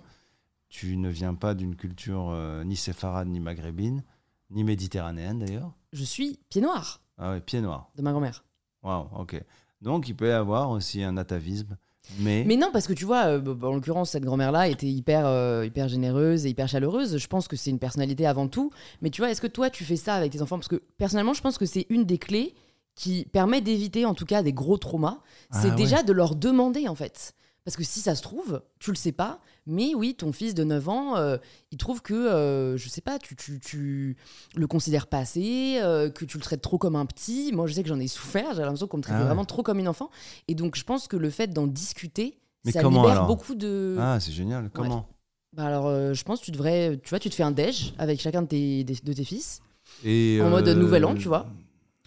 Tu 0.70 0.98
ne 0.98 1.10
viens 1.10 1.36
pas 1.36 1.54
d'une 1.54 1.76
culture 1.76 2.30
euh, 2.32 2.64
ni 2.64 2.76
séfarade, 2.76 3.28
ni 3.28 3.40
maghrébine, 3.40 4.04
ni 4.50 4.64
méditerranéenne 4.64 5.40
d'ailleurs. 5.40 5.72
Je 5.94 6.04
suis 6.04 6.40
pied 6.50 6.62
noir 6.62 7.02
Ah 7.18 7.32
ouais, 7.32 7.42
pied 7.42 7.62
noir. 7.62 7.92
de 7.96 8.02
ma 8.02 8.12
grand-mère. 8.12 8.44
Waouh, 8.82 9.08
ok. 9.20 9.42
Donc, 9.82 10.10
il 10.10 10.16
peut 10.16 10.28
y 10.30 10.32
avoir 10.32 10.70
aussi 10.72 11.04
un 11.04 11.16
atavisme. 11.18 11.78
Mais, 12.20 12.44
Mais 12.46 12.58
non, 12.58 12.70
parce 12.72 12.88
que 12.88 12.94
tu 12.94 13.06
vois, 13.06 13.26
euh, 13.26 13.40
bah, 13.40 13.68
en 13.68 13.74
l'occurrence, 13.74 14.12
cette 14.12 14.26
grand-mère-là 14.26 14.68
était 14.68 14.88
hyper, 14.88 15.26
euh, 15.26 15.66
hyper 15.66 15.88
généreuse 15.88 16.46
et 16.46 16.50
hyper 16.50 16.68
chaleureuse. 16.68 17.18
Je 17.18 17.28
pense 17.28 17.48
que 17.48 17.56
c'est 17.56 17.70
une 17.70 17.80
personnalité 17.80 18.26
avant 18.26 18.48
tout. 18.48 18.72
Mais 19.02 19.10
tu 19.10 19.22
vois, 19.22 19.32
est-ce 19.32 19.42
que 19.42 19.48
toi, 19.48 19.70
tu 19.70 19.84
fais 19.84 19.96
ça 19.96 20.16
avec 20.16 20.32
tes 20.32 20.42
enfants? 20.42 20.58
Parce 20.58 20.68
que 20.68 20.82
personnellement, 20.98 21.34
je 21.34 21.42
pense 21.42 21.58
que 21.58 21.66
c'est 21.66 21.86
une 21.90 22.04
des 22.06 22.18
clés 22.18 22.56
qui 22.96 23.26
permet 23.32 23.62
d'éviter, 23.62 24.06
en 24.06 24.14
tout 24.14 24.26
cas, 24.26 24.44
des 24.44 24.54
gros 24.54 24.78
traumas. 24.78 25.20
C'est 25.52 25.72
Ah 25.72 25.76
déjà 25.76 26.04
de 26.04 26.14
leur 26.14 26.36
demander, 26.36 26.88
en 26.88 26.96
fait. 26.96 27.34
Parce 27.66 27.78
que 27.78 27.84
si 27.84 28.02
ça 28.02 28.14
se 28.14 28.22
trouve, 28.22 28.62
tu 28.80 28.92
le 28.92 28.98
sais 28.98 29.14
pas, 29.14 29.40
mais 29.66 29.96
oui, 29.96 30.16
ton 30.16 30.34
fils 30.34 30.54
de 30.54 30.66
9 30.66 30.90
ans, 30.90 31.16
euh, 31.16 31.38
il 31.72 31.78
trouve 31.78 32.02
que, 32.02 32.14
euh, 32.14 32.76
je 32.76 32.90
sais 32.90 33.00
pas, 33.00 33.20
tu, 33.20 33.38
tu, 33.38 33.60
tu 33.62 34.18
le 34.56 34.68
considères 34.68 35.08
pas 35.08 35.20
assez, 35.20 35.78
euh, 35.82 36.10
que 36.10 36.26
tu 36.26 36.38
le 36.38 36.44
traites 36.44 36.62
trop 36.62 36.78
comme 36.78 36.98
un 36.98 37.06
petit. 37.06 37.52
Moi, 37.54 37.66
je 37.68 37.74
sais 37.74 37.82
que 37.84 37.88
j'en 37.88 38.00
ai 38.02 38.08
souffert, 38.08 38.54
j'ai 38.54 38.62
l'impression 38.64 38.88
qu'on 38.88 38.98
me 38.98 39.02
traitait 39.04 39.16
Ah 39.18 39.22
ouais. 39.22 39.28
vraiment 39.28 39.46
trop 39.46 39.64
comme 39.64 39.80
une 39.80 39.88
enfant. 39.88 40.10
Et 40.50 40.56
donc, 40.56 40.76
je 40.76 40.84
pense 40.84 41.08
que 41.08 41.16
le 41.16 41.30
fait 41.30 41.48
d'en 41.48 41.66
discuter, 41.68 42.38
Mais 42.66 42.74
ça 42.74 42.82
comment, 42.82 43.02
libère 43.04 43.14
alors 43.14 43.28
beaucoup 43.28 43.56
de. 43.56 43.96
ah, 43.98 44.20
c'est 44.20 44.34
génial. 44.34 44.70
Comment 44.74 45.08
Bah 45.56 45.66
alors, 45.66 45.88
euh, 45.88 46.14
je 46.14 46.24
pense 46.26 46.42
que 46.42 46.46
tu 46.46 46.52
devrais, 46.52 47.00
tu 47.02 47.10
vois, 47.12 47.20
tu 47.20 47.30
te 47.30 47.36
fais 47.36 47.44
un 47.44 47.52
déj 47.52 47.94
avec 47.98 48.20
chacun 48.20 48.42
de 48.42 48.48
tes, 48.48 48.84
de 48.84 49.14
tes 49.14 49.24
fils. 49.24 49.62
Et, 50.04 50.42
En 50.42 50.50
mode 50.50 50.68
nouvel 50.68 51.06
an, 51.06 51.16
tu 51.16 51.30
vois. 51.30 51.46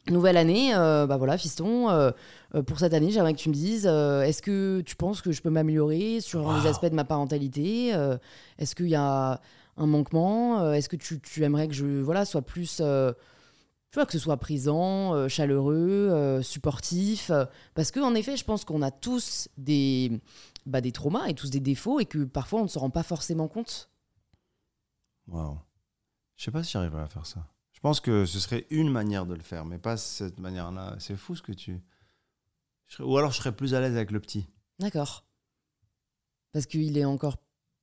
Nouvelle 0.08 0.36
année, 0.36 0.72
bah 0.72 1.16
voilà, 1.16 1.36
fiston, 1.38 1.88
pour 2.62 2.78
cette 2.78 2.94
année, 2.94 3.10
j'aimerais 3.10 3.34
que 3.34 3.38
tu 3.38 3.48
me 3.48 3.54
dises, 3.54 3.86
euh, 3.86 4.22
est-ce 4.22 4.42
que 4.42 4.80
tu 4.82 4.96
penses 4.96 5.20
que 5.22 5.32
je 5.32 5.42
peux 5.42 5.50
m'améliorer 5.50 6.20
sur 6.20 6.40
les 6.54 6.62
Waouh. 6.62 6.66
aspects 6.66 6.86
de 6.86 6.94
ma 6.94 7.04
parentalité 7.04 7.94
Euh, 7.94 8.16
Est-ce 8.58 8.74
qu'il 8.74 8.88
y 8.88 8.94
a 8.94 9.40
un 9.76 9.86
manquement 9.86 10.60
Euh, 10.60 10.72
Est-ce 10.72 10.88
que 10.88 10.96
tu, 10.96 11.20
tu 11.20 11.42
aimerais 11.44 11.68
que 11.68 11.74
je 11.74 12.00
voilà, 12.00 12.24
sois 12.24 12.42
plus... 12.42 12.78
euh, 12.80 13.12
tu 13.90 13.98
vois, 14.00 14.06
que 14.06 14.12
ce 14.12 14.18
soit 14.18 14.36
présent, 14.36 15.14
euh, 15.14 15.28
chaleureux, 15.28 16.08
euh, 16.10 16.42
supportif. 16.42 17.30
euh, 17.30 17.44
parce 17.74 17.90
que 17.90 18.00
en 18.00 18.14
effet, 18.14 18.36
je 18.36 18.44
pense 18.44 18.64
qu'on 18.64 18.82
a 18.82 18.90
tous 18.90 19.48
des, 19.56 20.20
bah, 20.66 20.80
des 20.80 20.92
traumas 20.92 21.26
et 21.28 21.34
tous 21.34 21.50
des 21.50 21.60
défauts 21.60 22.00
et 22.00 22.04
que 22.04 22.24
parfois 22.24 22.60
on 22.60 22.64
ne 22.64 22.68
se 22.68 22.78
rend 22.78 22.90
pas 22.90 23.02
forcément 23.04 23.48
compte. 23.48 23.88
Waouh. 25.28 25.58
Je 26.36 26.44
sais 26.44 26.50
pas 26.50 26.62
si 26.62 26.72
j'arriverai 26.72 27.02
à 27.02 27.08
faire 27.08 27.26
ça. 27.26 27.46
Je 27.72 27.80
pense 27.80 28.00
que 28.00 28.26
ce 28.26 28.38
serait 28.40 28.66
une 28.70 28.90
manière 28.90 29.26
de 29.26 29.34
le 29.34 29.42
faire, 29.42 29.64
mais 29.64 29.78
pas 29.78 29.96
cette 29.96 30.38
manière-là. 30.40 30.96
C'est 30.98 31.16
fou 31.16 31.34
ce 31.36 31.42
que 31.42 31.52
tu. 31.52 31.80
Je 32.88 33.02
Ou 33.02 33.16
alors 33.18 33.30
je 33.32 33.36
serais 33.38 33.54
plus 33.54 33.74
à 33.74 33.80
l'aise 33.80 33.94
avec 33.96 34.10
le 34.10 34.20
petit. 34.20 34.46
D'accord. 34.78 35.24
Parce 36.52 36.66
qu'il 36.66 36.96
est 36.98 37.04
encore 37.04 37.36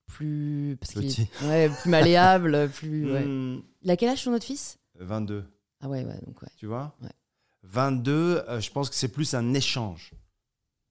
plus... 0.07 0.77
Parce 0.79 0.95
est- 0.95 1.01
Petit. 1.01 1.27
Ouais, 1.43 1.69
plus 1.69 1.89
malléable, 1.89 2.69
plus... 2.69 3.11
ouais. 3.13 3.25
Hmm, 3.25 3.61
Il 3.81 3.91
a 3.91 3.97
quel 3.97 4.09
âge 4.09 4.23
ton 4.23 4.33
autre 4.33 4.45
fils? 4.45 4.79
22, 4.99 5.43
Ah 5.81 5.89
ouais, 5.89 6.03
ouais, 6.05 6.19
donc 6.25 6.41
ouais. 6.41 6.49
tu 6.57 6.67
vois? 6.67 6.95
Ouais. 7.01 7.09
22, 7.63 8.43
euh, 8.47 8.59
je 8.59 8.71
pense 8.71 8.89
que 8.89 8.95
c'est 8.95 9.07
plus 9.07 9.33
un 9.33 9.53
échange. 9.53 10.11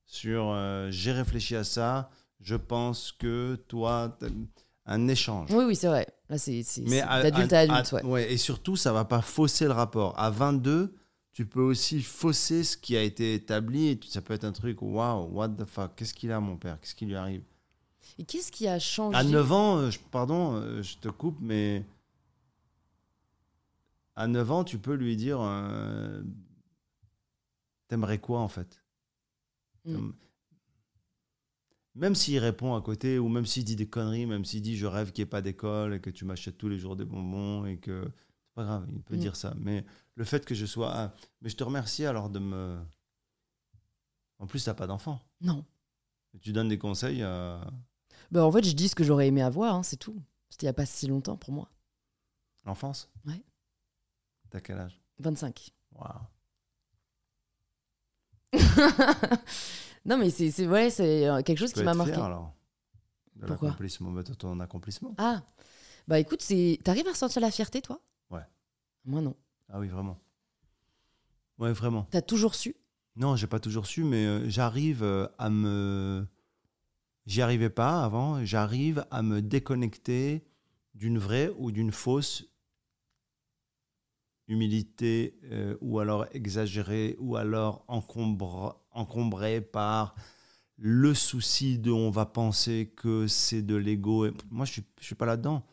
Sur 0.06 0.50
euh, 0.50 0.88
j'ai 0.90 1.12
réfléchi 1.12 1.54
à 1.56 1.64
ça, 1.64 2.10
je 2.40 2.56
pense 2.56 3.12
que 3.12 3.56
toi. 3.68 4.18
Un 4.84 5.06
échange. 5.06 5.48
Oui, 5.52 5.64
oui, 5.64 5.76
c'est 5.76 5.86
vrai. 5.86 6.06
Là, 6.28 6.38
c'est 6.38 6.60
à- 7.02 7.22
d'adulte 7.22 7.52
à, 7.52 7.60
adulte, 7.60 7.92
ouais. 7.92 8.02
ouais, 8.04 8.32
Et 8.32 8.36
surtout, 8.36 8.74
ça 8.74 8.92
va 8.92 9.04
pas 9.04 9.22
fausser 9.22 9.66
le 9.66 9.70
rapport. 9.70 10.18
À 10.18 10.30
22, 10.30 10.96
tu 11.32 11.46
peux 11.46 11.62
aussi 11.62 12.02
fausser 12.02 12.62
ce 12.62 12.76
qui 12.76 12.96
a 12.96 13.02
été 13.02 13.34
établi. 13.34 13.88
Et 13.88 14.00
ça 14.08 14.20
peut 14.20 14.34
être 14.34 14.44
un 14.44 14.52
truc, 14.52 14.82
waouh, 14.82 15.28
what 15.32 15.48
the 15.50 15.64
fuck, 15.64 15.94
qu'est-ce 15.96 16.14
qu'il 16.14 16.30
a, 16.32 16.40
mon 16.40 16.56
père 16.56 16.78
Qu'est-ce 16.80 16.94
qui 16.94 17.06
lui 17.06 17.16
arrive? 17.16 17.42
Et 18.18 18.24
qu'est-ce 18.24 18.52
qui 18.52 18.68
a 18.68 18.78
changé? 18.78 19.16
À 19.16 19.24
9 19.24 19.52
ans, 19.52 19.76
euh, 19.78 19.90
je- 19.90 19.98
pardon, 19.98 20.54
euh, 20.56 20.82
je 20.82 20.96
te 20.98 21.08
coupe, 21.08 21.38
mais. 21.40 21.84
À 24.14 24.26
9 24.26 24.50
ans, 24.50 24.64
tu 24.64 24.78
peux 24.78 24.94
lui 24.94 25.16
dire 25.16 25.38
euh, 25.40 26.22
T'aimerais 27.88 28.18
quoi, 28.18 28.40
en 28.40 28.48
fait? 28.48 28.82
Mm. 29.84 30.10
Même 31.94 32.14
s'il 32.14 32.38
répond 32.38 32.74
à 32.74 32.80
côté, 32.80 33.18
ou 33.18 33.28
même 33.28 33.44
s'il 33.46 33.64
dit 33.64 33.76
des 33.76 33.88
conneries, 33.88 34.26
même 34.26 34.44
s'il 34.44 34.62
dit 34.62 34.76
je 34.76 34.86
rêve 34.86 35.12
qu'il 35.12 35.22
n'y 35.24 35.28
ait 35.28 35.30
pas 35.30 35.42
d'école 35.42 35.94
et 35.94 36.00
que 36.00 36.08
tu 36.08 36.24
m'achètes 36.24 36.56
tous 36.56 36.68
les 36.68 36.78
jours 36.78 36.96
des 36.96 37.04
bonbons 37.04 37.66
et 37.66 37.78
que. 37.78 38.06
C'est 38.52 38.56
pas 38.56 38.64
grave, 38.64 38.86
il 38.90 39.00
peut 39.02 39.16
Mm. 39.16 39.20
dire 39.20 39.34
ça. 39.36 39.54
Mais 39.56 39.82
le 40.14 40.24
fait 40.24 40.44
que 40.44 40.54
je 40.54 40.66
sois. 40.66 40.92
ah, 40.94 41.14
mais 41.40 41.48
je 41.48 41.56
te 41.56 41.64
remercie 41.64 42.04
alors 42.04 42.28
de 42.28 42.38
me. 42.38 42.78
En 44.38 44.46
plus, 44.46 44.62
t'as 44.64 44.74
pas 44.74 44.86
d'enfant. 44.86 45.20
Non. 45.40 45.64
Tu 46.42 46.52
donnes 46.52 46.68
des 46.68 46.78
conseils 46.78 47.22
à. 47.22 47.62
Bah, 48.30 48.44
en 48.44 48.52
fait, 48.52 48.62
je 48.64 48.72
dis 48.72 48.88
ce 48.88 48.94
que 48.94 49.04
j'aurais 49.04 49.28
aimé 49.28 49.40
avoir, 49.40 49.74
hein, 49.74 49.82
c'est 49.82 49.96
tout. 49.96 50.20
C'était 50.50 50.66
il 50.66 50.68
n'y 50.68 50.70
a 50.70 50.74
pas 50.74 50.84
si 50.86 51.06
longtemps 51.06 51.36
pour 51.38 51.52
moi. 51.54 51.70
l'enfance 52.66 53.10
Ouais. 53.26 53.42
T'as 54.50 54.60
quel 54.60 54.78
âge? 54.78 55.00
25. 55.18 55.70
Waouh. 55.92 56.20
non, 60.04 60.18
mais 60.18 60.28
c'est 60.30 60.66
ouais, 60.66 60.90
c'est 60.90 61.26
euh, 61.26 61.42
quelque 61.42 61.58
chose 61.58 61.72
Tu 61.72 61.78
qui 61.80 61.84
m'a 61.84 61.94
marqué. 61.94 62.12
fier 62.12 62.22
alors 62.24 62.52
de 63.36 63.46
Pourquoi? 63.46 63.74
ton 64.38 64.60
accomplissement. 64.60 65.14
Ah, 65.18 65.42
bah 66.06 66.18
écoute, 66.18 66.40
t'arrives 66.84 67.06
à 67.06 67.10
ressentir 67.12 67.40
la 67.40 67.50
fierté, 67.50 67.80
toi? 67.80 67.98
Moi, 69.04 69.20
non. 69.20 69.36
Ah 69.68 69.78
oui, 69.78 69.88
vraiment. 69.88 70.18
Ouais, 71.58 71.72
vraiment. 71.72 72.06
T'as 72.10 72.22
toujours 72.22 72.54
su? 72.54 72.74
Non, 73.16 73.36
j'ai 73.36 73.46
pas 73.46 73.60
toujours 73.60 73.86
su, 73.86 74.04
mais 74.04 74.24
euh, 74.26 74.48
j'arrive 74.48 75.02
euh, 75.02 75.28
à 75.38 75.50
me. 75.50 76.26
J'y 77.26 77.42
arrivais 77.42 77.70
pas 77.70 78.04
avant. 78.04 78.44
J'arrive 78.44 79.04
à 79.10 79.22
me 79.22 79.42
déconnecter 79.42 80.44
d'une 80.94 81.18
vraie 81.18 81.50
ou 81.58 81.70
d'une 81.72 81.92
fausse 81.92 82.44
humilité, 84.48 85.38
euh, 85.44 85.76
ou 85.80 85.98
alors 85.98 86.26
exagérée, 86.32 87.16
ou 87.18 87.36
alors 87.36 87.84
encombre- 87.88 88.80
encombrée 88.90 89.60
par 89.60 90.14
le 90.78 91.14
souci 91.14 91.78
de 91.78 91.90
on 91.90 92.10
va 92.10 92.26
penser 92.26 92.92
que 92.96 93.26
c'est 93.26 93.62
de 93.62 93.76
l'ego. 93.76 94.26
Et 94.26 94.32
Moi, 94.50 94.66
je 94.66 94.72
suis, 94.72 94.84
je 95.00 95.06
suis 95.06 95.14
pas 95.14 95.26
là-dedans. 95.26 95.64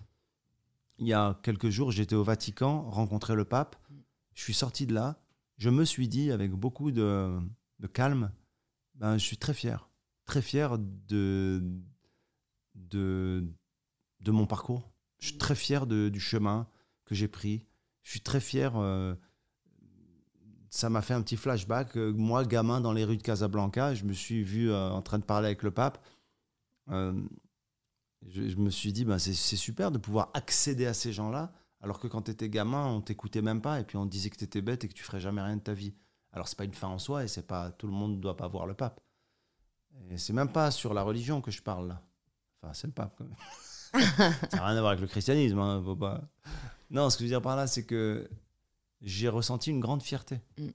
Il 1.00 1.08
y 1.08 1.14
a 1.14 1.40
quelques 1.44 1.70
jours, 1.70 1.92
j'étais 1.92 2.16
au 2.16 2.24
Vatican, 2.24 2.90
rencontrer 2.90 3.34
le 3.34 3.46
pape. 3.46 3.78
Je 4.34 4.44
suis 4.44 4.54
sorti 4.54 4.86
de 4.86 4.94
là. 4.94 5.18
Je 5.58 5.70
me 5.70 5.86
suis 5.86 6.10
dit, 6.10 6.30
avec 6.30 6.52
beaucoup 6.52 6.92
de, 6.92 7.40
de 7.80 7.88
calme, 7.88 8.32
ben, 8.96 9.18
je 9.18 9.24
suis 9.24 9.38
très 9.38 9.54
fier. 9.54 9.90
Très 10.26 10.42
fier 10.42 10.78
de, 10.78 11.64
de, 12.76 13.42
mon 14.28 14.46
parcours. 14.46 14.92
Je 15.20 15.28
suis 15.28 15.38
très 15.38 15.56
fier 15.56 15.88
du 15.88 16.20
chemin 16.20 16.68
que 17.06 17.16
j'ai 17.16 17.30
pris. 17.30 17.66
Je 18.04 18.12
suis 18.12 18.22
très 18.22 18.42
fier. 18.42 18.76
euh, 18.76 19.16
ça 20.70 20.90
m'a 20.90 21.02
fait 21.02 21.14
un 21.14 21.22
petit 21.22 21.38
flashback. 21.38 21.96
euh, 21.96 22.12
moi, 22.12 22.44
gamin, 22.44 22.82
dans 22.82 22.92
les 22.94 23.06
rues 23.06 23.18
de 23.18 23.24
Casablanca, 23.24 23.96
je 23.96 24.04
me 24.04 24.14
suis 24.14 24.44
vu 24.44 24.70
euh, 24.70 24.92
en 24.92 25.02
train 25.02 25.18
de 25.18 25.24
parler 25.24 25.48
avec 25.48 25.64
le 25.64 25.72
pape. 25.72 26.06
Je, 28.28 28.50
je 28.50 28.58
me 28.58 28.70
suis 28.70 28.94
dit, 28.94 29.06
ben, 29.06 29.20
c'est 29.20 29.34
super 29.34 29.92
de 29.92 29.98
pouvoir 29.98 30.30
accéder 30.34 30.86
à 30.86 30.94
ces 30.94 31.14
gens-là, 31.14 31.54
alors 31.82 32.00
que 32.00 32.08
quand 32.08 32.24
tu 32.24 32.32
étais 32.32 32.50
gamin, 32.50 32.88
on 32.88 33.02
t'écoutait 33.02 33.42
même 33.42 33.62
pas, 33.62 33.80
et 33.80 33.84
puis 33.84 33.98
on 33.98 34.06
te 34.06 34.12
disait 34.12 34.30
que 34.30 34.38
tu 34.38 34.44
étais 34.44 34.62
bête 34.62 34.84
et 34.84 34.88
que 34.88 34.94
tu 34.94 35.04
ferais 35.04 35.20
jamais 35.20 35.42
rien 35.42 35.58
de 35.58 35.62
ta 35.62 35.74
vie. 35.74 35.94
Alors, 36.32 36.48
c'est 36.48 36.58
pas 36.58 36.66
une 36.66 36.74
fin 36.74 36.88
en 36.88 37.00
soi, 37.00 37.24
et 37.24 37.28
c'est 37.28 37.48
pas 37.48 37.72
tout 37.72 37.88
le 37.88 37.94
monde 37.94 38.18
ne 38.18 38.22
doit 38.22 38.38
pas 38.38 38.48
voir 38.48 38.66
le 38.66 38.74
pape. 38.74 39.00
Et 40.10 40.18
c'est 40.18 40.34
même 40.34 40.52
pas 40.52 40.72
sur 40.72 40.94
la 40.94 41.02
religion 41.02 41.42
que 41.42 41.52
je 41.52 41.62
parle 41.62 41.88
là. 41.88 42.02
Enfin, 42.62 42.74
c'est 42.74 42.88
le 42.88 42.94
pape 42.94 43.16
quand 43.18 43.24
même. 43.24 43.36
ça 44.52 44.58
n'a 44.58 44.68
rien 44.68 44.78
à 44.78 44.80
voir 44.80 44.92
avec 44.92 45.02
le 45.02 45.08
christianisme. 45.08 45.60
hein, 45.60 45.82
faut 45.84 45.96
pas... 45.96 46.22
Non, 46.90 47.10
ce 47.10 47.18
que 47.18 47.22
je 47.22 47.26
veux 47.26 47.34
dire 47.34 47.42
par 47.42 47.56
là, 47.56 47.68
c'est 47.68 47.86
que 47.86 48.30
j'ai 49.02 49.30
ressenti 49.30 49.70
une 49.72 49.80
grande 49.80 50.04
fierté. 50.04 50.42
Mm. 50.58 50.70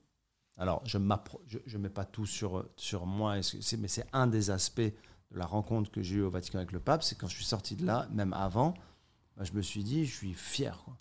Alors, 0.57 0.83
je 0.87 0.99
ne 0.99 1.15
je, 1.47 1.59
je 1.67 1.79
mets 1.79 1.91
pas 1.91 2.05
tout 2.05 2.27
sur, 2.27 2.69
sur 2.77 3.07
moi, 3.07 3.37
mais 3.79 3.89
c'est 3.89 4.07
un 4.13 4.27
des 4.27 4.51
aspects 4.51 4.93
la 5.35 5.47
rencontre 5.47 5.91
que 5.91 6.03
j'ai 6.03 6.17
eue 6.17 6.23
au 6.23 6.31
Vatican 6.31 6.59
avec 6.59 6.73
le 6.73 6.81
pape. 6.81 7.03
C'est 7.03 7.17
quand 7.17 7.29
je 7.29 7.35
suis 7.35 7.45
sorti 7.45 7.77
de 7.77 7.85
là, 7.87 8.09
même 8.13 8.33
avant, 8.33 8.75
bah, 9.37 9.45
je 9.45 9.53
me 9.53 9.63
suis 9.63 9.83
dit, 9.83 10.07
je 10.07 10.15
suis 10.15 10.35
fier. 10.35 10.81
Quoi. 10.85 10.97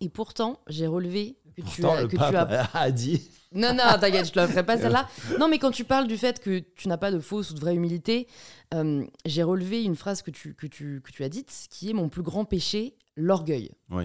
Et 0.00 0.08
pourtant, 0.08 0.58
j'ai 0.66 0.86
relevé 0.86 1.36
que, 1.56 1.62
tu 1.62 1.84
as, 1.84 2.02
le 2.02 2.08
que 2.08 2.16
pape 2.16 2.30
tu 2.48 2.54
as 2.54 2.70
a 2.74 2.90
dit 2.90 3.28
Non, 3.52 3.74
non, 3.74 3.84
t'inquiète, 4.00 4.26
je 4.26 4.32
te 4.32 4.38
la 4.38 4.48
ferai 4.48 4.64
pas 4.64 4.78
celle-là. 4.80 5.08
Non, 5.38 5.48
mais 5.48 5.58
quand 5.58 5.70
tu 5.70 5.84
parles 5.84 6.06
du 6.06 6.16
fait 6.16 6.40
que 6.40 6.60
tu 6.76 6.88
n'as 6.88 6.96
pas 6.96 7.10
de 7.10 7.20
fausse 7.20 7.50
ou 7.50 7.54
de 7.54 7.60
vraie 7.60 7.74
humilité, 7.74 8.26
euh, 8.74 9.04
j'ai 9.26 9.42
relevé 9.42 9.82
une 9.82 9.96
phrase 9.96 10.22
que 10.22 10.30
tu, 10.30 10.54
que, 10.54 10.66
tu, 10.66 11.02
que 11.02 11.10
tu 11.10 11.24
as 11.24 11.28
dite, 11.28 11.66
qui 11.70 11.90
est 11.90 11.94
mon 11.94 12.08
plus 12.08 12.22
grand 12.22 12.44
péché, 12.44 12.96
l'orgueil. 13.16 13.72
Oui. 13.90 14.04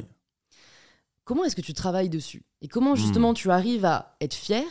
Comment 1.24 1.44
est-ce 1.44 1.56
que 1.56 1.62
tu 1.62 1.74
travailles 1.74 2.10
dessus? 2.10 2.46
Et 2.62 2.68
comment 2.68 2.96
justement 2.96 3.34
tu 3.34 3.50
arrives 3.50 3.86
à 3.86 4.16
être 4.22 4.36
fier 4.36 4.66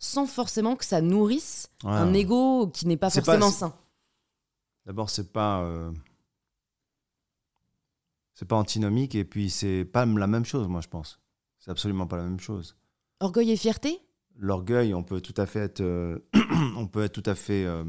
sans 0.00 0.26
forcément 0.26 0.74
que 0.76 0.84
ça 0.84 1.00
nourrisse 1.00 1.68
Ouais. 1.84 1.92
un 1.92 2.12
ego 2.14 2.66
qui 2.66 2.86
n'est 2.86 2.96
pas 2.96 3.10
forcément 3.10 3.50
sain? 3.50 3.74
D'abord, 4.86 5.10
c'est 5.10 5.32
pas. 5.32 5.62
euh, 5.62 5.92
c'est 8.34 8.46
pas 8.48 8.56
antinomique 8.56 9.14
et 9.14 9.24
puis 9.24 9.50
c'est 9.50 9.84
pas 9.84 10.06
la 10.06 10.26
même 10.26 10.44
chose, 10.44 10.66
moi, 10.68 10.80
je 10.80 10.88
pense. 10.88 11.20
C'est 11.58 11.70
absolument 11.70 12.06
pas 12.06 12.16
la 12.16 12.22
même 12.24 12.40
chose. 12.40 12.76
Orgueil 13.20 13.50
et 13.50 13.56
fierté? 13.56 14.00
L'orgueil, 14.36 14.94
on 14.94 15.02
peut 15.02 15.20
tout 15.20 15.34
à 15.36 15.44
fait 15.46 15.60
être. 15.60 15.80
euh, 15.82 16.18
on 16.76 16.86
peut 16.86 17.02
être 17.02 17.12
tout 17.12 17.28
à 17.28 17.34
fait. 17.34 17.64
euh, 17.66 17.84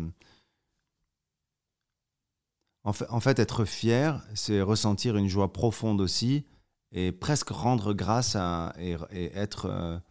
en, 2.83 2.91
fait, 2.93 3.05
en 3.09 3.19
fait, 3.21 3.39
être 3.39 3.63
fier, 3.65 4.21
c'est 4.33 4.61
ressentir 4.61 5.15
une 5.15 5.27
joie 5.29 5.53
profonde 5.53 6.01
aussi 6.01 6.45
et 6.91 7.11
presque 7.13 7.49
rendre 7.49 7.93
grâce 7.93 8.35
à. 8.35 8.73
et, 8.77 8.97
et 9.11 9.31
être. 9.37 10.01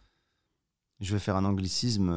je 0.99 1.13
vais 1.13 1.19
faire 1.19 1.35
un 1.35 1.45
anglicisme, 1.45 2.09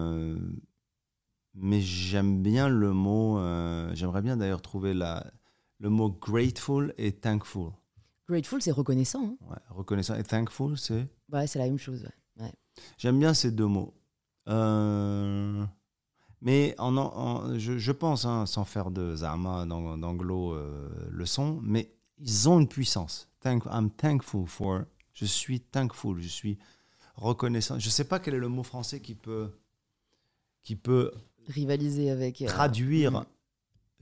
mais 1.54 1.80
j'aime 1.80 2.42
bien 2.42 2.68
le 2.68 2.92
mot. 2.92 3.38
euh, 3.38 3.90
J'aimerais 3.94 4.22
bien 4.22 4.36
d'ailleurs 4.36 4.62
trouver 4.62 4.94
la, 4.94 5.24
le 5.78 5.88
mot 5.90 6.10
grateful 6.10 6.94
et 6.98 7.12
thankful. 7.12 7.70
Grateful, 8.28 8.62
c'est 8.62 8.70
reconnaissant. 8.72 9.24
hein. 9.24 9.36
Ouais, 9.50 9.56
reconnaissant 9.70 10.14
et 10.14 10.22
thankful, 10.22 10.78
c'est? 10.78 11.06
Ouais, 11.32 11.46
c'est 11.46 11.58
la 11.58 11.66
même 11.66 11.78
chose. 11.78 12.06
ouais. 12.40 12.52
J'aime 12.98 13.18
bien 13.18 13.34
ces 13.34 13.50
deux 13.52 13.66
mots. 13.66 13.94
Euh, 14.48 15.64
Mais 16.40 16.74
en, 16.78 16.96
en- 16.96 17.58
je, 17.58 17.78
je 17.78 17.92
pense, 17.92 18.24
hein, 18.24 18.46
sans 18.46 18.64
faire 18.64 18.90
de 18.90 19.14
Zama, 19.16 19.64
d'ang- 19.66 19.96
d'anglo 19.96 20.52
euh, 20.54 20.88
leçon, 21.10 21.60
mais 21.62 21.94
ils 22.18 22.48
ont 22.48 22.60
une 22.60 22.68
puissance. 22.68 23.28
Thank, 23.40 23.64
I'm 23.66 23.90
thankful 23.90 24.46
for. 24.46 24.82
Je 25.12 25.24
suis 25.24 25.60
thankful. 25.60 26.20
Je 26.20 26.28
suis 26.28 26.58
reconnaissant. 27.14 27.78
Je 27.78 27.86
ne 27.86 27.90
sais 27.90 28.04
pas 28.04 28.18
quel 28.18 28.34
est 28.34 28.38
le 28.38 28.48
mot 28.48 28.62
français 28.62 29.00
qui 29.00 29.14
peut, 29.14 29.50
qui 30.62 30.76
peut 30.76 31.12
Rivaliser 31.48 32.10
avec. 32.10 32.42
euh, 32.42 32.46
traduire 32.46 33.12
mm. 33.12 33.26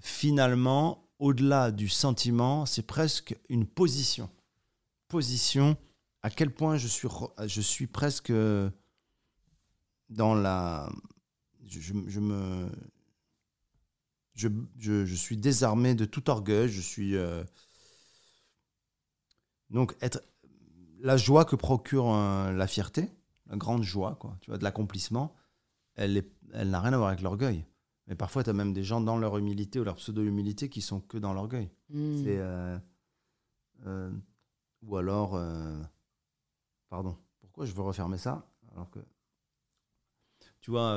finalement, 0.00 1.09
au-delà 1.18 1.70
du 1.70 1.88
sentiment, 1.88 2.66
c'est 2.66 2.87
presque 2.87 3.37
une 3.48 3.66
position. 3.66 4.31
Position, 5.09 5.76
à 6.22 6.31
quel 6.31 6.52
point 6.52 6.76
je 6.76 6.88
suis, 6.88 7.09
je 7.46 7.61
suis 7.61 7.87
presque 7.87 8.33
dans 10.09 10.35
la... 10.35 10.90
Je, 11.64 11.81
je- 11.81 11.94
je 12.09 12.20
me... 12.20 12.68
Je, 14.35 14.48
je- 14.78 15.05
je 15.05 15.14
suis 15.14 15.37
désarmé 15.37 15.94
de 15.94 16.05
tout 16.07 16.31
orgueil, 16.31 16.68
je 16.68 16.81
suis... 16.81 17.16
euh, 17.16 17.44
donc, 19.70 19.94
être, 20.00 20.22
la 21.00 21.16
joie 21.16 21.44
que 21.44 21.57
procure 21.57 22.12
euh, 22.14 22.52
la 22.52 22.66
fierté, 22.66 23.11
la 23.46 23.57
grande 23.57 23.83
joie, 23.83 24.16
quoi, 24.16 24.37
tu 24.40 24.50
vois, 24.50 24.59
de 24.59 24.64
l'accomplissement, 24.64 25.35
elle 26.03 26.71
n'a 26.71 26.81
rien 26.81 26.93
à 26.93 26.97
voir 26.97 27.09
avec 27.09 27.23
l'orgueil. 27.23 27.65
Mais 28.07 28.15
parfois, 28.15 28.43
tu 28.43 28.51
as 28.51 28.53
même 28.53 28.73
des 28.73 28.83
gens 28.83 29.01
dans 29.01 29.17
leur 29.17 29.38
humilité 29.38 29.81
ou 29.81 29.85
leur 29.85 29.97
pseudo-humilité 29.97 30.69
qui 30.69 30.81
sont 30.81 31.01
que 31.01 31.19
dans 31.19 31.33
l'orgueil. 31.33 31.71
Mm. 31.91 32.25
C'est, 32.25 32.38
euh, 32.38 32.79
euh, 33.87 34.11
ou 34.83 34.97
alors, 34.97 35.35
euh, 35.35 35.81
pardon, 36.88 37.17
pourquoi 37.41 37.65
je 37.67 37.73
veux 37.73 37.83
refermer 37.83 38.19
ça 38.19 38.47
alors 38.73 38.91
que, 38.91 39.01
tu 40.61 40.71
vois, 40.71 40.95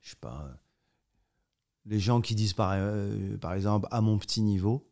je 0.00 0.10
sais 0.10 0.16
pas, 0.20 0.50
les 1.86 1.98
gens 1.98 2.20
qui 2.20 2.34
disent 2.34 2.52
par, 2.52 2.76
par 3.40 3.54
exemple 3.54 3.88
à 3.90 4.02
mon 4.02 4.18
petit 4.18 4.42
niveau, 4.42 4.86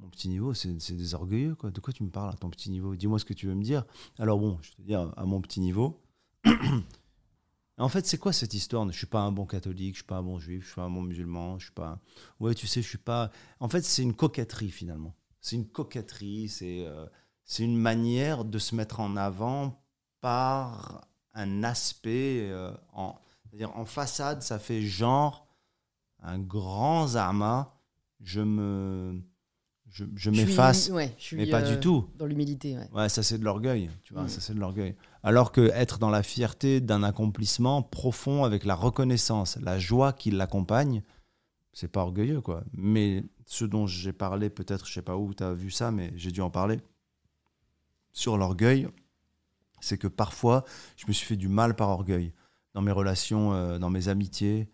mon 0.00 0.10
petit 0.10 0.28
niveau, 0.28 0.52
c'est 0.52 0.92
des 0.92 1.14
orgueilleux 1.14 1.54
quoi. 1.54 1.70
De 1.70 1.80
quoi 1.80 1.92
tu 1.92 2.02
me 2.02 2.10
parles 2.10 2.30
à 2.30 2.36
ton 2.36 2.50
petit 2.50 2.70
niveau? 2.70 2.94
Dis-moi 2.94 3.18
ce 3.18 3.24
que 3.24 3.32
tu 3.32 3.46
veux 3.46 3.54
me 3.54 3.64
dire. 3.64 3.84
Alors 4.18 4.38
bon, 4.38 4.58
je 4.60 4.72
te 4.72 4.82
dire 4.82 5.12
à 5.16 5.24
mon 5.24 5.40
petit 5.40 5.60
niveau. 5.60 6.00
En 7.78 7.88
fait, 7.88 8.06
c'est 8.06 8.18
quoi 8.18 8.32
cette 8.32 8.54
histoire? 8.54 8.86
Je 8.90 8.96
suis 8.96 9.06
pas 9.06 9.20
un 9.20 9.32
bon 9.32 9.46
catholique, 9.46 9.94
je 9.94 9.98
suis 9.98 10.06
pas 10.06 10.16
un 10.16 10.22
bon 10.22 10.38
juif, 10.38 10.62
je 10.62 10.66
suis 10.66 10.74
pas 10.74 10.82
un 10.82 10.90
bon 10.90 11.02
musulman, 11.02 11.58
je 11.58 11.66
suis 11.66 11.74
pas. 11.74 11.98
Ouais, 12.40 12.54
tu 12.54 12.66
sais, 12.66 12.82
je 12.82 12.88
suis 12.88 12.98
pas. 12.98 13.30
En 13.60 13.68
fait, 13.68 13.82
c'est 13.84 14.02
une 14.02 14.14
coquetterie 14.14 14.70
finalement. 14.70 15.14
C'est 15.40 15.56
une 15.56 15.66
coquetterie, 15.68 16.48
c'est 16.48 16.84
euh, 16.84 17.06
c'est 17.44 17.62
une 17.62 17.76
manière 17.78 18.44
de 18.44 18.58
se 18.58 18.74
mettre 18.74 19.00
en 19.00 19.16
avant 19.16 19.80
par 20.20 21.06
un 21.34 21.62
aspect 21.62 22.48
euh, 22.50 22.72
en, 22.92 23.14
c'est-à-dire 23.44 23.74
en 23.76 23.84
façade, 23.84 24.42
ça 24.42 24.58
fait 24.58 24.82
genre 24.82 25.46
un 26.20 26.38
grand 26.40 27.06
zama. 27.08 27.74
Je 28.20 28.40
me 28.40 29.22
je, 29.90 30.04
je 30.16 30.30
m'efface, 30.30 30.90
ouais, 30.90 31.16
mais 31.32 31.46
pas 31.46 31.62
euh, 31.62 31.74
du 31.74 31.80
tout. 31.80 32.10
Dans 32.16 32.26
l'humilité, 32.26 32.76
ouais. 32.76 32.90
Ouais, 32.92 33.08
ça 33.08 33.22
c'est 33.22 33.38
de 33.38 33.44
l'orgueil, 33.44 33.88
tu 34.02 34.12
vois, 34.12 34.24
Mm. 34.24 34.28
ça 34.28 34.40
c'est 34.40 34.54
de 34.54 34.58
l'orgueil. 34.60 34.96
Alors 35.22 35.52
que 35.52 35.70
être 35.72 35.98
dans 35.98 36.10
la 36.10 36.22
fierté 36.22 36.80
d'un 36.80 37.02
accomplissement 37.02 37.82
profond 37.82 38.44
avec 38.44 38.64
la 38.64 38.74
reconnaissance, 38.74 39.56
la 39.60 39.78
joie 39.78 40.12
qui 40.12 40.30
l'accompagne, 40.30 41.02
c'est 41.72 41.88
pas 41.88 42.02
orgueilleux 42.02 42.40
quoi. 42.40 42.62
Mais 42.72 43.24
ce 43.46 43.64
dont 43.64 43.86
j'ai 43.86 44.12
parlé, 44.12 44.50
peut-être, 44.50 44.86
je 44.86 44.92
sais 44.92 45.02
pas 45.02 45.16
où 45.16 45.34
tu 45.34 45.42
as 45.42 45.52
vu 45.52 45.70
ça, 45.70 45.90
mais 45.90 46.12
j'ai 46.14 46.30
dû 46.30 46.40
en 46.40 46.50
parler 46.50 46.80
sur 48.12 48.36
l'orgueil, 48.36 48.88
c'est 49.80 49.98
que 49.98 50.08
parfois 50.08 50.64
je 50.96 51.06
me 51.06 51.12
suis 51.12 51.26
fait 51.26 51.36
du 51.36 51.48
mal 51.48 51.74
par 51.76 51.88
orgueil 51.88 52.32
dans 52.74 52.82
mes 52.82 52.92
relations, 52.92 53.54
euh, 53.54 53.78
dans 53.78 53.90
mes 53.90 54.08
amitiés, 54.08 54.68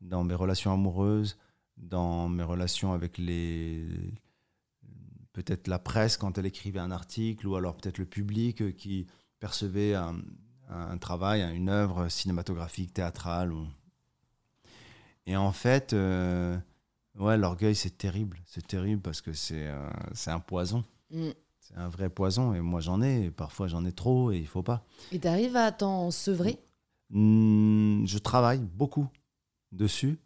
dans 0.00 0.24
mes 0.24 0.34
relations 0.34 0.72
amoureuses, 0.72 1.38
dans 1.76 2.28
mes 2.28 2.42
relations 2.42 2.92
avec 2.92 3.18
les 3.18 3.86
peut-être 5.32 5.68
la 5.68 5.78
presse 5.78 6.16
quand 6.16 6.36
elle 6.38 6.46
écrivait 6.46 6.80
un 6.80 6.90
article, 6.90 7.46
ou 7.46 7.54
alors 7.54 7.76
peut-être 7.76 7.98
le 7.98 8.06
public 8.06 8.62
euh, 8.62 8.72
qui 8.72 9.06
percevait 9.40 9.94
un, 9.94 10.16
un 10.68 10.98
travail, 10.98 11.42
une 11.54 11.68
œuvre 11.68 12.08
cinématographique, 12.08 12.92
théâtrale. 12.94 13.52
ou- 13.52 13.66
Et 15.26 15.36
en 15.36 15.52
fait, 15.52 15.92
euh, 15.92 16.56
ouais, 17.18 17.36
l'orgueil, 17.36 17.74
c'est 17.74 17.96
terrible. 17.98 18.38
C'est 18.46 18.66
terrible 18.66 19.02
parce 19.02 19.20
que 19.20 19.32
c'est 19.32 19.66
euh, 19.68 19.88
un 20.26 20.40
poison. 20.40 20.84
Mm. 21.10 21.28
C'est 21.60 21.76
un 21.76 21.88
vrai 21.88 22.08
poison. 22.08 22.54
Et 22.54 22.60
moi, 22.60 22.80
j'en 22.80 23.02
ai. 23.02 23.24
Et 23.26 23.30
parfois, 23.30 23.68
j'en 23.68 23.84
ai 23.84 23.92
trop 23.92 24.30
et 24.32 24.38
il 24.38 24.46
faut 24.46 24.62
pas. 24.62 24.84
Et 25.12 25.18
t'arrives 25.18 25.56
à 25.56 25.70
t'en 25.72 26.10
sevrer 26.10 26.58
Hmm, 27.10 28.04
je 28.06 28.18
travaille 28.18 28.60
beaucoup 28.60 29.08
dessus. 29.72 30.18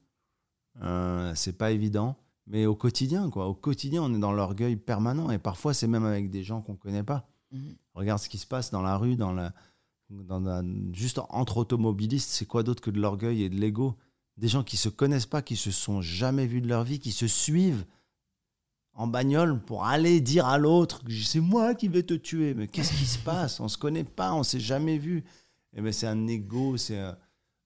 Euh, 0.83 1.33
c'est 1.37 1.57
pas 1.57 1.71
évident, 1.71 2.17
mais 2.49 2.67
au 2.67 2.75
quotidien, 2.75 3.31
quoi. 3.31 3.47
Au 3.47 3.55
quotidien, 3.55 4.03
on 4.03 4.13
est 4.15 4.19
dans 4.19 4.33
l'orgueil 4.33 4.75
permanent 4.75 5.31
et 5.31 5.39
parfois 5.39 5.75
c'est 5.75 5.87
même 5.87 6.05
avec 6.05 6.29
des 6.31 6.43
gens 6.43 6.61
qu'on 6.61 6.75
connaît 6.75 7.05
pas. 7.05 7.29
Mhm. 7.53 7.77
Regarde 7.95 8.21
ce 8.21 8.29
qui 8.29 8.39
se 8.39 8.47
passe 8.47 8.71
dans 8.71 8.83
la 8.83 8.97
rue, 8.97 9.17
dans 9.17 9.33
la, 9.33 9.53
dans 10.11 10.41
la- 10.41 10.63
juste 10.93 11.21
entre 11.29 11.59
automobilistes, 11.59 12.31
c'est 12.31 12.47
quoi 12.47 12.63
d'autre 12.63 12.83
que 12.83 12.91
de 12.91 13.01
l'orgueil 13.01 13.43
et 13.43 13.49
de 13.49 13.57
l'ego? 13.57 13.97
Des 14.39 14.49
gens 14.49 14.63
qui 14.63 14.77
se 14.77 14.89
connaissent 14.89 15.27
pas, 15.27 15.43
qui 15.43 15.57
se 15.57 15.71
sont 15.71 16.01
jamais 16.01 16.47
vus 16.47 16.61
de 16.63 16.69
leur 16.69 16.85
vie, 16.85 16.99
qui 16.99 17.13
se 17.13 17.27
suivent 17.27 17.85
en 18.95 19.07
bagnole 19.07 19.61
pour 19.61 19.85
aller 19.87 20.21
dire 20.21 20.47
à 20.47 20.59
l'autre 20.59 21.03
que 21.05 21.13
c'est 21.13 21.41
moi 21.41 21.75
qui 21.75 21.89
vais 21.89 22.03
te 22.03 22.15
tuer. 22.15 22.55
Mais 22.55 22.69
qu'est-ce 22.69 22.93
qui 22.93 23.07
se 23.07 23.19
passe? 23.25 23.61
On 23.61 23.69
se 23.69 23.79
connaît 23.79 24.05
pas, 24.05 24.33
on 24.35 24.43
s'est 24.43 24.61
jamais 24.61 24.99
vu. 24.99 25.25
Et 25.75 25.81
ben 25.81 25.93
c'est 25.93 26.07
un 26.07 26.27
ego, 26.27 26.77
c'est 26.77 27.03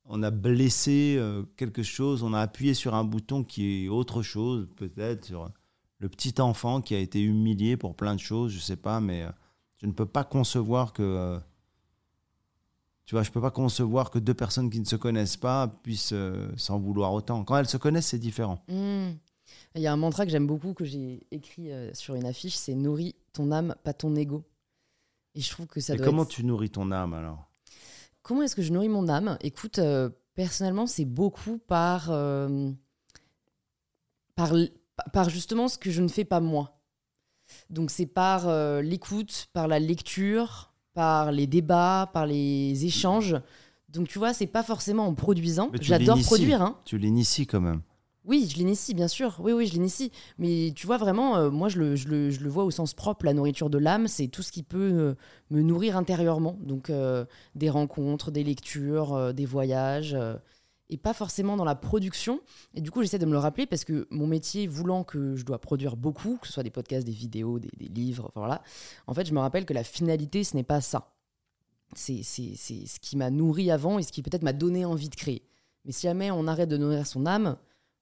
on 0.05 0.23
a 0.23 0.31
blessé 0.31 1.17
euh, 1.19 1.43
quelque 1.57 1.83
chose, 1.83 2.23
on 2.23 2.33
a 2.33 2.41
appuyé 2.41 2.75
sur 2.75 2.95
un 2.95 3.03
bouton 3.05 3.43
qui 3.43 3.85
est 3.85 3.89
autre 3.89 4.23
chose, 4.23 4.69
peut-être 4.77 5.25
sur 5.25 5.51
le 5.99 6.09
petit 6.09 6.41
enfant 6.41 6.81
qui 6.81 6.95
a 6.95 6.99
été 6.99 7.21
humilié 7.21 7.77
pour 7.77 7.97
plein 7.97 8.15
de 8.15 8.21
choses, 8.21 8.53
je 8.53 8.61
sais 8.61 8.77
pas, 8.77 9.01
mais 9.01 9.23
euh, 9.23 9.31
je 9.79 9.87
ne 9.87 9.93
peux 9.93 10.07
pas 10.07 10.25
concevoir 10.25 10.93
que 10.93 11.03
euh, 11.03 11.39
tu 13.05 13.15
vois, 13.15 13.23
je 13.23 13.31
peux 13.31 13.41
pas 13.41 13.51
concevoir 13.53 14.11
que 14.11 14.19
deux 14.19 14.35
personnes 14.35 14.69
qui 14.71 14.81
ne 14.81 14.85
se 14.85 14.97
connaissent 14.97 15.37
pas 15.37 15.69
puissent 15.69 16.13
euh, 16.13 16.51
s'en 16.57 16.79
vouloir 16.79 17.13
autant. 17.13 17.45
Quand 17.45 17.57
elles 17.57 17.69
se 17.69 17.77
connaissent, 17.77 18.09
c'est 18.09 18.19
différent. 18.19 18.65
Mm. 18.69 19.11
Il 19.77 19.83
y 19.83 19.87
a 19.87 19.93
un 19.93 19.97
mantra 19.97 20.25
que 20.25 20.31
j'aime 20.33 20.47
beaucoup, 20.47 20.75
que 20.75 20.85
j'ai 20.85 21.25
écrit 21.31 21.71
euh, 21.71 21.93
sur 21.95 22.15
une 22.17 22.27
affiche, 22.27 22.55
c'est 22.57 22.75
nourris 22.75 23.15
ton 23.33 23.53
âme, 23.53 23.77
pas 23.85 23.93
ton 23.93 24.17
ego. 24.17 24.45
Et 25.35 25.41
je 25.41 25.51
trouve 25.51 25.67
que 25.67 25.81
ça 25.81 25.95
Et 25.95 25.99
doit 25.99 26.07
comment 26.07 26.23
être- 26.23 26.31
tu 26.31 26.45
nourris 26.45 26.71
ton 26.71 26.91
âme 26.91 27.13
alors? 27.15 27.49
Comment 28.23 28.43
est-ce 28.43 28.57
que 28.57 28.63
je 28.63 28.73
nourris 28.73 28.89
mon 28.89 29.07
âme? 29.09 29.37
Écoute, 29.43 29.79
euh, 29.79 30.11
personnellement, 30.35 30.87
c'est 30.89 31.05
beaucoup 31.05 31.59
par, 31.59 32.07
par, 34.35 34.53
Par 35.13 35.29
justement 35.29 35.69
ce 35.69 35.79
que 35.79 35.91
je 35.91 36.01
ne 36.03 36.09
fais 36.09 36.25
pas 36.25 36.41
moi. 36.41 36.76
Donc 37.71 37.91
c'est 37.91 38.07
par 38.07 38.49
euh, 38.49 38.83
l'écoute, 38.83 39.49
par 39.53 39.69
la 39.69 39.79
lecture, 39.79 40.73
par 40.95 41.33
les 41.33 41.47
débats, 41.47 42.11
par 42.13 42.27
les 42.27 42.85
échanges. 42.85 43.37
Donc 43.89 44.09
tu 44.09 44.19
vois, 44.19 44.33
c'est 44.33 44.47
pas 44.47 44.63
forcément 44.63 45.07
en 45.07 45.15
produisant. 45.15 45.71
J'adore 45.81 46.21
produire, 46.21 46.63
hein. 46.63 46.79
Tu 46.85 46.99
l'inities 46.99 47.47
quand 47.47 47.61
même. 47.61 47.83
Oui, 48.27 48.49
je 48.51 48.57
l'initie, 48.57 48.93
bien 48.93 49.07
sûr. 49.07 49.37
Oui, 49.39 49.53
oui, 49.53 49.69
je 49.69 49.75
l'initie. 49.75 50.11
Mais 50.39 50.73
tu 50.75 50.89
vois, 50.89 50.97
vraiment, 50.97 51.37
euh, 51.37 51.51
moi, 51.51 51.69
je 51.69 51.79
le, 51.79 51.95
je, 51.95 52.09
le, 52.09 52.31
je 52.31 52.41
le 52.41 52.51
vois 52.51 52.65
au 52.65 52.73
sens 52.73 52.93
propre. 52.93 53.25
La 53.25 53.33
nourriture 53.33 53.71
de 53.71 53.79
l'âme, 53.79 54.09
c'est 54.09 54.27
tout 54.27 54.43
ce 54.43 54.51
qui 54.51 54.65
peut 54.65 54.79
euh, 54.93 55.15
me 55.51 55.63
nourrir 55.63 55.97
intérieurement. 55.97 56.59
Donc, 56.61 56.91
euh, 56.91 57.25
des 57.55 57.71
rencontres, 57.71 58.33
des 58.33 58.43
lectures, 58.43 59.33
des 59.33 59.47
voyages. 59.47 60.17
Euh, 60.91 60.95
et 60.95 60.97
pas 60.97 61.13
forcément 61.15 61.57
dans 61.57 61.65
la 61.65 61.75
production. 61.75 62.41
Et 62.75 62.81
du 62.81 62.91
coup, 62.91 63.03
j'essaie 63.03 63.19
de 63.19 63.27
me 63.27 63.33
le 63.33 63.39
rappeler 63.39 63.67
parce 63.67 63.85
que 63.85 64.07
mon 64.11 64.27
métier, 64.27 64.67
voulant 64.67 65.05
que 65.05 65.37
je 65.37 65.45
dois 65.45 65.59
produire 65.61 65.97
beaucoup, 65.97 66.39
que 66.41 66.47
ce 66.47 66.53
soit 66.53 66.63
des 66.63 66.71
podcasts, 66.71 67.07
des 67.07 67.13
vidéos, 67.13 67.59
des, 67.59 67.71
des 67.77 67.89
livres, 67.89 68.27
enfin 68.29 68.41
voilà, 68.41 68.63
en 69.07 69.15
fait, 69.15 69.27
je 69.27 69.35
me 69.35 69.41
rappelle 69.41 69.65
que 69.67 69.75
la 69.75 69.85
finalité, 69.85 70.45
ce 70.45 70.57
n'est 70.57 70.63
pas 70.63 70.81
ça. 70.81 71.13
C'est 71.95 72.23
c'est- 72.23 72.55
c'est 72.57 72.87
ce 72.87 72.99
qui 73.01 73.17
m'a 73.17 73.31
nourri 73.31 73.71
avant 73.71 73.99
et 73.99 74.03
ce 74.03 74.11
qui 74.13 74.23
peut-être 74.23 74.43
m'a 74.43 74.53
donné 74.53 74.85
envie 74.85 75.09
de 75.09 75.15
créer. 75.15 75.43
Mais 75.85 75.93
si 75.93 76.03
jamais 76.07 76.31
on 76.33 76.47
arrête 76.49 76.69
de 76.69 76.77
nourrir 76.77 77.07
son 77.07 77.27
âme, 77.27 77.57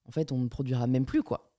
en 0.09 0.11
fait, 0.13 0.33
on 0.33 0.39
ne 0.39 0.49
produira 0.49 0.87
même 0.87 1.05
plus, 1.05 1.23
quoi. 1.23 1.51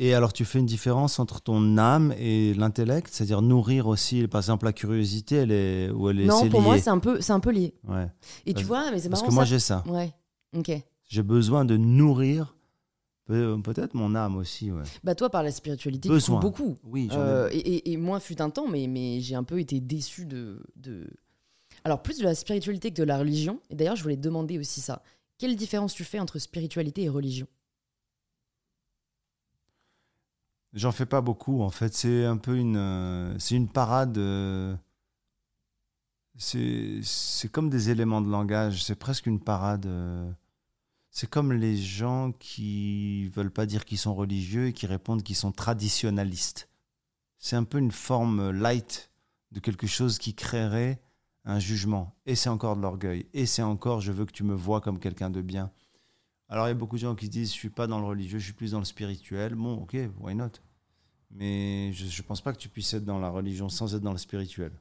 Et 0.00 0.14
alors, 0.14 0.32
tu 0.32 0.44
fais 0.44 0.60
une 0.60 0.66
différence 0.66 1.18
entre 1.18 1.40
ton 1.40 1.76
âme 1.76 2.14
et 2.18 2.54
l'intellect, 2.54 3.08
c'est-à-dire 3.10 3.42
nourrir 3.42 3.88
aussi, 3.88 4.28
par 4.28 4.40
exemple, 4.40 4.64
la 4.66 4.72
curiosité, 4.72 5.36
elle 5.36 5.50
est 5.50 5.90
ou 5.90 6.08
elle 6.08 6.20
est 6.20 6.26
non, 6.26 6.48
pour 6.50 6.60
moi, 6.62 6.78
c'est 6.78 6.90
un 6.90 7.00
peu, 7.00 7.20
c'est 7.20 7.32
un 7.32 7.40
peu 7.40 7.50
lié. 7.50 7.74
Ouais. 7.88 8.06
Et 8.46 8.50
tu 8.54 8.64
Parce- 8.64 8.66
vois, 8.66 8.90
mais 8.92 9.00
c'est 9.00 9.08
Parce 9.08 9.22
marrant 9.22 9.30
que 9.30 9.34
moi, 9.34 9.44
j'ai 9.44 9.58
ça. 9.58 9.82
Ouais. 9.88 10.12
J'ai 11.08 11.22
besoin 11.22 11.64
de 11.64 11.76
nourrir 11.76 12.54
peut- 13.26 13.60
peut-être 13.62 13.94
mon 13.94 14.14
âme 14.14 14.36
aussi. 14.36 14.70
Ouais. 14.72 14.82
Bah 15.04 15.14
toi, 15.14 15.28
par 15.30 15.42
la 15.42 15.50
spiritualité, 15.50 16.08
tu 16.08 16.30
beaucoup. 16.40 16.78
Oui, 16.84 17.08
Euh, 17.12 17.48
et, 17.52 17.58
et- 17.58 17.92
et 17.92 17.96
moi, 17.96 18.20
fut 18.20 18.40
un 18.40 18.50
temps, 18.50 18.68
mais, 18.68 18.86
mais 18.86 19.20
j'ai 19.20 19.34
un 19.34 19.44
peu 19.44 19.58
été 19.60 19.80
déçu 19.80 20.24
de, 20.26 20.62
de. 20.76 21.06
Alors, 21.84 22.02
plus 22.02 22.18
de 22.18 22.24
la 22.24 22.34
spiritualité 22.34 22.90
que 22.90 22.96
de 22.96 23.04
la 23.04 23.18
religion. 23.18 23.60
Et 23.70 23.74
d'ailleurs, 23.74 23.96
je 23.96 24.02
voulais 24.02 24.16
te 24.16 24.22
demander 24.22 24.58
aussi 24.58 24.80
ça. 24.80 25.02
Quelle 25.38 25.54
différence 25.56 25.94
tu 25.94 26.04
fais 26.04 26.18
entre 26.18 26.38
spiritualité 26.38 27.02
et 27.04 27.08
religion? 27.08 27.46
J'en 30.74 30.92
fais 30.92 31.06
pas 31.06 31.20
beaucoup 31.20 31.62
en 31.62 31.70
fait. 31.70 31.94
C'est 31.94 32.24
un 32.24 32.36
peu 32.36 32.56
une, 32.56 32.76
euh, 32.76 33.38
c'est 33.38 33.54
une 33.54 33.68
parade. 33.68 34.18
euh, 34.18 34.74
c'est, 36.38 37.48
comme 37.50 37.68
des 37.68 37.90
éléments 37.90 38.20
de 38.20 38.30
langage. 38.30 38.84
C'est 38.84 38.94
presque 38.94 39.26
une 39.26 39.40
parade. 39.40 39.86
euh, 39.86 40.30
c'est 41.10 41.28
comme 41.28 41.52
les 41.52 41.76
gens 41.76 42.32
qui 42.38 43.28
veulent 43.30 43.50
pas 43.50 43.66
dire 43.66 43.84
qu'ils 43.84 43.98
sont 43.98 44.14
religieux 44.14 44.68
et 44.68 44.72
qui 44.72 44.86
répondent 44.86 45.22
qu'ils 45.22 45.36
sont 45.36 45.52
traditionnalistes. 45.52 46.68
C'est 47.38 47.56
un 47.56 47.64
peu 47.64 47.78
une 47.78 47.90
forme 47.90 48.50
light 48.50 49.10
de 49.52 49.60
quelque 49.60 49.86
chose 49.86 50.18
qui 50.18 50.34
créerait 50.34 51.00
un 51.44 51.58
jugement. 51.58 52.14
Et 52.26 52.36
c'est 52.36 52.50
encore 52.50 52.76
de 52.76 52.82
l'orgueil. 52.82 53.26
Et 53.34 53.46
c'est 53.46 53.62
encore 53.62 54.00
je 54.00 54.12
veux 54.12 54.26
que 54.26 54.32
tu 54.32 54.44
me 54.44 54.54
vois 54.54 54.80
comme 54.80 55.00
quelqu'un 55.00 55.30
de 55.30 55.42
bien. 55.42 55.72
Alors 56.48 56.66
il 56.66 56.70
y 56.70 56.72
a 56.72 56.74
beaucoup 56.74 56.96
de 56.96 57.02
gens 57.02 57.14
qui 57.14 57.26
se 57.26 57.30
disent 57.30 57.48
je 57.48 57.58
suis 57.58 57.70
pas 57.70 57.86
dans 57.86 57.98
le 57.98 58.06
religieux, 58.06 58.38
je 58.38 58.44
suis 58.44 58.52
plus 58.52 58.72
dans 58.72 58.78
le 58.78 58.84
spirituel. 58.84 59.54
Bon, 59.54 59.74
ok, 59.82 59.96
why 60.20 60.34
not? 60.34 60.52
Mais 61.30 61.92
je 61.92 62.04
ne 62.04 62.26
pense 62.26 62.40
pas 62.40 62.52
que 62.52 62.58
tu 62.58 62.68
puisses 62.68 62.94
être 62.94 63.04
dans 63.04 63.18
la 63.18 63.28
religion 63.28 63.68
sans 63.68 63.94
être 63.94 64.02
dans 64.02 64.12
le 64.12 64.18
spirituel. 64.18 64.72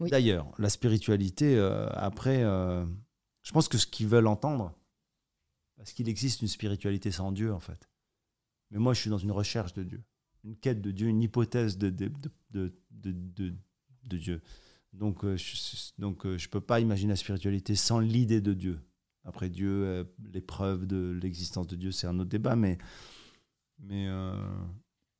D'ailleurs, 0.00 0.52
la 0.58 0.68
spiritualité, 0.68 1.56
euh, 1.56 1.88
après, 1.90 2.42
euh, 2.42 2.84
je 3.42 3.52
pense 3.52 3.68
que 3.68 3.78
ce 3.78 3.86
qu'ils 3.86 4.08
veulent 4.08 4.26
entendre, 4.26 4.76
parce 5.76 5.92
qu'il 5.92 6.08
existe 6.08 6.42
une 6.42 6.48
spiritualité 6.48 7.10
sans 7.10 7.32
Dieu 7.32 7.52
en 7.52 7.60
fait. 7.60 7.88
Mais 8.70 8.78
moi, 8.78 8.92
je 8.94 9.00
suis 9.00 9.10
dans 9.10 9.18
une 9.18 9.30
recherche 9.30 9.72
de 9.74 9.84
Dieu, 9.84 10.02
une 10.42 10.56
quête 10.56 10.80
de 10.80 10.90
Dieu, 10.90 11.08
une 11.08 11.22
hypothèse 11.22 11.78
de, 11.78 11.90
de, 11.90 12.10
de, 12.50 12.74
de, 12.90 14.16
Dieu. 14.16 14.42
Donc, 14.92 15.24
euh, 15.24 15.36
je, 15.36 15.92
donc 15.98 16.26
peux 16.50 16.60
pas 16.60 16.80
imaginer 16.80 17.10
la 17.10 17.16
spiritualité 17.16 17.76
sans 17.76 18.00
l'idée 18.00 18.40
de 18.40 18.52
Dieu. 18.52 18.80
Après 19.24 19.48
Dieu, 19.48 20.06
les 20.32 20.42
preuves 20.42 20.86
de 20.86 21.18
l'existence 21.22 21.66
de 21.66 21.76
Dieu, 21.76 21.92
c'est 21.92 22.06
un 22.06 22.18
autre 22.18 22.28
débat, 22.28 22.56
mais 22.56 22.76
mais 23.78 24.06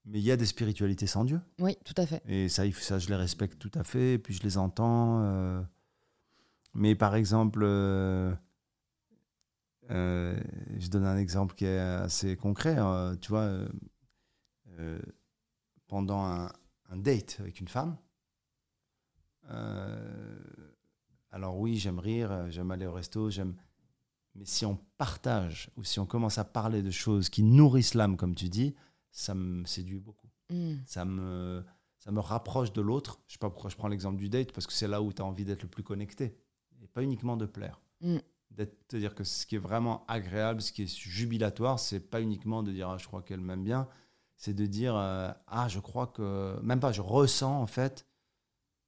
mais 0.05 0.18
il 0.18 0.24
y 0.24 0.30
a 0.30 0.36
des 0.36 0.46
spiritualités 0.46 1.07
sans 1.07 1.24
Dieu. 1.24 1.40
Oui, 1.59 1.76
tout 1.84 1.94
à 1.96 2.07
fait. 2.07 2.22
Et 2.26 2.48
ça, 2.48 2.64
ça, 2.72 2.98
je 2.98 3.09
les 3.09 3.16
respecte 3.16 3.59
tout 3.59 3.70
à 3.74 3.84
fait, 3.84 4.14
et 4.14 4.18
puis 4.18 4.34
je 4.34 4.42
les 4.42 4.59
entends. 4.59 5.22
euh. 5.22 5.62
Mais 6.74 6.94
par 6.94 7.14
exemple, 7.14 7.61
euh, 7.62 8.34
euh, 9.90 10.38
je 10.78 10.88
donne 10.88 11.07
un 11.07 11.16
exemple 11.16 11.55
qui 11.55 11.64
est 11.64 11.78
assez 11.78 12.36
concret. 12.36 12.76
tu 13.20 13.28
vois, 13.30 13.50
pendant 15.86 16.24
un, 16.24 16.52
un 16.90 16.96
date 16.96 17.36
avec 17.40 17.61
une 17.61 17.68
femme, 17.68 17.96
alors 21.30 21.59
oui, 21.59 21.76
j'aime 21.76 21.98
rire, 21.98 22.50
j'aime 22.50 22.70
aller 22.70 22.86
au 22.86 22.92
resto, 22.92 23.30
j'aime. 23.30 23.55
Mais 24.34 24.44
si 24.44 24.66
on 24.66 24.76
partage 24.98 25.70
ou 25.76 25.84
si 25.84 26.00
on 26.00 26.07
commence 26.07 26.38
à 26.38 26.44
parler 26.44 26.82
de 26.82 26.90
choses 26.90 27.28
qui 27.28 27.44
nourrissent 27.44 27.94
l'âme, 27.94 28.16
comme 28.16 28.34
tu 28.34 28.48
dis, 28.48 28.74
ça 29.15 29.35
me 29.35 29.65
séduit 29.65 29.99
beaucoup 29.99 30.29
Hmm. 30.51 30.75
ça 30.85 31.05
me, 31.07 31.65
ça 31.99 32.12
me 32.12 32.21
rapproche 32.21 32.73
de 32.73 32.83
l'autre. 32.83 33.21
Je 33.27 33.33
sais 33.33 33.39
pas 33.39 33.49
pourquoi 33.49 33.71
je 33.71 33.77
prends 33.77 33.89
l'exemple 33.89 34.19
du 34.19 34.29
date, 34.29 34.53
parce 34.53 34.67
que 34.67 34.73
c'est 34.73 34.89
là 34.89 35.01
où 35.01 35.12
tu 35.12 35.23
as 35.23 35.25
envie 35.25 35.45
d'être 35.45 35.62
le 35.62 35.69
plus 35.69 35.83
connecté. 35.83 36.37
Et 36.83 36.87
pas 36.87 37.03
uniquement 37.03 37.37
de 37.39 37.47
plaire. 37.47 37.81
C'est-à-dire 38.51 39.15
que 39.15 39.25
ce 39.25 39.47
qui 39.47 39.57
est 39.57 39.59
vraiment 39.59 40.05
agréable, 40.07 40.61
ce 40.61 40.71
qui 40.71 40.83
est 40.83 40.99
jubilatoire, 40.99 41.79
c'est 41.79 42.01
pas 42.01 42.21
uniquement 42.21 42.62
de 42.62 42.73
dire 42.73 42.91
ah, 42.91 42.99
je 42.99 43.07
crois 43.07 43.23
qu'elle 43.23 43.41
m'aime 43.41 43.65
bien, 43.65 43.89
c'est 44.37 44.53
de 44.55 44.67
dire 44.67 44.95
euh, 44.97 45.33
ah 45.47 45.67
je 45.69 45.81
crois 45.81 46.09
que 46.09 46.61
même 46.61 46.79
pas 46.79 46.93
je 46.93 47.01
ressens 47.01 47.59
en 47.61 47.67
fait 47.67 48.07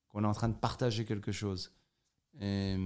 qu'on 0.09 0.23
est 0.23 0.27
en 0.27 0.35
train 0.35 0.51
de 0.51 0.55
partager 0.55 1.05
quelque 1.07 1.33
chose. 1.33 1.73
Et, 2.39 2.77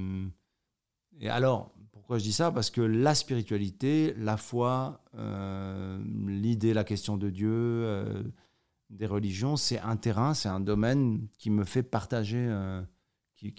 et 1.18 1.28
alors 1.28 1.74
pourquoi 2.10 2.18
je 2.18 2.24
dis 2.24 2.32
ça? 2.32 2.50
Parce 2.50 2.70
que 2.70 2.80
la 2.80 3.14
spiritualité, 3.14 4.14
la 4.18 4.36
foi, 4.36 5.00
euh, 5.14 6.02
l'idée, 6.26 6.74
la 6.74 6.82
question 6.82 7.16
de 7.16 7.30
Dieu, 7.30 7.52
euh, 7.52 8.24
des 8.88 9.06
religions, 9.06 9.54
c'est 9.56 9.78
un 9.78 9.96
terrain, 9.96 10.34
c'est 10.34 10.48
un 10.48 10.58
domaine 10.58 11.28
qui 11.38 11.50
me 11.50 11.62
fait 11.62 11.84
partager, 11.84 12.44
euh, 12.48 12.82
qui, 13.36 13.54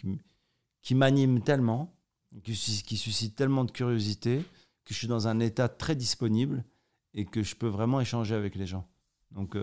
qui, 0.82 0.96
m'anime 0.96 1.40
tellement, 1.42 1.96
qui, 2.44 2.54
sus- 2.54 2.84
qui 2.84 2.98
suscite 2.98 3.38
tellement 3.38 3.64
de 3.64 3.72
curiosité, 3.72 4.40
que 4.84 4.94
je 4.94 5.00
suis 5.00 5.08
dans 5.08 5.30
un 5.30 5.40
état 5.40 5.70
très 5.70 5.96
disponible 5.96 6.66
et 7.14 7.24
que 7.24 7.44
je 7.44 7.56
peux 7.56 7.70
vraiment 7.70 8.02
échanger 8.02 8.36
avec 8.36 8.56
les 8.56 8.66
gens. 8.66 8.86
Donc, 9.32 9.56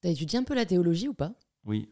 T'as 0.00 0.08
étudié 0.08 0.38
un 0.38 0.44
peu 0.44 0.54
la 0.54 0.64
théologie 0.64 1.08
ou 1.08 1.14
pas? 1.14 1.34
oui, 1.66 1.90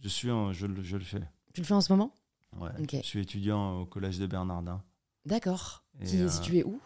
je, 0.00 0.08
suis 0.08 0.32
en- 0.32 0.52
je, 0.52 0.66
je 0.82 0.96
le 0.96 1.04
fais. 1.04 1.22
Tu 1.54 1.60
le 1.60 1.66
fais 1.68 1.74
en 1.74 1.80
ce 1.80 1.92
moment? 1.92 2.12
Ouais. 2.60 2.70
Je 2.92 3.06
suis 3.06 3.20
étudiant 3.20 3.80
au 3.80 3.86
collège 3.86 4.18
de 4.18 4.26
Bernardin. 4.26 4.82
D'accord. 5.24 5.84
Qui 6.04 6.20
euh, 6.20 6.26
est 6.26 6.28
situé 6.28 6.64
où? 6.64 6.80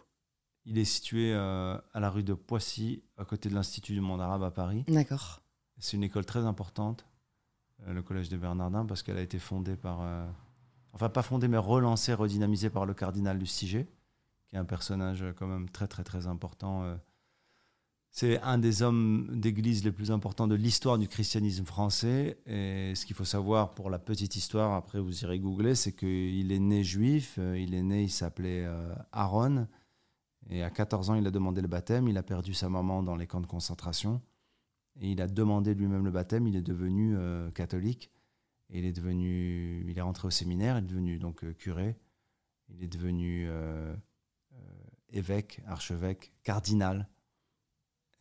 Il 0.66 0.78
est 0.78 0.84
situé 0.84 1.32
euh, 1.34 1.78
à 1.92 2.00
la 2.00 2.10
rue 2.10 2.22
de 2.22 2.34
Poissy, 2.34 3.02
à 3.16 3.24
côté 3.24 3.48
de 3.48 3.54
l'Institut 3.54 3.92
du 3.94 4.00
monde 4.00 4.20
arabe 4.20 4.42
à 4.42 4.50
Paris. 4.50 4.84
D'accord. 4.88 5.42
C'est 5.78 5.96
une 5.96 6.04
école 6.04 6.26
très 6.26 6.40
importante, 6.44 7.06
euh, 7.86 7.92
le 7.94 8.02
collège 8.02 8.28
de 8.28 8.36
Bernardin, 8.36 8.84
parce 8.84 9.02
qu'elle 9.02 9.16
a 9.16 9.22
été 9.22 9.38
fondée 9.38 9.76
par. 9.76 10.00
euh, 10.02 10.26
enfin, 10.92 11.08
pas 11.08 11.22
fondée, 11.22 11.48
mais 11.48 11.56
relancée, 11.56 12.12
redynamisée 12.14 12.68
par 12.70 12.84
le 12.86 12.92
cardinal 12.94 13.38
Lustiger, 13.38 13.88
qui 14.48 14.56
est 14.56 14.58
un 14.58 14.64
personnage 14.66 15.22
euh, 15.22 15.32
quand 15.32 15.46
même 15.46 15.68
très, 15.70 15.88
très, 15.88 16.04
très 16.04 16.26
important. 16.26 16.82
euh. 16.84 16.96
C'est 18.12 18.40
un 18.40 18.58
des 18.58 18.82
hommes 18.82 19.40
d'église 19.40 19.84
les 19.84 19.92
plus 19.92 20.10
importants 20.10 20.48
de 20.48 20.56
l'histoire 20.56 20.98
du 20.98 21.06
christianisme 21.06 21.64
français. 21.64 22.38
Et 22.44 22.92
ce 22.96 23.06
qu'il 23.06 23.14
faut 23.14 23.24
savoir 23.24 23.72
pour 23.72 23.88
la 23.88 24.00
petite 24.00 24.34
histoire, 24.34 24.74
après 24.74 24.98
vous 24.98 25.22
irez 25.22 25.38
googler, 25.38 25.76
c'est 25.76 25.92
qu'il 25.92 26.50
est 26.50 26.58
né 26.58 26.82
juif. 26.82 27.36
euh, 27.38 27.56
Il 27.56 27.72
est 27.72 27.82
né, 27.82 28.02
il 28.02 28.10
s'appelait 28.10 28.64
euh, 28.64 28.92
Aaron. 29.12 29.68
Et 30.48 30.64
à 30.64 30.70
14 30.70 31.10
ans, 31.10 31.14
il 31.14 31.26
a 31.26 31.30
demandé 31.30 31.60
le 31.60 31.68
baptême. 31.68 32.08
Il 32.08 32.18
a 32.18 32.24
perdu 32.24 32.52
sa 32.52 32.68
maman 32.68 33.04
dans 33.04 33.14
les 33.14 33.28
camps 33.28 33.40
de 33.40 33.46
concentration. 33.46 34.20
Et 35.00 35.12
il 35.12 35.20
a 35.22 35.28
demandé 35.28 35.74
lui-même 35.74 36.04
le 36.04 36.10
baptême. 36.10 36.48
Il 36.48 36.56
est 36.56 36.62
devenu 36.62 37.16
euh, 37.16 37.52
catholique. 37.52 38.10
Il 38.70 38.84
est 38.84 38.92
devenu, 38.92 39.84
il 39.88 39.96
est 39.96 40.02
rentré 40.02 40.26
au 40.26 40.30
séminaire. 40.30 40.76
Il 40.78 40.84
est 40.84 40.88
devenu 40.88 41.18
donc 41.18 41.44
curé. 41.54 41.96
Il 42.68 42.82
est 42.82 42.88
devenu 42.88 43.48
évêque, 45.12 45.60
archevêque, 45.66 46.32
cardinal. 46.44 47.08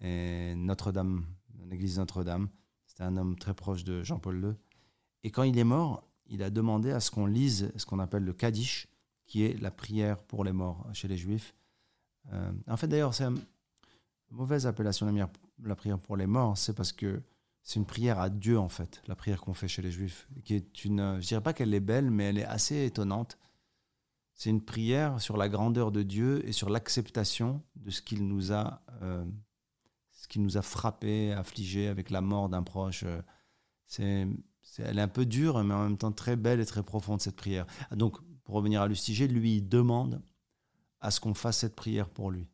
Et 0.01 0.55
Notre-Dame, 0.55 1.25
l'église 1.67 1.97
Notre-Dame. 1.99 2.49
C'était 2.85 3.03
un 3.03 3.17
homme 3.17 3.37
très 3.37 3.53
proche 3.53 3.83
de 3.83 4.03
Jean-Paul 4.03 4.41
II. 4.43 4.53
Et 5.23 5.31
quand 5.31 5.43
il 5.43 5.57
est 5.57 5.63
mort, 5.63 6.07
il 6.27 6.43
a 6.43 6.49
demandé 6.49 6.91
à 6.91 6.99
ce 6.99 7.11
qu'on 7.11 7.25
lise 7.25 7.71
ce 7.75 7.85
qu'on 7.85 7.99
appelle 7.99 8.23
le 8.23 8.33
Kaddish, 8.33 8.87
qui 9.25 9.43
est 9.43 9.59
la 9.61 9.71
prière 9.71 10.17
pour 10.23 10.43
les 10.43 10.51
morts 10.53 10.87
chez 10.93 11.07
les 11.07 11.17
Juifs. 11.17 11.53
Euh, 12.31 12.51
en 12.67 12.77
fait, 12.77 12.87
d'ailleurs, 12.87 13.13
c'est 13.13 13.25
une 13.25 13.39
mauvaise 14.31 14.65
appellation 14.67 15.05
la, 15.63 15.75
prière- 15.75 15.99
pour 15.99 16.17
les 16.17 16.27
morts, 16.27 16.57
c'est 16.57 16.73
parce 16.73 16.91
que 16.91 17.21
c'est 17.61 17.79
une 17.79 17.85
prière 17.85 18.19
à 18.19 18.29
Dieu, 18.29 18.57
en 18.57 18.69
fait, 18.69 19.01
la 19.07 19.15
prière 19.15 19.41
qu'on 19.41 19.53
fait 19.53 19.67
chez 19.67 19.81
les 19.81 19.91
Juifs, 19.91 20.27
qui 20.43 20.55
est 20.55 20.85
une, 20.85 21.19
je 21.21 21.27
dirais 21.27 21.41
pas 21.41 21.53
qu'elle 21.53 21.73
est 21.73 21.79
belle, 21.79 22.09
mais 22.09 22.25
elle 22.25 22.37
est 22.37 22.45
assez 22.45 22.85
étonnante. 22.85 23.37
c'est 24.33 24.49
une 24.49 24.61
prière 24.63 25.19
sur 25.19 25.35
la 25.35 25.49
grandeur 25.49 25.91
de 25.91 26.01
Dieu 26.01 26.47
et 26.47 26.51
sur 26.53 26.69
l'acceptation 26.69 27.61
de 27.75 27.89
ce 27.91 28.01
qu'il 28.01 28.27
nous 28.27 28.51
a, 28.53 28.81
euh, 29.01 29.25
ce 30.29 30.33
qu'il 30.33 30.43
nous 30.43 30.57
a 30.57 30.61
frappé, 30.61 31.33
affligé 31.33 31.87
avec 31.87 32.11
la 32.11 32.21
mort 32.21 32.49
d'un 32.49 32.61
proche. 32.61 33.03
C'est, 33.87 34.27
c'est- 34.61 34.83
elle 34.83 34.99
est 34.99 35.01
un 35.01 35.07
peu 35.07 35.25
dure, 35.25 35.63
mais 35.63 35.73
en 35.73 35.83
même 35.83 35.97
temps 35.97 36.11
très 36.11 36.35
belle 36.35 36.59
et 36.59 36.65
très 36.65 36.83
profonde 36.83 37.19
cette 37.19 37.35
prière. 37.35 37.65
Donc, 37.95 38.17
pour 38.43 38.53
revenir 38.55 38.81
à 38.83 38.87
Lustiger, 38.87 39.27
lui 39.27 39.57
il 39.57 39.67
demande 39.67 40.21
à 41.01 41.09
ce 41.09 41.19
qu'on 41.19 41.33
fasse 41.33 41.57
cette 41.59 41.75
prière 41.75 42.07
pour 42.09 42.29
lui. 42.29 42.47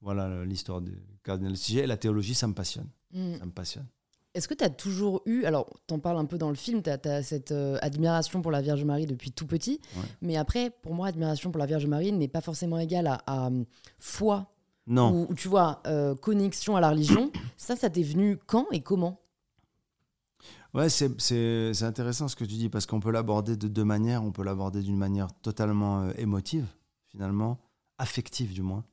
Voilà 0.00 0.26
euh, 0.26 0.44
l'histoire 0.44 0.80
du 0.80 0.96
cardinal 1.24 1.52
Lustiger. 1.52 1.80
Et 1.80 1.86
la 1.88 1.96
théologie, 1.96 2.34
ça 2.34 2.46
me 2.46 2.54
passionne. 2.54 2.88
Mm. 3.12 3.38
Ça 3.38 3.46
me 3.46 3.50
passionne. 3.50 3.86
Est-ce 4.34 4.46
que 4.46 4.54
tu 4.54 4.62
as 4.62 4.70
toujours 4.70 5.22
eu, 5.26 5.44
alors 5.44 5.68
t'en 5.88 5.98
parles 5.98 6.18
un 6.18 6.26
peu 6.26 6.38
dans 6.38 6.50
le 6.50 6.54
film, 6.54 6.82
tu 6.82 6.90
as, 6.90 7.22
cette 7.24 7.50
euh, 7.50 7.78
admiration 7.82 8.40
pour 8.42 8.52
la 8.52 8.60
Vierge 8.62 8.84
Marie 8.84 9.06
depuis 9.06 9.32
tout 9.32 9.46
petit, 9.46 9.80
Ouais. 9.96 10.02
mais 10.22 10.36
après, 10.36 10.70
pour 10.70 10.94
moi, 10.94 11.08
admiration 11.08 11.50
pour 11.50 11.58
la 11.58 11.66
Vierge 11.66 11.86
Marie 11.86 12.12
n'est 12.12 12.28
pas 12.28 12.42
forcément 12.42 12.78
égale 12.78 13.08
à, 13.08 13.14
à, 13.26 13.46
hum, 13.48 13.64
foi 13.98 14.54
Non. 14.88 15.26
ou, 15.28 15.34
tu 15.34 15.48
vois, 15.48 15.80
euh, 15.86 16.14
connexion 16.16 16.74
à 16.76 16.80
la 16.80 16.90
religion. 16.90 17.30
ça, 17.56 17.76
ça 17.76 17.90
t'est 17.90 18.02
venu 18.02 18.36
quand 18.46 18.66
et 18.72 18.80
comment? 18.80 19.20
Ouais, 20.74 20.88
c'est- 20.88 21.18
c'est 21.20 21.72
c'est 21.74 21.84
intéressant 21.84 22.26
ce 22.28 22.36
que 22.36 22.44
tu 22.44 22.54
dis 22.54 22.68
parce 22.68 22.86
qu'on 22.86 23.00
peut 23.00 23.10
l'aborder 23.10 23.56
de 23.56 23.68
deux 23.68 23.84
manières. 23.84 24.22
On 24.24 24.32
peut 24.32 24.42
l'aborder 24.44 24.82
d'une 24.82 24.96
manière 24.98 25.28
totalement 25.42 26.02
euh, 26.02 26.12
émotive, 26.18 26.66
finalement, 27.08 27.58
affective 27.98 28.52
du 28.52 28.62
moins. 28.62 28.84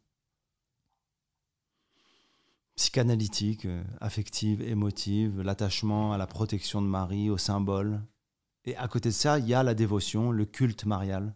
Psychanalytique, 2.76 3.66
euh, 3.66 3.84
affective, 4.02 4.62
émotive, 4.62 5.42
l'attachement 5.42 6.12
à 6.12 6.18
la 6.18 6.28
protection 6.28 6.82
de 6.82 6.88
Marie, 6.88 7.30
au 7.30 7.38
symbole. 7.38 8.02
Et 8.66 8.76
à 8.76 8.88
côté 8.90 9.10
de 9.10 9.14
ça, 9.14 9.40
il 9.40 9.48
y 9.48 9.54
a 9.54 9.64
la 9.64 9.74
dévotion, 9.76 10.32
le 10.32 10.46
culte 10.46 10.86
marial. 10.86 11.34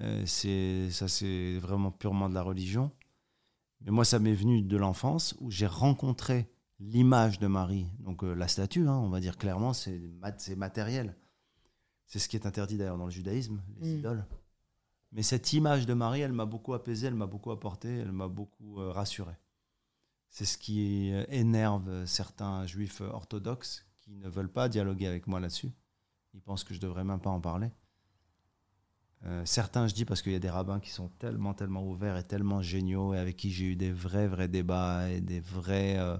Euh, 0.00 0.22
c'est 0.26 0.90
ça, 0.90 1.08
c'est 1.08 1.58
vraiment 1.58 1.90
purement 1.90 2.28
de 2.28 2.34
la 2.34 2.42
religion. 2.42 2.90
Mais 3.84 3.90
moi, 3.90 4.04
ça 4.04 4.18
m'est 4.18 4.34
venu 4.34 4.62
de 4.62 4.76
l'enfance 4.76 5.36
où 5.40 5.50
j'ai 5.50 5.66
rencontré 5.66 6.50
l'image 6.80 7.38
de 7.38 7.46
Marie, 7.46 7.86
donc 8.00 8.24
euh, 8.24 8.34
la 8.34 8.48
statue, 8.48 8.86
hein, 8.88 8.96
on 8.96 9.08
va 9.08 9.20
dire 9.20 9.36
clairement, 9.38 9.72
c'est 9.72 9.98
mat- 10.20 10.40
c'est 10.40 10.56
matériel. 10.56 11.16
C'est 12.06 12.18
ce 12.18 12.28
qui 12.28 12.36
est 12.36 12.46
interdit 12.46 12.76
d'ailleurs 12.76 12.98
dans 12.98 13.04
le 13.06 13.10
judaïsme, 13.10 13.62
les 13.80 13.94
Mm. 13.94 13.98
idoles. 13.98 14.26
Mais 15.12 15.22
cette 15.22 15.52
image 15.52 15.86
de 15.86 15.94
Marie, 15.94 16.20
elle 16.20 16.32
m'a 16.32 16.44
beaucoup 16.46 16.74
apaisé, 16.74 17.06
elle 17.06 17.14
m'a 17.14 17.26
beaucoup 17.26 17.52
apporté, 17.52 17.88
elle 17.98 18.10
m'a 18.12 18.26
beaucoup 18.28 18.80
euh, 18.80 18.90
rassuré. 18.90 19.32
C'est 20.28 20.44
ce 20.44 20.58
qui 20.58 21.12
euh, 21.12 21.24
énerve 21.28 22.04
certains 22.06 22.66
juifs 22.66 23.00
orthodoxes 23.00 23.86
qui 23.98 24.16
ne 24.16 24.28
veulent 24.28 24.52
pas 24.52 24.68
dialoguer 24.68 25.06
avec 25.06 25.26
moi 25.28 25.38
là-dessus. 25.40 25.70
Ils 26.34 26.42
pensent 26.42 26.64
que 26.64 26.74
je 26.74 26.80
devrais 26.80 27.04
même 27.04 27.20
pas 27.20 27.30
en 27.30 27.40
parler. 27.40 27.70
Euh, 29.26 29.42
certains, 29.46 29.86
je 29.86 29.94
dis 29.94 30.04
parce 30.04 30.20
qu'il 30.20 30.32
y 30.32 30.36
a 30.36 30.40
des 30.40 30.50
rabbins 30.50 30.80
qui 30.80 30.90
sont 30.90 31.08
tellement, 31.18 31.54
tellement 31.54 31.86
ouverts 31.86 32.18
et 32.18 32.24
tellement 32.24 32.60
géniaux 32.60 33.14
et 33.14 33.18
avec 33.18 33.36
qui 33.36 33.50
j'ai 33.50 33.64
eu 33.64 33.76
des 33.76 33.92
vrais, 33.92 34.28
vrais 34.28 34.48
débats 34.48 35.08
et 35.08 35.20
des 35.20 35.40
vrais, 35.40 35.98
euh, 35.98 36.16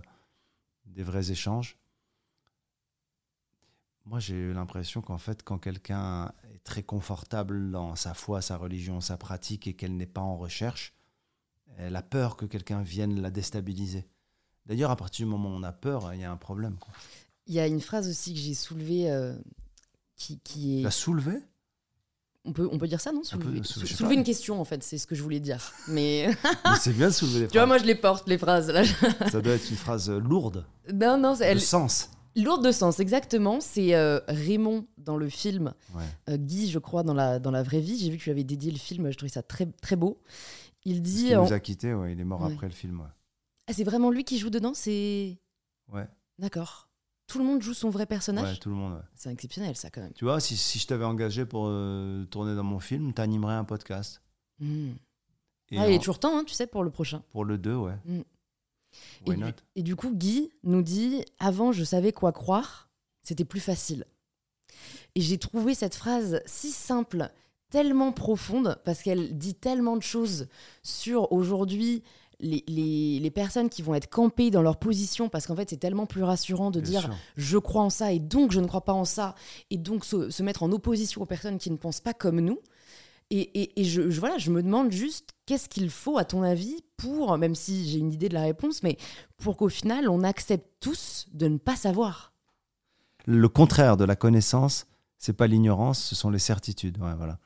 des 0.87 1.03
vrais 1.03 1.31
échanges. 1.31 1.77
Moi, 4.07 4.21
j'ai 4.21 4.35
eu 4.35 4.53
l'impression 4.53 5.03
qu'en 5.03 5.19
fait, 5.19 5.43
quand 5.43 5.59
quelqu'un 5.59 6.33
est 6.55 6.63
très 6.63 6.83
confortable 6.83 7.71
dans 7.71 7.95
sa 7.95 8.15
foi, 8.15 8.41
sa 8.43 8.57
religion, 8.57 9.01
sa 9.01 9.17
pratique 9.17 9.67
et 9.67 9.75
qu'elle 9.75 9.97
n'est 9.97 10.07
pas 10.07 10.21
en 10.21 10.37
recherche, 10.37 10.95
elle 11.77 11.97
a 11.97 12.03
peur 12.03 12.37
que 12.37 12.47
quelqu'un 12.47 12.83
vienne 12.83 13.21
la 13.21 13.31
déstabiliser. 13.31 14.07
D'ailleurs, 14.67 14.91
à 14.91 14.97
partir 14.97 15.27
du 15.27 15.31
moment 15.31 15.51
où 15.51 15.53
on 15.53 15.63
a 15.63 15.73
peur, 15.73 16.13
il 16.15 16.21
y 16.21 16.25
a 16.25 16.31
un 16.31 16.37
problème. 16.37 16.77
quoi. 16.79 16.93
Il 17.47 17.55
y 17.55 17.61
a 17.61 17.67
une 17.67 17.81
phrase 17.81 18.09
aussi 18.09 18.33
que 18.33 18.41
j'ai 18.41 18.55
soulevée 18.55 19.11
euh, 19.11 19.37
qui, 20.17 20.39
qui 20.41 20.81
est. 20.81 20.83
La 20.83 20.91
soulever 20.91 21.43
On 22.47 22.53
peut, 22.53 22.69
on 22.71 22.77
peut 22.79 22.87
dire 22.89 23.01
ça, 23.01 23.11
non? 23.11 23.23
Soulever, 23.25 23.63
sou- 23.63 23.81
sais 23.87 23.95
soulever 23.95 24.17
une 24.17 24.23
question, 24.25 24.61
en 24.61 24.65
fait, 24.65 24.83
c'est 24.83 24.99
ce 24.99 25.07
que 25.07 25.15
je 25.15 25.23
voulais 25.23 25.41
dire. 25.41 25.73
Mais 25.89 26.29
Mais 26.67 26.77
C'est 26.79 26.93
bien 26.93 27.07
de 27.09 27.13
soulever 27.13 27.41
les 27.41 27.49
tu 27.49 27.57
vois, 27.57 27.67
moi, 27.67 27.79
je 27.79 27.85
les 27.85 27.95
porte, 27.95 28.29
les 28.29 28.37
phrases. 28.37 28.69
Là. 28.71 28.85
Ça 29.31 29.41
doit 29.41 29.55
être 29.55 29.71
une 29.71 29.77
phrase 29.77 30.11
euh, 30.11 30.19
lourde, 30.19 30.67
non, 30.93 31.17
non, 31.17 31.35
c'est- 31.35 31.45
elle, 31.47 31.61
sens. 31.61 32.11
lourde 32.37 32.63
de 32.67 32.71
sens, 32.71 33.01
exactement. 33.01 33.61
C'est 33.61 33.95
euh, 33.95 34.21
Raymond 34.29 34.87
dans 34.99 35.17
le 35.17 35.31
film, 35.31 35.73
Ouais. 35.95 36.03
euh, 36.29 36.37
Guy, 36.37 36.71
je 36.71 36.79
crois, 36.79 37.03
dans 37.03 37.15
la, 37.15 37.39
dans 37.39 37.51
la 37.51 37.63
vraie 37.63 37.81
vie. 37.81 37.99
J'ai 37.99 38.11
vu 38.11 38.19
que 38.19 38.23
tu 38.25 38.31
avais 38.31 38.45
dédié 38.45 38.71
le 38.71 38.79
film, 38.79 39.11
je 39.11 39.17
trouvais 39.17 39.31
ça 39.33 39.43
très, 39.43 39.65
très 39.81 39.97
beau. 39.97 40.21
Il 40.85 41.01
dit. 41.01 41.35
en- 41.35 41.45
nous 41.47 41.53
a 41.55 41.61
quittés, 41.61 41.95
ouais, 41.95 42.13
il 42.13 42.21
est 42.21 42.25
mort 42.25 42.43
Ouais. 42.43 42.53
après 42.53 42.67
le 42.67 42.75
film. 42.75 43.01
Ouais. 43.01 43.07
Ah, 43.69 43.73
c'est 43.73 43.85
vraiment 43.85 44.11
lui 44.11 44.25
qui 44.25 44.39
joue 44.39 44.51
dedans 44.51 44.75
C'est. 44.75 45.39
Ouais. 45.91 46.07
D'accord. 46.39 46.91
Tout 47.27 47.39
le 47.39 47.45
monde 47.45 47.63
joue 47.63 47.75
son 47.75 47.89
vrai 47.91 48.07
personnage 48.07 48.53
Ouais, 48.53 48.57
tout 48.59 48.69
le 48.69 48.75
monde. 48.75 48.95
ouais. 48.95 49.01
C'est 49.15 49.33
exceptionnel, 49.33 49.77
ça, 49.77 49.91
quand 49.91 50.03
même. 50.03 50.13
Tu 50.13 50.25
vois, 50.25 50.41
si, 50.41 50.57
si 50.57 50.79
je 50.79 50.87
t'avais 50.87 51.05
engagé 51.05 51.47
pour 51.47 51.67
euh, 51.69 52.25
tourner 52.27 52.55
dans 52.55 52.63
mon 52.65 52.81
film, 52.81 53.13
t'animerais 53.15 53.55
un 53.55 53.65
podcast. 53.65 54.23
Hmm. 54.61 54.93
Et 55.71 55.79
ah, 55.79 55.89
il 55.89 55.95
est 55.95 55.99
toujours 55.99 56.19
temps, 56.19 56.39
hein, 56.39 56.45
tu 56.45 56.55
sais, 56.55 56.67
pour 56.67 56.85
le 56.85 56.91
prochain. 56.91 57.23
pour 57.31 57.45
le 57.45 57.57
2, 57.59 57.75
ouais. 57.75 57.97
Mm. 58.05 58.21
Why 59.27 59.33
Et 59.33 59.37
du, 59.37 59.41
not? 59.43 59.51
et 59.77 59.83
du 59.83 59.97
coup, 59.97 60.15
Guy 60.15 60.51
nous 60.63 60.83
dit 60.83 61.25
Avant, 61.41 61.73
je 61.73 61.83
savais 61.83 62.13
quoi 62.13 62.33
croire, 62.33 62.89
c'était 63.23 63.45
plus 63.47 63.61
facile. 63.61 64.05
Et 65.15 65.21
j'ai 65.21 65.39
trouvé 65.39 65.75
cette 65.75 65.95
phrase 65.95 66.41
si 66.47 66.71
simple, 66.71 67.31
tellement 67.71 68.13
profonde, 68.13 68.79
parce 68.85 69.03
qu'elle 69.03 69.37
dit 69.37 69.55
tellement 69.55 69.97
de 69.97 70.03
choses 70.03 70.47
sur 70.83 71.33
aujourd'hui 71.33 72.03
les, 72.45 72.63
les- 72.69 73.19
les 73.21 73.31
personnes 73.31 73.69
qui 73.69 73.83
vont 73.83 73.95
être 73.95 74.09
campées 74.09 74.51
dans 74.51 74.63
leur 74.63 74.77
position, 74.77 75.29
parce 75.29 75.47
qu'en 75.47 75.57
fait, 75.57 75.71
c'est 75.71 75.79
tellement 75.79 76.07
plus 76.07 76.23
rassurant 76.23 76.71
de 76.71 76.81
Bien 76.81 76.91
dire 76.91 77.01
sûr. 77.03 77.15
je 77.37 77.59
crois 77.59 77.83
en 77.83 77.91
ça 77.91 78.13
et 78.13 78.19
donc 78.21 78.53
je 78.53 78.61
ne 78.61 78.67
crois 78.67 78.85
pas 78.85 78.93
en 78.93 79.05
ça, 79.05 79.35
et 79.71 79.79
donc 79.79 80.05
se, 80.05 80.31
se 80.31 80.43
mettre 80.43 80.63
en 80.63 80.71
opposition 80.73 81.23
aux 81.23 81.27
personnes 81.27 81.59
qui 81.59 81.71
ne 81.71 81.77
pensent 81.77 82.01
pas 82.01 82.15
comme 82.15 82.41
nous. 82.41 82.61
Et, 83.31 83.41
et- 83.63 83.81
et 83.81 83.85
je, 83.85 84.11
je- 84.11 84.21
voilà, 84.21 84.37
je 84.39 84.51
me 84.51 84.63
demande 84.63 84.93
juste 84.93 85.31
qu'est-ce 85.47 85.69
qu'il 85.69 85.89
faut, 85.91 86.19
à 86.19 86.25
ton 86.25 86.43
avis, 86.43 86.77
pour, 86.99 87.37
même 87.39 87.55
si 87.55 87.89
j'ai 87.89 87.99
une 87.99 88.13
idée 88.13 88.29
de 88.29 88.35
la 88.35 88.43
réponse, 88.43 88.83
mais 88.83 88.99
pour 89.39 89.57
qu'au 89.57 89.71
final, 89.71 90.09
on 90.09 90.23
accepte 90.23 90.69
tous 90.81 91.27
de 91.33 91.49
ne 91.49 91.57
pas 91.59 91.75
savoir? 91.75 92.33
Le 93.27 93.49
contraire 93.49 93.97
de 93.97 94.05
la 94.05 94.15
connaissance, 94.17 94.87
c'est 95.19 95.33
pas 95.33 95.47
l'ignorance, 95.47 95.99
ce 96.05 96.15
sont 96.15 96.29
les 96.29 96.39
certitudes. 96.39 96.99
Ouais, 96.99 97.15
voilà. 97.17 97.39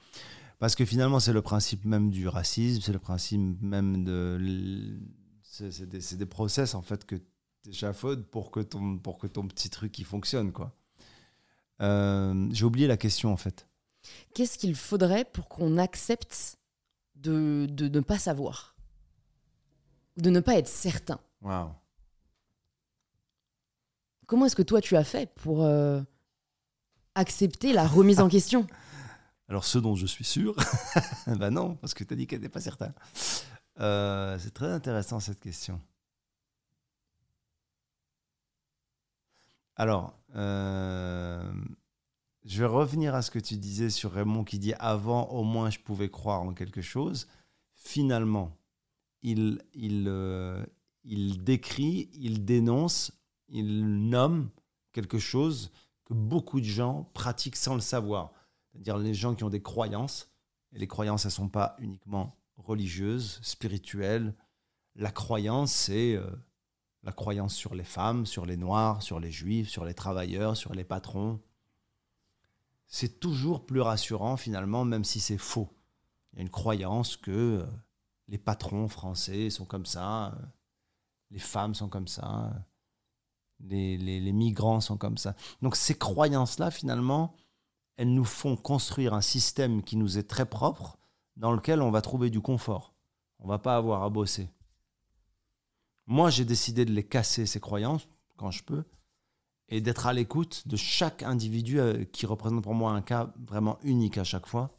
Parce 0.59 0.75
que 0.75 0.85
finalement, 0.85 1.21
c'est 1.21 1.33
le 1.33 1.43
principe 1.43 1.85
même 1.85 2.11
du 2.11 2.27
racisme, 2.27 2.81
c'est 2.83 2.93
le 2.93 2.99
principe 2.99 3.61
même 3.63 4.05
de. 4.05 4.99
C'est 5.43 5.89
des, 5.89 6.17
des 6.17 6.27
process, 6.27 6.75
en 6.75 6.83
fait, 6.83 7.05
que 7.05 7.17
tu 7.17 7.71
échafaudes 7.71 8.27
pour 8.27 8.51
que 8.51 8.61
ton, 8.61 8.99
pour 8.99 9.19
que 9.19 9.27
ton 9.27 9.47
petit 9.47 9.71
truc 9.71 9.99
il 9.99 10.05
fonctionne, 10.05 10.53
quoi. 10.53 10.77
Euh, 11.81 12.49
J'ai 12.53 12.65
oublié 12.65 12.87
la 12.87 12.97
question, 12.97 13.33
en 13.33 13.37
fait. 13.37 13.69
Qu'est-ce 14.35 14.59
qu'il 14.59 14.75
faudrait 14.75 15.25
pour 15.25 15.49
qu'on 15.49 15.79
accepte 15.79 16.59
de, 17.17 17.67
de 17.71 17.89
ne 17.89 18.01
pas 18.01 18.19
savoir? 18.19 18.77
De 20.17 20.31
ne 20.31 20.41
pas 20.41 20.57
être 20.57 20.69
certain? 20.69 21.21
Waouh. 21.43 21.71
Comment 24.27 24.47
est-ce 24.47 24.57
que 24.57 24.63
toi, 24.63 24.81
tu 24.81 24.97
as 24.97 25.05
fait 25.05 25.33
pour 25.35 25.65
euh, 25.65 26.03
accepter 27.15 27.73
la 27.73 27.87
remise 27.87 28.21
en 28.21 28.29
question? 28.29 28.67
Alors, 29.49 29.65
ce 29.65 29.79
dont 29.79 29.95
je 29.95 30.07
suis 30.07 30.25
sûr, 30.25 30.55
ben 31.27 31.51
non, 31.51 31.75
parce 31.77 31.95
que 31.95 32.05
tu 32.05 32.13
as 32.13 32.17
dit 32.17 32.27
qu'elle 32.27 32.41
n'était 32.41 32.53
pas 32.53 32.61
certain. 32.61 32.93
Euh, 33.81 34.39
c'est 34.39 34.53
très 34.53 34.71
intéressant 34.71 35.21
cette 35.21 35.41
question. 35.41 35.81
Alors, 39.77 40.19
euh, 40.35 41.51
je 42.45 42.59
vais 42.59 42.67
revenir 42.67 43.15
à 43.15 43.23
ce 43.23 43.31
que 43.31 43.39
tu 43.39 43.57
disais 43.57 43.89
sur 43.89 44.13
Raymond 44.13 44.45
qui 44.45 44.59
dit 44.59 44.75
avant, 44.75 45.29
au 45.29 45.45
moins, 45.45 45.71
je 45.71 45.79
pouvais 45.79 46.11
croire 46.11 46.43
en 46.43 46.53
quelque 46.53 46.83
chose. 46.83 47.27
Finalement, 47.75 48.55
il, 49.23 49.63
il, 49.73 50.07
euh, 50.09 50.63
il 51.05 51.43
décrit, 51.43 52.11
il 52.13 52.45
dénonce, 52.45 53.13
il 53.49 54.09
nomme 54.11 54.51
quelque 54.93 55.19
chose 55.19 55.71
que 56.05 56.13
beaucoup 56.13 56.61
de 56.61 56.67
gens 56.67 57.09
pratiquent 57.15 57.57
sans 57.57 57.75
le 57.75 57.81
savoir 57.81 58.33
c'est-à-dire 58.79 58.99
les 58.99 59.15
gens 59.15 59.35
qui 59.35 59.43
ont 59.45 59.51
des 59.51 59.63
croyances. 59.63 60.31
Et 60.73 60.79
les 60.79 60.87
croyances, 60.87 61.25
elles 61.25 61.31
ne 61.31 61.35
sont 61.35 61.49
pas 61.49 61.75
uniquement 61.79 62.37
religieuses, 62.57 63.41
spirituelles. 63.43 64.35
La 64.95 65.11
croyance, 65.11 65.73
c'est 65.73 66.15
euh, 66.15 66.31
la 67.03 67.13
croyance 67.13 67.55
sur 67.55 67.75
les 67.75 67.85
femmes, 67.85 68.25
sur 68.27 68.47
les 68.47 68.57
noirs, 68.57 69.03
sur 69.03 69.19
les 69.19 69.33
juifs, 69.33 69.69
sur 69.69 69.85
les 69.85 69.95
travailleurs, 69.95 70.57
sur 70.57 70.75
les 70.75 70.85
patrons. 70.85 71.41
C'est 72.87 73.19
toujours 73.21 73.67
plus 73.67 73.81
rassurant 73.81 74.37
finalement, 74.37 74.85
même 74.85 75.05
si 75.05 75.21
c'est 75.21 75.39
faux. 75.39 75.69
Il 76.33 76.37
y 76.37 76.39
a 76.41 76.43
une 76.43 76.51
croyance 76.51 77.17
que 77.17 77.31
euh, 77.31 77.67
les 78.29 78.39
patrons 78.39 78.89
français 78.89 79.51
sont 79.51 79.65
comme 79.65 79.87
ça, 79.87 80.29
euh, 80.29 80.47
les 81.31 81.39
femmes 81.39 81.75
sont 81.75 81.89
comme 81.89 82.09
ça, 82.09 82.53
les, 83.61 83.97
les- 83.97 84.21
les 84.21 84.33
migrants 84.33 84.81
sont 84.81 84.97
comme 84.99 85.19
ça. 85.19 85.35
Donc 85.63 85.77
ces 85.77 85.97
croyances-là, 85.97 86.71
finalement, 86.71 87.35
elles 87.99 88.15
nous 88.15 88.25
font 88.25 88.57
construire 88.57 89.13
un 89.13 89.21
système 89.21 89.83
qui 89.83 89.97
nous 89.97 90.19
est 90.19 90.29
très 90.29 90.47
propre, 90.47 90.99
dans 91.37 91.53
lequel 91.53 91.83
on 91.83 91.91
va 91.91 92.01
trouver 92.01 92.31
du 92.31 92.41
confort. 92.41 92.95
On 93.41 93.49
va 93.49 93.59
pas 93.59 93.77
avoir 93.77 94.05
à 94.05 94.09
bosser. 94.09 94.49
Moi, 96.07 96.31
j'ai 96.31 96.45
décidé 96.45 96.85
de 96.85 96.93
les 96.93 97.05
casser, 97.05 97.45
ces 97.45 97.61
croyances, 97.61 98.09
quand 98.37 98.53
je 98.53 98.63
peux, 98.63 98.85
et 99.69 99.81
d'être 99.81 100.07
à 100.07 100.13
l'écoute 100.13 100.67
de 100.69 100.77
chaque 100.77 101.25
individu 101.25 101.81
euh, 101.81 102.05
qui 102.05 102.25
représente 102.25 102.63
pour 102.63 102.75
moi 102.75 102.93
un 102.93 103.03
cas 103.03 103.35
vraiment 103.37 103.79
unique 103.83 104.17
à 104.17 104.25
chaque 104.25 104.47
fois, 104.47 104.75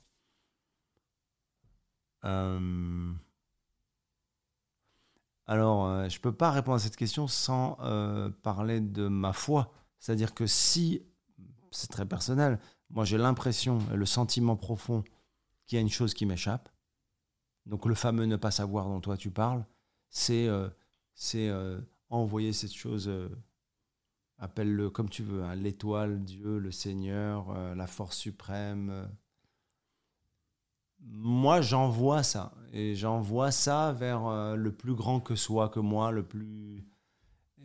Euh, 2.26 3.14
Alors, 5.46 5.86
euh, 5.86 6.10
je 6.10 6.18
ne 6.18 6.22
peux 6.22 6.34
pas 6.34 6.52
répondre 6.52 6.76
à 6.76 6.80
cette 6.80 6.98
question 6.98 7.28
sans 7.28 7.78
parler 8.44 8.82
de 8.82 9.08
ma 9.08 9.32
foi. 9.32 9.72
C'est-à-dire 10.00 10.34
que 10.34 10.46
si, 10.46 11.02
c'est 11.72 11.90
très 11.90 12.06
personnel, 12.06 12.60
moi 12.90 13.06
j'ai 13.06 13.18
l'impression, 13.18 13.80
le 13.94 14.06
sentiment 14.06 14.56
profond 14.56 15.04
qu'il 15.66 15.76
y 15.76 15.80
a 15.80 15.82
une 15.82 15.90
chose 15.90 16.14
qui 16.14 16.26
m'échappe, 16.26 16.70
donc 17.66 17.86
le 17.86 17.96
fameux 17.96 18.26
ne 18.26 18.36
pas 18.36 18.52
savoir 18.52 18.88
dont 18.88 19.00
toi 19.00 19.18
tu 19.18 19.32
parles, 19.32 19.66
c'est 20.10 20.48
euh, 20.48 20.70
euh, 21.36 21.80
envoyer 22.10 22.54
cette 22.54 22.74
chose, 22.74 23.08
euh, 23.08 23.30
appelle-le 24.38 24.90
comme 24.90 25.10
tu 25.10 25.24
veux, 25.24 25.44
hein, 25.44 25.56
l'étoile, 25.56 26.24
Dieu, 26.24 26.58
le 26.58 26.72
Seigneur, 26.72 27.52
euh, 27.52 27.76
la 27.76 27.88
force 27.88 28.18
suprême. 28.18 29.08
Moi, 31.02 31.62
j'envoie 31.62 32.24
ça. 32.24 32.54
Et 32.74 32.96
j'envoie 32.96 33.52
ça 33.52 33.94
vers 33.94 34.56
le 34.58 34.72
plus 34.72 34.96
grand 34.96 35.20
que 35.20 35.36
soit 35.36 35.70
que 35.70 35.80
moi, 35.80 36.12
le 36.12 36.24
plus... 36.24 36.86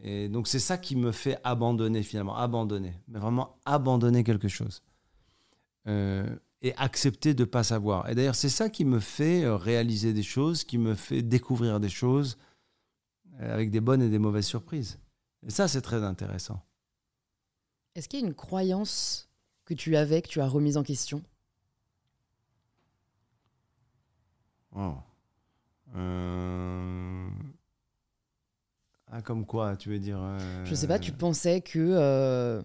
Et 0.03 0.29
donc 0.29 0.49
c'est 0.49 0.61
ça 0.61 0.77
qui 0.77 0.97
me 0.97 1.12
fait 1.12 1.39
abandonner 1.45 2.03
finalement, 2.03 2.37
abandonner, 2.37 3.01
mais 3.09 3.18
vraiment 3.18 3.57
abandonner 3.64 4.22
quelque 4.22 4.49
chose. 4.49 4.83
Euh, 5.87 6.26
et 6.64 6.74
accepter 6.76 7.35
de 7.35 7.43
ne 7.43 7.49
pas 7.49 7.62
savoir. 7.62 8.09
Et 8.09 8.14
d'ailleurs, 8.14 8.35
c'est 8.35 8.49
ça 8.49 8.70
qui 8.70 8.87
me 8.87 8.99
fait 8.99 9.45
euh, 9.45 9.55
réaliser 9.55 10.14
des 10.14 10.22
choses, 10.22 10.64
qui 10.64 10.78
me 10.78 10.95
fait 10.95 11.20
découvrir 11.20 11.78
des 11.78 11.91
choses 11.91 12.39
euh, 13.41 13.53
avec 13.53 13.70
des 13.70 13.82
bonnes 13.82 14.01
et 14.01 14.09
des 14.09 14.18
mauvaises 14.18 14.47
surprises. 14.47 14.99
Et 15.47 15.51
ça, 15.51 15.68
c'est 15.68 15.82
très 15.82 16.03
intéressant. 16.03 16.64
Est-ce 17.95 18.09
qu'il 18.09 18.20
y 18.20 18.22
a 18.22 18.26
une 18.26 18.35
croyance 18.35 19.28
que 19.66 19.74
tu 19.74 19.95
avais, 19.95 20.22
que 20.22 20.28
tu 20.28 20.41
as 20.41 20.49
remise 20.49 20.78
en 20.78 20.82
question? 20.82 21.22
Oh. 24.74 24.95
Euh, 25.97 27.28
Ah, 29.12 29.20
comme 29.20 29.45
quoi, 29.45 29.76
tu 29.76 29.91
veux 29.91 29.99
dire 29.99 30.18
euh, 30.18 30.64
Je 30.64 30.74
sais 30.74 30.89
pas, 30.89 30.99
tu 30.99 31.12
pensais 31.12 31.61
que 31.61 32.64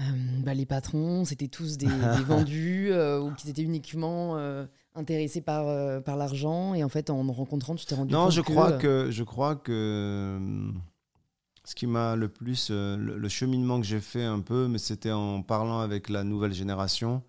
euh, 0.00 0.02
bah, 0.42 0.54
les 0.54 0.66
patrons, 0.66 1.24
c'était 1.24 1.48
tous 1.48 1.76
des, 1.76 1.86
des 2.16 2.24
vendus 2.24 2.90
euh, 2.90 3.20
ou 3.20 3.32
qu'ils 3.34 3.50
étaient 3.50 3.62
uniquement 3.62 4.36
euh, 4.36 4.66
intéressés 4.94 5.40
par, 5.40 6.02
par 6.02 6.16
l'argent 6.16 6.74
et 6.74 6.84
en 6.84 6.88
fait, 6.88 7.10
en 7.10 7.22
me 7.24 7.32
rencontrant, 7.32 7.74
tu 7.74 7.86
t'es 7.86 7.94
rendu 7.94 8.12
Non, 8.12 8.24
compte 8.24 8.32
je 8.32 8.40
que, 8.40 8.52
crois 8.52 8.72
que 8.72 9.10
je 9.10 9.22
crois 9.22 9.56
que 9.56 10.70
ce 11.64 11.74
qui 11.74 11.86
m'a 11.86 12.16
le 12.16 12.28
plus 12.28 12.70
le, 12.70 12.96
le 12.96 13.28
cheminement 13.28 13.80
que 13.80 13.86
j'ai 13.86 14.00
fait 14.00 14.24
un 14.24 14.40
peu, 14.40 14.68
mais 14.68 14.78
c'était 14.78 15.12
en 15.12 15.42
parlant 15.42 15.80
avec 15.80 16.08
la 16.08 16.24
nouvelle 16.24 16.52
génération. 16.52 17.22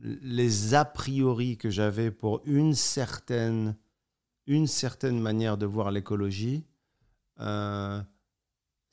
les 0.00 0.74
a 0.74 0.84
priori 0.84 1.56
que 1.56 1.70
j'avais 1.70 2.10
pour 2.10 2.42
une 2.44 2.74
certaine 2.74 3.74
une 4.46 4.66
certaine 4.66 5.20
manière 5.20 5.56
de 5.56 5.66
voir 5.66 5.90
l'écologie, 5.90 6.64
euh, 7.40 8.00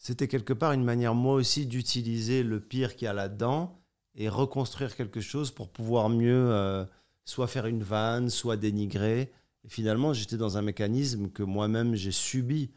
c'était 0.02 0.28
quelque 0.28 0.52
part 0.52 0.72
une 0.72 0.84
manière 0.84 1.14
moi 1.14 1.36
aussi 1.36 1.68
d'utiliser 1.68 2.42
le 2.42 2.60
pire 2.60 2.96
qu'il 2.96 3.06
y 3.06 3.08
a 3.08 3.14
là-dedans 3.14 3.80
et 4.16 4.30
reconstruire 4.30 4.96
quelque 4.96 5.22
chose 5.22 5.52
pour 5.52 5.70
pouvoir 5.70 6.10
mieux 6.10 6.50
euh, 6.52 6.84
soit 7.24 7.46
faire 7.46 7.68
une 7.68 7.84
vanne, 7.84 8.32
soit 8.32 8.58
dénigrer. 8.58 9.32
Et 9.64 9.70
finalement, 9.70 10.12
j'étais 10.12 10.38
dans 10.38 10.58
un 10.58 10.64
mécanisme 10.64 11.30
que 11.30 11.44
moi-même 11.44 11.94
j'ai 11.94 12.12
subi. 12.12 12.72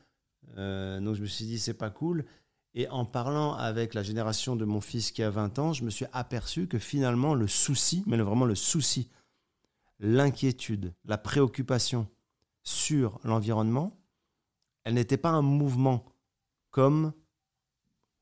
Euh, 0.59 1.01
donc 1.01 1.15
je 1.15 1.23
me 1.23 1.27
suis 1.27 1.47
dit, 1.47 1.59
c'est 1.59 1.73
pas 1.73 1.89
cool. 1.89 2.27
Et 2.75 2.91
en 2.91 3.07
parlant 3.07 3.55
avec 3.55 3.95
la 3.95 4.03
génération 4.03 4.55
de 4.55 4.67
mon 4.67 4.83
fils 4.83 5.11
qui 5.11 5.23
a 5.23 5.31
20 5.31 5.59
ans, 5.59 5.73
je 5.73 5.83
me 5.83 5.91
suis 5.91 6.07
aperçu 6.13 6.67
que 6.67 6.79
finalement, 6.79 7.35
le 7.35 7.49
souci, 7.49 8.03
mais 8.07 8.19
vraiment 8.19 8.45
le 8.45 8.55
souci, 8.55 9.09
l'inquiétude, 9.99 10.93
la 11.07 11.17
préoccupation 11.17 12.07
sur 12.63 13.19
l'environnement, 13.25 13.97
elle 14.85 14.93
n'était 14.93 15.17
pas 15.17 15.31
un 15.31 15.41
mouvement 15.41 16.05
comme, 16.75 17.13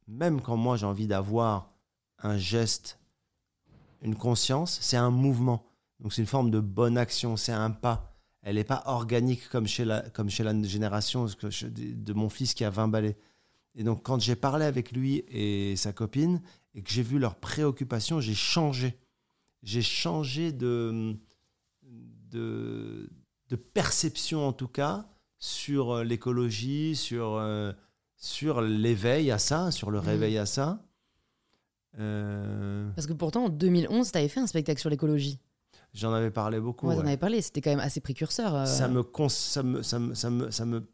même 0.06 0.42
quand 0.42 0.58
moi 0.58 0.76
j'ai 0.76 0.84
envie 0.84 1.06
d'avoir 1.06 1.70
un 2.18 2.36
geste, 2.36 2.98
une 4.02 4.14
conscience, 4.14 4.78
c'est 4.82 4.98
un 4.98 5.08
mouvement. 5.08 5.64
Donc 6.00 6.12
c'est 6.12 6.20
une 6.20 6.28
forme 6.28 6.50
de 6.50 6.60
bonne 6.60 6.98
action, 6.98 7.38
c'est 7.38 7.52
un 7.52 7.70
pas. 7.70 8.14
Elle 8.42 8.56
n'est 8.56 8.64
pas 8.64 8.82
organique 8.84 9.48
comme 9.48 9.66
chez 9.66 9.86
la, 9.86 10.02
comme 10.10 10.28
chez 10.28 10.44
la 10.44 10.52
génération 10.64 11.24
de 11.24 12.12
mon 12.12 12.28
fils 12.28 12.52
qui 12.52 12.62
a 12.62 12.68
20 12.68 12.88
balais. 12.88 13.16
Et 13.74 13.84
donc 13.84 14.02
quand 14.02 14.20
j'ai 14.20 14.36
parlé 14.36 14.66
avec 14.66 14.92
lui 14.92 15.24
et 15.28 15.74
sa 15.76 15.94
copine 15.94 16.42
et 16.74 16.82
que 16.82 16.90
j'ai 16.90 17.02
vu 17.02 17.18
leurs 17.18 17.36
préoccupations, 17.36 18.20
j'ai 18.20 18.34
changé. 18.34 18.98
J'ai 19.62 19.80
changé 19.80 20.52
de, 20.52 21.16
de, 21.82 23.08
de 23.48 23.56
perception 23.56 24.46
en 24.46 24.52
tout 24.52 24.68
cas 24.68 25.08
sur 25.38 25.92
euh, 25.92 26.04
l'écologie, 26.04 26.96
sur, 26.96 27.36
euh, 27.36 27.72
sur 28.22 28.60
l'éveil 28.62 29.32
à 29.32 29.38
ça, 29.38 29.72
sur 29.72 29.90
le 29.90 29.98
Mhm. 30.00 30.06
réveil 30.06 30.38
à 30.38 30.46
ça. 30.46 30.78
Euh, 31.98 32.88
Parce 32.94 33.08
que 33.08 33.12
pourtant, 33.14 33.46
en 33.46 33.48
2011, 33.48 34.12
tu 34.12 34.16
avais 34.18 34.28
fait 34.28 34.38
un 34.38 34.46
spectacle 34.46 34.80
sur 34.80 34.88
l'écologie. 34.90 35.40
J'en 35.92 36.12
avais 36.12 36.30
parlé 36.30 36.60
beaucoup. 36.60 36.86
Ouais, 36.86 36.94
ouais. 36.94 37.02
avais 37.02 37.16
parlé, 37.16 37.42
c'était 37.42 37.60
quand 37.60 37.70
même 37.70 37.80
assez 37.80 38.00
précurseur. 38.00 38.54
euh. 38.54 38.64
ça 38.64 38.86
me, 38.86 39.02
cons- 39.02 39.28
ça 39.28 39.64
me, 39.64 39.82
ça 39.82 39.98
me, 39.98 40.14
ça 40.14 40.30
me, 40.30 40.50
ça 40.52 40.64
me, 40.64 40.86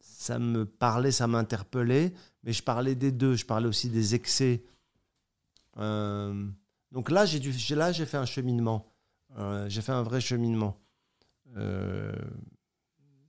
ça 0.00 0.38
me 0.40 0.66
parlait, 0.66 1.12
ça 1.12 1.28
m'interpellait, 1.28 2.12
mais 2.42 2.52
je 2.52 2.62
parlais 2.64 2.96
des 2.96 3.12
deux. 3.12 3.36
Je 3.36 3.46
parlais 3.46 3.68
aussi 3.68 3.88
des 3.88 4.16
excès. 4.16 4.64
Euh, 5.78 6.46
donc 6.90 7.10
là, 7.12 7.24
j'ai 7.26 7.38
dû, 7.38 7.52
j'ai- 7.52 7.76
là, 7.76 7.92
j'ai 7.92 8.06
fait 8.06 8.16
un 8.18 8.26
cheminement. 8.26 8.92
Euh, 9.38 9.68
j'ai 9.68 9.82
fait 9.82 9.92
un 9.92 10.02
vrai 10.02 10.20
cheminement. 10.20 10.76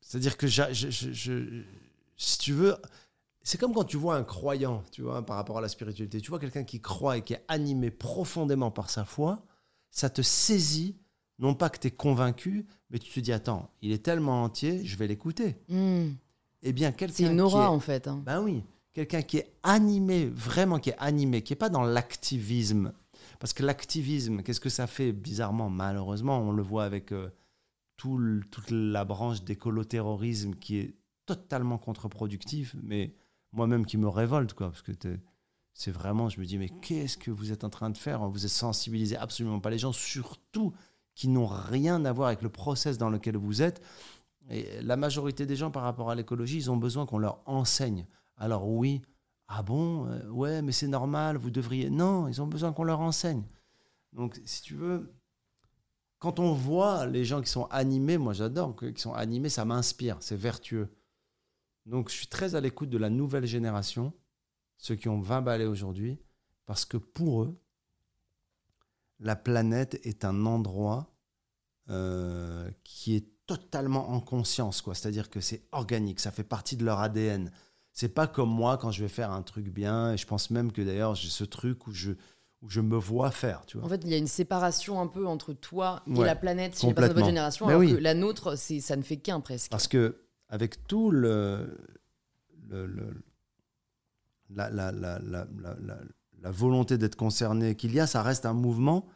C'est-à-dire 0.01 0.37
que, 0.37 0.47
j'a- 0.47 0.73
je- 0.73 0.89
je- 0.89 1.11
je- 1.13 1.63
si 2.17 2.37
tu 2.39 2.51
veux, 2.53 2.75
c'est 3.43 3.57
comme 3.59 3.73
quand 3.73 3.83
tu 3.83 3.97
vois 3.97 4.15
un 4.15 4.23
croyant, 4.23 4.83
tu 4.91 5.01
vois, 5.01 5.25
par 5.25 5.35
rapport 5.35 5.57
à 5.57 5.61
la 5.61 5.67
spiritualité. 5.69 6.19
Tu 6.21 6.29
vois 6.29 6.39
quelqu'un 6.39 6.63
qui 6.63 6.81
croit 6.81 7.17
et 7.17 7.21
qui 7.21 7.33
est 7.33 7.43
animé 7.47 7.91
profondément 7.91 8.71
par 8.71 8.89
sa 8.89 9.05
foi, 9.05 9.45
ça 9.91 10.09
te 10.09 10.21
saisit. 10.21 10.97
Non 11.39 11.55
pas 11.55 11.69
que 11.69 11.79
tu 11.79 11.87
es 11.87 11.91
convaincu, 11.91 12.65
mais 12.89 12.99
tu 12.99 13.11
te 13.11 13.19
dis, 13.19 13.33
attends, 13.33 13.69
il 13.81 13.91
est 13.91 14.03
tellement 14.03 14.43
entier, 14.43 14.85
je 14.85 14.95
vais 14.97 15.07
l'écouter. 15.07 15.57
Hmm. 15.67 16.11
Eh 16.61 16.71
bien, 16.73 16.91
quelqu'un 16.91 17.15
C'est 17.15 17.31
une 17.31 17.41
aura, 17.41 17.65
est- 17.65 17.67
en 17.67 17.79
fait. 17.79 18.07
hein. 18.07 18.21
ben 18.25 18.41
oui, 18.41 18.63
quelqu'un 18.93 19.23
qui 19.23 19.37
est 19.39 19.51
animé, 19.63 20.25
vraiment 20.27 20.79
qui 20.79 20.91
est 20.91 20.97
animé, 20.99 21.41
qui 21.41 21.51
n'est 21.53 21.57
pas 21.57 21.69
dans 21.69 21.83
l'activisme. 21.83 22.93
Parce 23.39 23.51
que 23.51 23.63
l'activisme, 23.63 24.41
qu'est-ce 24.43 24.59
que 24.61 24.69
ça 24.69 24.87
fait 24.87 25.11
bizarrement 25.11 25.69
Malheureusement, 25.69 26.37
on 26.39 26.51
le 26.51 26.63
voit 26.63 26.85
avec 26.85 27.11
euh, 27.11 27.29
tout 27.97 28.17
le- 28.17 28.43
toute 28.45 28.69
la 28.71 29.03
branche 29.03 29.43
d'écolo-terrorisme 29.43 30.53
qui 30.55 30.77
est 30.77 30.95
totalement 31.25 31.77
contre-productif, 31.77 32.75
mais 32.83 33.15
moi-même 33.53 33.85
qui 33.85 33.97
me 33.97 34.07
révolte, 34.07 34.53
quoi, 34.53 34.69
parce 34.69 34.81
que 34.81 34.91
c'est 35.73 35.91
vraiment, 35.91 36.29
je 36.29 36.39
me 36.39 36.45
dis, 36.45 36.57
mais 36.57 36.69
qu'est-ce 36.69 37.17
que 37.17 37.31
vous 37.31 37.51
êtes 37.51 37.63
en 37.63 37.69
train 37.69 37.89
de 37.89 37.97
faire? 37.97 38.27
Vous 38.27 38.45
êtes 38.45 38.51
sensibilisez 38.51 39.15
absolument 39.15 39.59
pas 39.59 39.69
les 39.69 39.79
gens, 39.79 39.93
surtout 39.93 40.73
qui 41.15 41.27
n'ont 41.27 41.47
rien 41.47 42.03
à 42.05 42.11
voir 42.11 42.27
avec 42.27 42.41
le 42.41 42.49
process 42.49 42.97
dans 42.97 43.09
lequel 43.09 43.37
vous 43.37 43.61
êtes. 43.61 43.81
Et 44.49 44.81
la 44.81 44.97
majorité 44.97 45.45
des 45.45 45.55
gens, 45.55 45.71
par 45.71 45.83
rapport 45.83 46.09
à 46.09 46.15
l'écologie, 46.15 46.57
ils 46.57 46.71
ont 46.71 46.77
besoin 46.77 47.05
qu'on 47.05 47.19
leur 47.19 47.41
enseigne. 47.45 48.05
Alors 48.35 48.67
oui, 48.67 49.01
ah 49.47 49.61
bon, 49.61 50.07
euh, 50.07 50.29
ouais, 50.29 50.61
mais 50.61 50.71
c'est 50.71 50.87
normal, 50.87 51.37
vous 51.37 51.51
devriez. 51.51 51.89
Non, 51.89 52.27
ils 52.27 52.41
ont 52.41 52.47
besoin 52.47 52.73
qu'on 52.73 52.83
leur 52.83 52.99
enseigne. 52.99 53.43
Donc, 54.11 54.39
si 54.45 54.61
tu 54.63 54.75
veux, 54.75 55.13
quand 56.19 56.39
on 56.39 56.53
voit 56.53 57.05
les 57.05 57.25
gens 57.25 57.41
qui 57.41 57.49
sont 57.49 57.65
animés, 57.65 58.17
moi 58.17 58.33
j'adore, 58.33 58.75
qui 58.75 59.01
sont 59.01 59.13
animés, 59.13 59.49
ça 59.49 59.65
m'inspire, 59.65 60.17
c'est 60.21 60.35
vertueux. 60.35 60.89
Donc, 61.85 62.09
je 62.09 62.15
suis 62.15 62.27
très 62.27 62.55
à 62.55 62.61
l'écoute 62.61 62.89
de 62.89 62.97
la 62.97 63.09
nouvelle 63.09 63.45
génération, 63.45 64.13
ceux 64.77 64.95
qui 64.95 65.09
ont 65.09 65.19
20 65.19 65.41
balais 65.41 65.65
aujourd'hui, 65.65 66.19
parce 66.65 66.85
que 66.85 66.97
pour 66.97 67.43
eux, 67.43 67.59
la 69.19 69.35
planète 69.35 69.99
est 70.03 70.25
un 70.25 70.45
endroit 70.45 71.13
euh, 71.89 72.69
qui 72.83 73.15
est 73.15 73.25
totalement 73.45 74.11
en 74.11 74.21
conscience, 74.21 74.81
quoi. 74.81 74.95
C'est-à-dire 74.95 75.29
que 75.29 75.41
c'est 75.41 75.63
organique, 75.71 76.19
ça 76.19 76.31
fait 76.31 76.43
partie 76.43 76.77
de 76.77 76.85
leur 76.85 76.99
ADN. 76.99 77.51
C'est 77.91 78.09
pas 78.09 78.27
comme 78.27 78.49
moi 78.49 78.77
quand 78.77 78.91
je 78.91 79.03
vais 79.03 79.09
faire 79.09 79.31
un 79.31 79.41
truc 79.41 79.67
bien, 79.69 80.13
et 80.13 80.17
je 80.17 80.25
pense 80.25 80.49
même 80.49 80.71
que 80.71 80.81
d'ailleurs 80.81 81.15
j'ai 81.15 81.29
ce 81.29 81.43
truc 81.43 81.85
où 81.87 81.91
je, 81.91 82.11
où 82.61 82.69
je 82.69 82.79
me 82.79 82.95
vois 82.97 83.31
faire, 83.31 83.65
tu 83.67 83.77
vois. 83.77 83.85
En 83.85 83.89
fait, 83.89 84.01
il 84.03 84.09
y 84.09 84.13
a 84.13 84.17
une 84.17 84.27
séparation 84.27 85.01
un 85.01 85.07
peu 85.07 85.27
entre 85.27 85.53
toi 85.53 86.01
et 86.07 86.11
Ouais, 86.11 86.25
la 86.25 86.35
planète 86.35 86.79
chez 86.79 86.87
les 86.87 86.93
personnes 86.93 87.13
de 87.13 87.19
votre 87.19 87.27
génération, 87.27 87.65
Mais 87.67 87.73
alors 87.73 87.81
oui. 87.81 87.93
que 87.93 87.97
la 87.99 88.13
nôtre, 88.13 88.57
c'est, 88.57 88.79
ça 88.79 88.95
ne 88.95 89.03
fait 89.03 89.17
qu'un 89.17 89.41
presque. 89.41 89.69
Parce 89.69 89.87
que 89.89 90.22
avec 90.53 90.85
tout 90.85 91.09
le, 91.09 91.79
la, 94.51 94.69
volonté 96.43 96.99
d'être 96.99 97.15
concerné 97.15 97.75
qu'il 97.75 97.91
y 97.91 97.99
a, 97.99 98.05
ça 98.05 98.21
reste 98.21 98.45
un 98.45 98.53
mouvement 98.53 99.07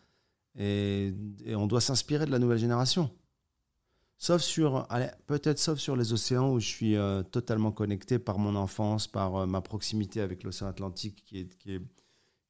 et, 0.57 1.13
on 1.49 1.67
doit 1.67 1.79
s'inspirer 1.79 2.25
de 2.25 2.31
la 2.31 2.39
nouvelle 2.39 2.57
génération. 2.57 3.11
Sauf 4.17 4.41
sur, 4.41 4.88
peut-être 5.27 5.59
sauf 5.59 5.77
sur 5.77 5.95
les 5.95 6.11
océans 6.11 6.53
où 6.53 6.59
je 6.59 6.65
suis 6.65 6.95
euh, 6.95 7.21
totalement 7.21 7.71
connecté 7.71 8.17
par 8.17 8.39
mon 8.39 8.55
enfance, 8.55 9.05
par 9.05 9.35
euh, 9.35 9.45
ma 9.45 9.61
proximité 9.61 10.21
avec 10.21 10.41
l'océan 10.41 10.69
Atlantique 10.69 11.23
qui 11.23 11.41
est, 11.41 11.55
qui 11.59 11.75
est, 11.75 11.81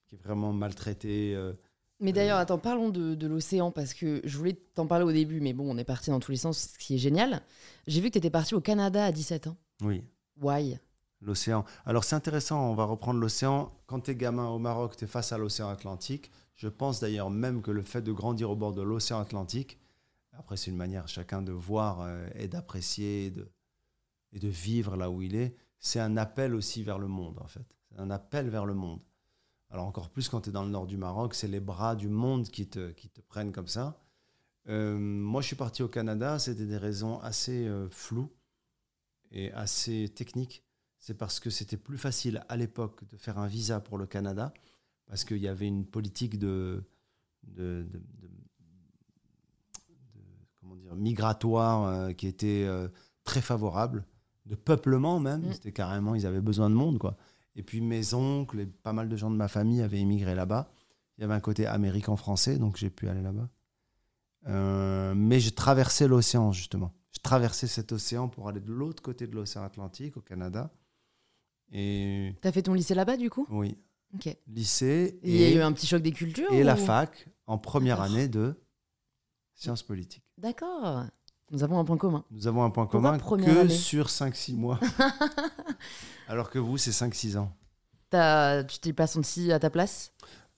qui 0.05 0.15
est 0.15 0.23
vraiment 0.23 0.53
maltraité. 0.53 1.35
euh, 1.35 1.51
Mais 1.99 2.13
d'ailleurs, 2.13 2.37
attends, 2.37 2.59
parlons 2.59 2.89
de, 2.89 3.15
de 3.15 3.27
l'océan 3.27 3.71
parce 3.71 3.93
que 3.93 4.21
je 4.23 4.37
voulais 4.37 4.53
t'en 4.75 4.85
parler 4.85 5.03
au 5.05 5.11
début, 5.11 5.41
mais 5.41 5.53
bon, 5.53 5.73
on 5.73 5.77
est 5.77 5.83
parti 5.83 6.11
dans 6.11 6.19
tous 6.19 6.31
les 6.31 6.37
sens, 6.37 6.69
ce 6.73 6.77
qui 6.77 6.95
est 6.95 6.99
génial. 6.99 7.41
J'ai 7.87 8.01
vu 8.01 8.09
que 8.09 8.13
tu 8.13 8.17
étais 8.19 8.29
parti 8.29 8.53
au 8.53 8.61
Canada 8.61 9.03
à 9.03 9.11
17 9.11 9.47
ans. 9.47 9.57
Oui, 9.81 10.03
Why? 10.39 10.79
L'océan. 11.21 11.65
Alors 11.85 12.03
c'est 12.03 12.15
intéressant, 12.15 12.69
on 12.69 12.75
va 12.75 12.83
reprendre 12.83 13.19
l'océan. 13.19 13.73
Quand 13.87 14.01
tu 14.01 14.11
es 14.11 14.15
gamin 14.15 14.47
au 14.49 14.59
Maroc, 14.59 14.95
tu 14.95 15.05
es 15.05 15.07
face 15.07 15.31
à 15.31 15.37
l'océan 15.37 15.69
Atlantique. 15.69 16.31
Je 16.55 16.67
pense 16.67 16.99
d'ailleurs 16.99 17.31
même 17.31 17.61
que 17.61 17.71
le 17.71 17.81
fait 17.81 18.01
de 18.01 18.11
grandir 18.11 18.51
au 18.51 18.55
bord 18.55 18.73
de 18.73 18.83
l'océan 18.83 19.19
Atlantique, 19.19 19.79
après 20.33 20.57
c'est 20.57 20.69
une 20.69 20.77
manière 20.77 21.07
chacun 21.07 21.41
de 21.41 21.51
voir 21.51 22.01
euh, 22.01 22.27
et 22.35 22.47
d'apprécier 22.47 23.25
et 23.25 23.31
de, 23.31 23.49
et 24.31 24.39
de 24.39 24.47
vivre 24.47 24.95
là 24.95 25.09
où 25.09 25.23
il 25.23 25.35
est, 25.35 25.55
c'est 25.79 25.99
un 25.99 26.17
appel 26.17 26.53
aussi 26.53 26.83
vers 26.83 26.99
le 26.99 27.07
monde 27.07 27.39
en 27.39 27.47
fait. 27.47 27.65
C'est 27.89 27.99
un 27.99 28.11
appel 28.11 28.49
vers 28.49 28.65
le 28.65 28.75
monde. 28.75 28.99
Alors 29.70 29.86
encore 29.86 30.09
plus 30.09 30.30
quand 30.30 30.41
tu 30.41 30.49
es 30.49 30.51
dans 30.53 30.63
le 30.63 30.70
nord 30.70 30.88
du 30.88 30.97
Maroc, 30.97 31.34
c'est 31.36 31.47
les 31.47 31.59
bras 31.59 31.95
du 31.95 32.07
monde 32.09 32.47
qui 32.47 32.68
te, 32.68 32.91
qui 32.91 33.09
te 33.09 33.22
prennent 33.22 33.51
comme 33.51 33.68
ça. 33.68 33.99
Euh, 34.70 34.97
moi 34.97 35.41
je 35.41 35.47
suis 35.47 35.55
parti 35.55 35.84
au 35.84 35.88
Canada, 35.88 36.39
c'était 36.39 36.65
des 36.65 36.78
raisons 36.78 37.20
assez 37.20 37.68
euh, 37.68 37.89
floues 37.89 38.32
et 39.32 39.51
assez 39.53 40.09
techniques. 40.15 40.63
C'est 40.99 41.13
parce 41.18 41.39
que 41.39 41.49
c'était 41.49 41.78
plus 41.78 41.97
facile 41.97 42.43
à 42.49 42.57
l'époque 42.57 43.07
de 43.09 43.18
faire 43.18 43.38
un 43.38 43.47
visa 43.47 43.80
pour 43.80 43.97
le 43.97 44.05
Canada, 44.07 44.53
parce 45.05 45.24
qu'il 45.26 45.38
y 45.38 45.47
avait 45.47 45.68
une 45.68 45.86
politique 45.86 46.39
de, 46.39 46.84
de, 47.43 47.86
de- 47.89 47.99
de- 47.99 48.28
de- 48.28 48.32
comment 50.59 50.76
dire, 50.76 50.95
migratoire 50.95 51.86
euh, 51.88 52.13
qui 52.13 52.28
était 52.28 52.68
très 53.24 53.41
favorable, 53.41 54.05
de 54.45 54.55
peuplement 54.55 55.20
même. 55.20 55.47
Mm. 55.47 55.53
C'était 55.53 55.72
carrément, 55.72 56.15
ils 56.15 56.26
avaient 56.26 56.41
besoin 56.41 56.70
de 56.70 56.76
monde. 56.76 56.97
quoi. 56.99 57.15
Et 57.57 57.63
puis 57.63 57.81
mes 57.81 58.13
oncles 58.13 58.61
et 58.61 58.65
pas 58.65 58.93
mal 58.93 59.09
de 59.09 59.17
gens 59.17 59.29
de 59.29 59.35
ma 59.35 59.47
famille 59.49 59.81
avaient 59.81 59.99
immigré 59.99 60.35
là-bas. 60.35 60.71
Il 61.17 61.21
y 61.21 61.23
avait 61.25 61.33
un 61.33 61.39
côté 61.39 61.65
américain-français, 61.65 62.57
donc 62.57 62.77
j'ai 62.77 62.89
pu 62.89 63.09
aller 63.09 63.23
là-bas. 63.23 63.49
Euh, 64.47 65.13
mais 65.15 65.39
j'ai 65.39 65.51
traversé 65.51 66.07
l'océan, 66.07 66.51
justement. 66.51 66.93
Je 67.11 67.19
traversais 67.19 67.67
cet 67.67 67.91
océan 67.91 68.29
pour 68.29 68.47
aller 68.47 68.61
de 68.61 68.71
l'autre 68.71 69.01
côté 69.01 69.27
de 69.27 69.35
l'océan 69.35 69.63
Atlantique, 69.63 70.15
au 70.15 70.21
Canada. 70.21 70.71
Et 71.71 72.35
T'as 72.41 72.51
fait 72.51 72.61
ton 72.61 72.73
lycée 72.73 72.93
là-bas 72.93 73.17
du 73.17 73.29
coup? 73.29 73.45
Oui, 73.49 73.75
Ok. 74.13 74.27
Et 74.27 74.39
lycée 74.47 75.19
il 75.23 75.35
y 75.35 75.43
a 75.43 75.51
eu 75.51 75.59
un 75.59 75.73
petit 75.73 75.87
choc 75.87 76.01
des 76.01 76.11
cultures 76.11 76.51
et 76.51 76.63
la 76.63 76.75
fac 76.75 77.27
en 77.45 77.57
première 77.57 78.01
année 78.01 78.27
de 78.27 78.55
sciences 79.53 79.83
politiques. 79.83 80.23
D'accord. 80.37 81.05
Nous 81.51 81.63
avons 81.63 81.79
un 81.79 81.85
point 81.85 81.97
commun. 81.97 82.23
Nous 82.31 82.47
avons 82.47 82.63
un 82.63 82.69
point 82.69 82.85
Pourquoi 82.85 83.17
commun 83.17 83.43
que 83.45 83.59
année 83.61 83.69
sur 83.73 84.07
5-6 84.07 84.55
mois. 84.55 84.79
Alors 86.27 86.49
que 86.49 86.59
vous, 86.59 86.77
c'est 86.77 86.91
5-6 86.91 87.37
ans. 87.37 87.51
T'as- 88.09 88.63
tu 88.63 88.79
t'es 88.79 88.93
pas 88.93 89.07
senti 89.07 89.51
à 89.51 89.59
ta 89.59 89.69
place? 89.69 90.11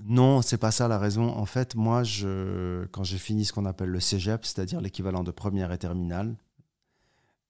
Non, 0.03 0.41
c'est 0.41 0.57
pas 0.57 0.71
ça 0.71 0.87
la 0.87 0.97
raison. 0.97 1.29
En 1.29 1.45
fait, 1.45 1.75
moi, 1.75 2.03
je, 2.03 2.85
quand 2.87 3.03
j'ai 3.03 3.17
fini 3.17 3.45
ce 3.45 3.53
qu'on 3.53 3.65
appelle 3.65 3.89
le 3.89 3.99
cégep, 3.99 4.45
c'est-à-dire 4.45 4.81
l'équivalent 4.81 5.23
de 5.23 5.31
première 5.31 5.71
et 5.71 5.77
terminale, 5.77 6.35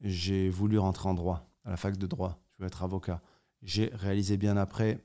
j'ai 0.02 0.50
voulu 0.50 0.80
rentrer 0.80 1.08
en 1.10 1.14
droit, 1.14 1.48
à 1.66 1.70
la 1.72 1.78
fac 1.78 1.96
de 1.98 2.08
droit. 2.08 2.40
Je 2.54 2.58
voulais 2.58 2.68
être 2.68 2.84
avocat. 2.84 3.22
J'ai 3.62 3.92
réalisé 3.94 4.38
bien 4.38 4.58
après, 4.58 5.04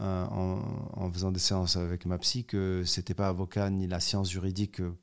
euh, 0.00 0.26
en, 0.26 0.62
en 0.92 1.10
faisant 1.12 1.32
des 1.32 1.40
séances 1.40 1.76
avec 1.76 2.06
ma 2.06 2.18
psy, 2.18 2.44
que 2.44 2.82
c'était 2.86 3.14
pas 3.14 3.28
avocat 3.28 3.68
ni 3.70 3.86
la 3.88 3.98
science 4.00 4.30
juridique 4.30 4.80
euh, 4.80 4.96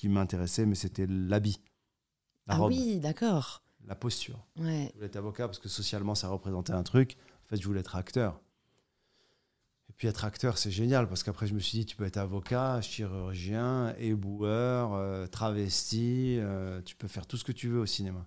qui 0.00 0.08
m'intéressait, 0.08 0.64
mais 0.64 0.74
c'était 0.74 1.06
l'habit, 1.06 1.60
la 2.46 2.54
Ah 2.54 2.56
robe, 2.58 2.72
oui, 2.72 2.98
d'accord. 3.00 3.62
la 3.86 3.94
posture. 3.94 4.46
Ouais. 4.56 4.86
Je 4.88 4.94
voulais 4.94 5.06
être 5.08 5.16
avocat 5.16 5.46
parce 5.46 5.58
que 5.58 5.68
socialement, 5.68 6.14
ça 6.14 6.28
représentait 6.28 6.72
un 6.72 6.82
truc. 6.82 7.18
En 7.44 7.48
fait, 7.48 7.60
je 7.60 7.66
voulais 7.66 7.80
être 7.80 7.96
acteur. 7.96 8.40
Et 9.90 9.92
puis 9.92 10.08
être 10.08 10.24
acteur, 10.24 10.56
c'est 10.56 10.70
génial 10.70 11.06
parce 11.06 11.22
qu'après, 11.22 11.46
je 11.46 11.52
me 11.52 11.58
suis 11.58 11.80
dit, 11.80 11.84
tu 11.84 11.96
peux 11.96 12.06
être 12.06 12.16
avocat, 12.16 12.80
chirurgien, 12.80 13.94
éboueur, 13.98 14.94
euh, 14.94 15.26
travesti, 15.26 16.36
euh, 16.38 16.80
tu 16.80 16.96
peux 16.96 17.08
faire 17.08 17.26
tout 17.26 17.36
ce 17.36 17.44
que 17.44 17.52
tu 17.52 17.68
veux 17.68 17.80
au 17.80 17.86
cinéma. 17.86 18.26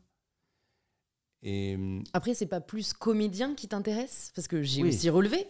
Et 1.42 1.74
hum, 1.74 2.04
Après, 2.14 2.36
c'est 2.36 2.46
pas 2.46 2.62
plus 2.62 2.94
comédien 2.94 3.56
qui 3.56 3.68
t'intéresse? 3.68 4.32
Parce 4.36 4.48
que 4.48 4.62
j'ai 4.62 4.84
Oui. 4.84 4.90
aussi 4.90 5.10
relevé. 5.10 5.48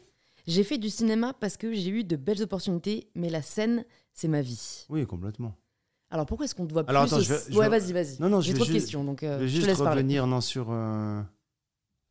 J'ai 0.47 0.63
fait 0.63 0.77
du 0.77 0.89
cinéma 0.89 1.33
parce 1.33 1.57
que 1.57 1.73
j'ai 1.73 1.89
eu 1.89 2.03
de 2.05 2.15
belles 2.15 2.41
opportunités, 2.43 3.09
mais 3.13 3.29
la 3.29 3.41
scène, 3.41 3.83
c'est 4.13 4.29
ma 4.29 4.41
vie. 4.41 4.85
oui, 4.89 5.05
complètement. 5.05 5.53
Alors 6.13 6.25
pourquoi 6.27 6.45
est-ce 6.45 6.53
qu'on 6.55 6.65
te 6.67 6.73
voit 6.73 6.83
Alors, 6.87 7.03
plus 7.03 7.13
attends, 7.13 7.17
au- 7.21 7.23
je 7.23 7.33
vais- 7.33 7.39
je 7.49 7.57
Ouais, 7.57 7.67
vais- 7.69 7.79
vas-y, 7.79 7.91
vas-y. 7.91 8.21
Non, 8.21 8.29
non, 8.29 8.39
je 8.39 8.45
J'ai 8.45 8.51
vais 8.53 8.59
trop 8.59 8.65
de 8.67 8.71
juste- 8.71 8.81
questions, 8.85 9.03
donc 9.03 9.21
je 9.21 9.25
euh, 9.27 9.37
vais 9.37 9.47
je 9.47 9.51
te 9.51 9.55
juste 9.55 9.67
laisse 9.67 9.77
parler. 9.79 10.01
revenir 10.01 10.27
non, 10.27 10.41
sur. 10.41 10.67
euh, 10.69 11.21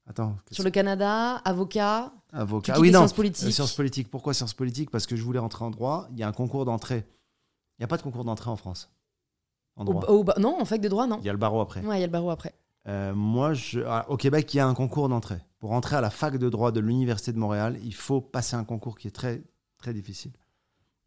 Attends. 0.09 0.37
Sur 0.51 0.65
le 0.65 0.71
Canada, 0.71 1.37
avocat, 1.45 2.13
Avocat. 2.33 2.81
oui, 2.81 2.91
non. 2.91 2.99
sciences 2.99 3.13
politiques. 3.13 3.47
Euh, 3.49 3.53
sciences 3.53 3.75
politiques. 3.75 4.11
Pourquoi 4.11 4.35
sciences 4.35 4.53
politiques? 4.55 4.91
Parce 4.91 5.07
que 5.07 5.15
je 5.15 5.23
voulais 5.23 5.39
rentrer 5.39 5.65
en 5.65 5.71
droit. 5.71 6.09
Il 6.11 6.19
y 6.19 6.25
a 6.25 6.29
un 6.29 6.33
concours 6.33 6.65
d'entrée. 6.65 7.07
Il 7.79 7.83
n'y 7.83 7.85
a 7.85 7.87
pas 7.87 7.97
de 7.99 8.03
concours 8.03 8.25
d'entrée 8.25 8.51
en 8.51 8.57
France. 8.57 8.91
En 9.77 9.83
Au- 9.87 9.93
droit. 9.93 10.05
au 10.11 10.25
ba- 10.25 10.35
non, 10.41 10.61
en 10.61 10.65
fac 10.65 10.81
de 10.81 10.89
droit, 10.89 11.07
non. 11.07 11.19
Il 11.21 11.25
y 11.25 11.29
a 11.29 11.33
le 11.33 11.39
barreau 11.39 11.61
après. 11.61 11.81
Ouais, 11.87 11.99
il 11.99 12.01
y 12.01 12.03
a 12.03 12.07
le 12.07 12.13
barreau 12.13 12.31
après. 12.31 12.53
Euh, 12.89 13.15
moi, 13.15 13.55
je, 13.55 13.79
ah, 13.87 14.05
au 14.09 14.17
Québec, 14.17 14.53
il 14.53 14.57
y 14.57 14.61
a 14.61 14.67
un 14.67 14.75
concours 14.75 15.09
d'entrée. 15.09 15.39
Pour 15.61 15.71
entrer 15.71 15.95
à 15.95 16.01
la 16.01 16.11
fac 16.11 16.37
de 16.37 16.49
droit 16.51 16.73
de 16.73 16.81
l'Université 16.81 17.33
de 17.33 17.39
Montréal, 17.39 17.79
il 17.85 17.95
faut 17.95 18.21
passer 18.21 18.57
un 18.57 18.65
concours 18.65 18.99
qui 18.99 19.07
est 19.07 19.13
très, 19.13 19.41
très 19.79 19.95
difficile. 19.95 20.33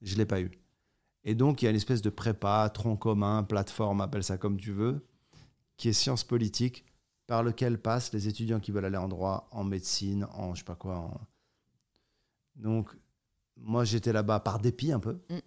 Je 0.01 0.13
ne 0.13 0.19
l'ai 0.19 0.25
pas 0.25 0.39
eu. 0.39 0.51
Et 1.25 1.35
donc, 1.35 1.61
il 1.61 1.65
y 1.65 1.67
a 1.67 1.71
une 1.71 1.75
espèce 1.75 2.01
de 2.03 2.09
prépa, 2.11 2.69
tronc 2.73 2.97
commun, 2.97 3.43
plateforme, 3.43 3.99
appelle 4.01 4.23
ça 4.23 4.37
comme 4.37 4.57
tu 4.57 4.71
veux, 4.71 5.05
qui 5.77 5.89
est 5.89 5.93
sciences 5.93 6.23
politiques, 6.23 6.85
par 7.27 7.41
lequel 7.43 7.81
passent 7.81 8.13
les 8.13 8.27
étudiants 8.27 8.59
qui 8.59 8.71
veulent 8.71 8.85
aller 8.85 8.97
en 8.97 9.07
droit, 9.07 9.47
en 9.51 9.63
médecine, 9.63 10.27
en 10.33 10.53
je 10.53 10.59
sais 10.59 10.65
pas 10.65 10.75
quoi. 10.75 10.97
en- 10.99 11.19
Donc, 12.55 12.95
moi, 13.57 13.83
j'étais 13.83 14.13
là-bas 14.13 14.39
par 14.39 14.59
dépit 14.59 14.91
un 14.91 14.99
peu. 14.99 15.13
Mm. 15.29 15.37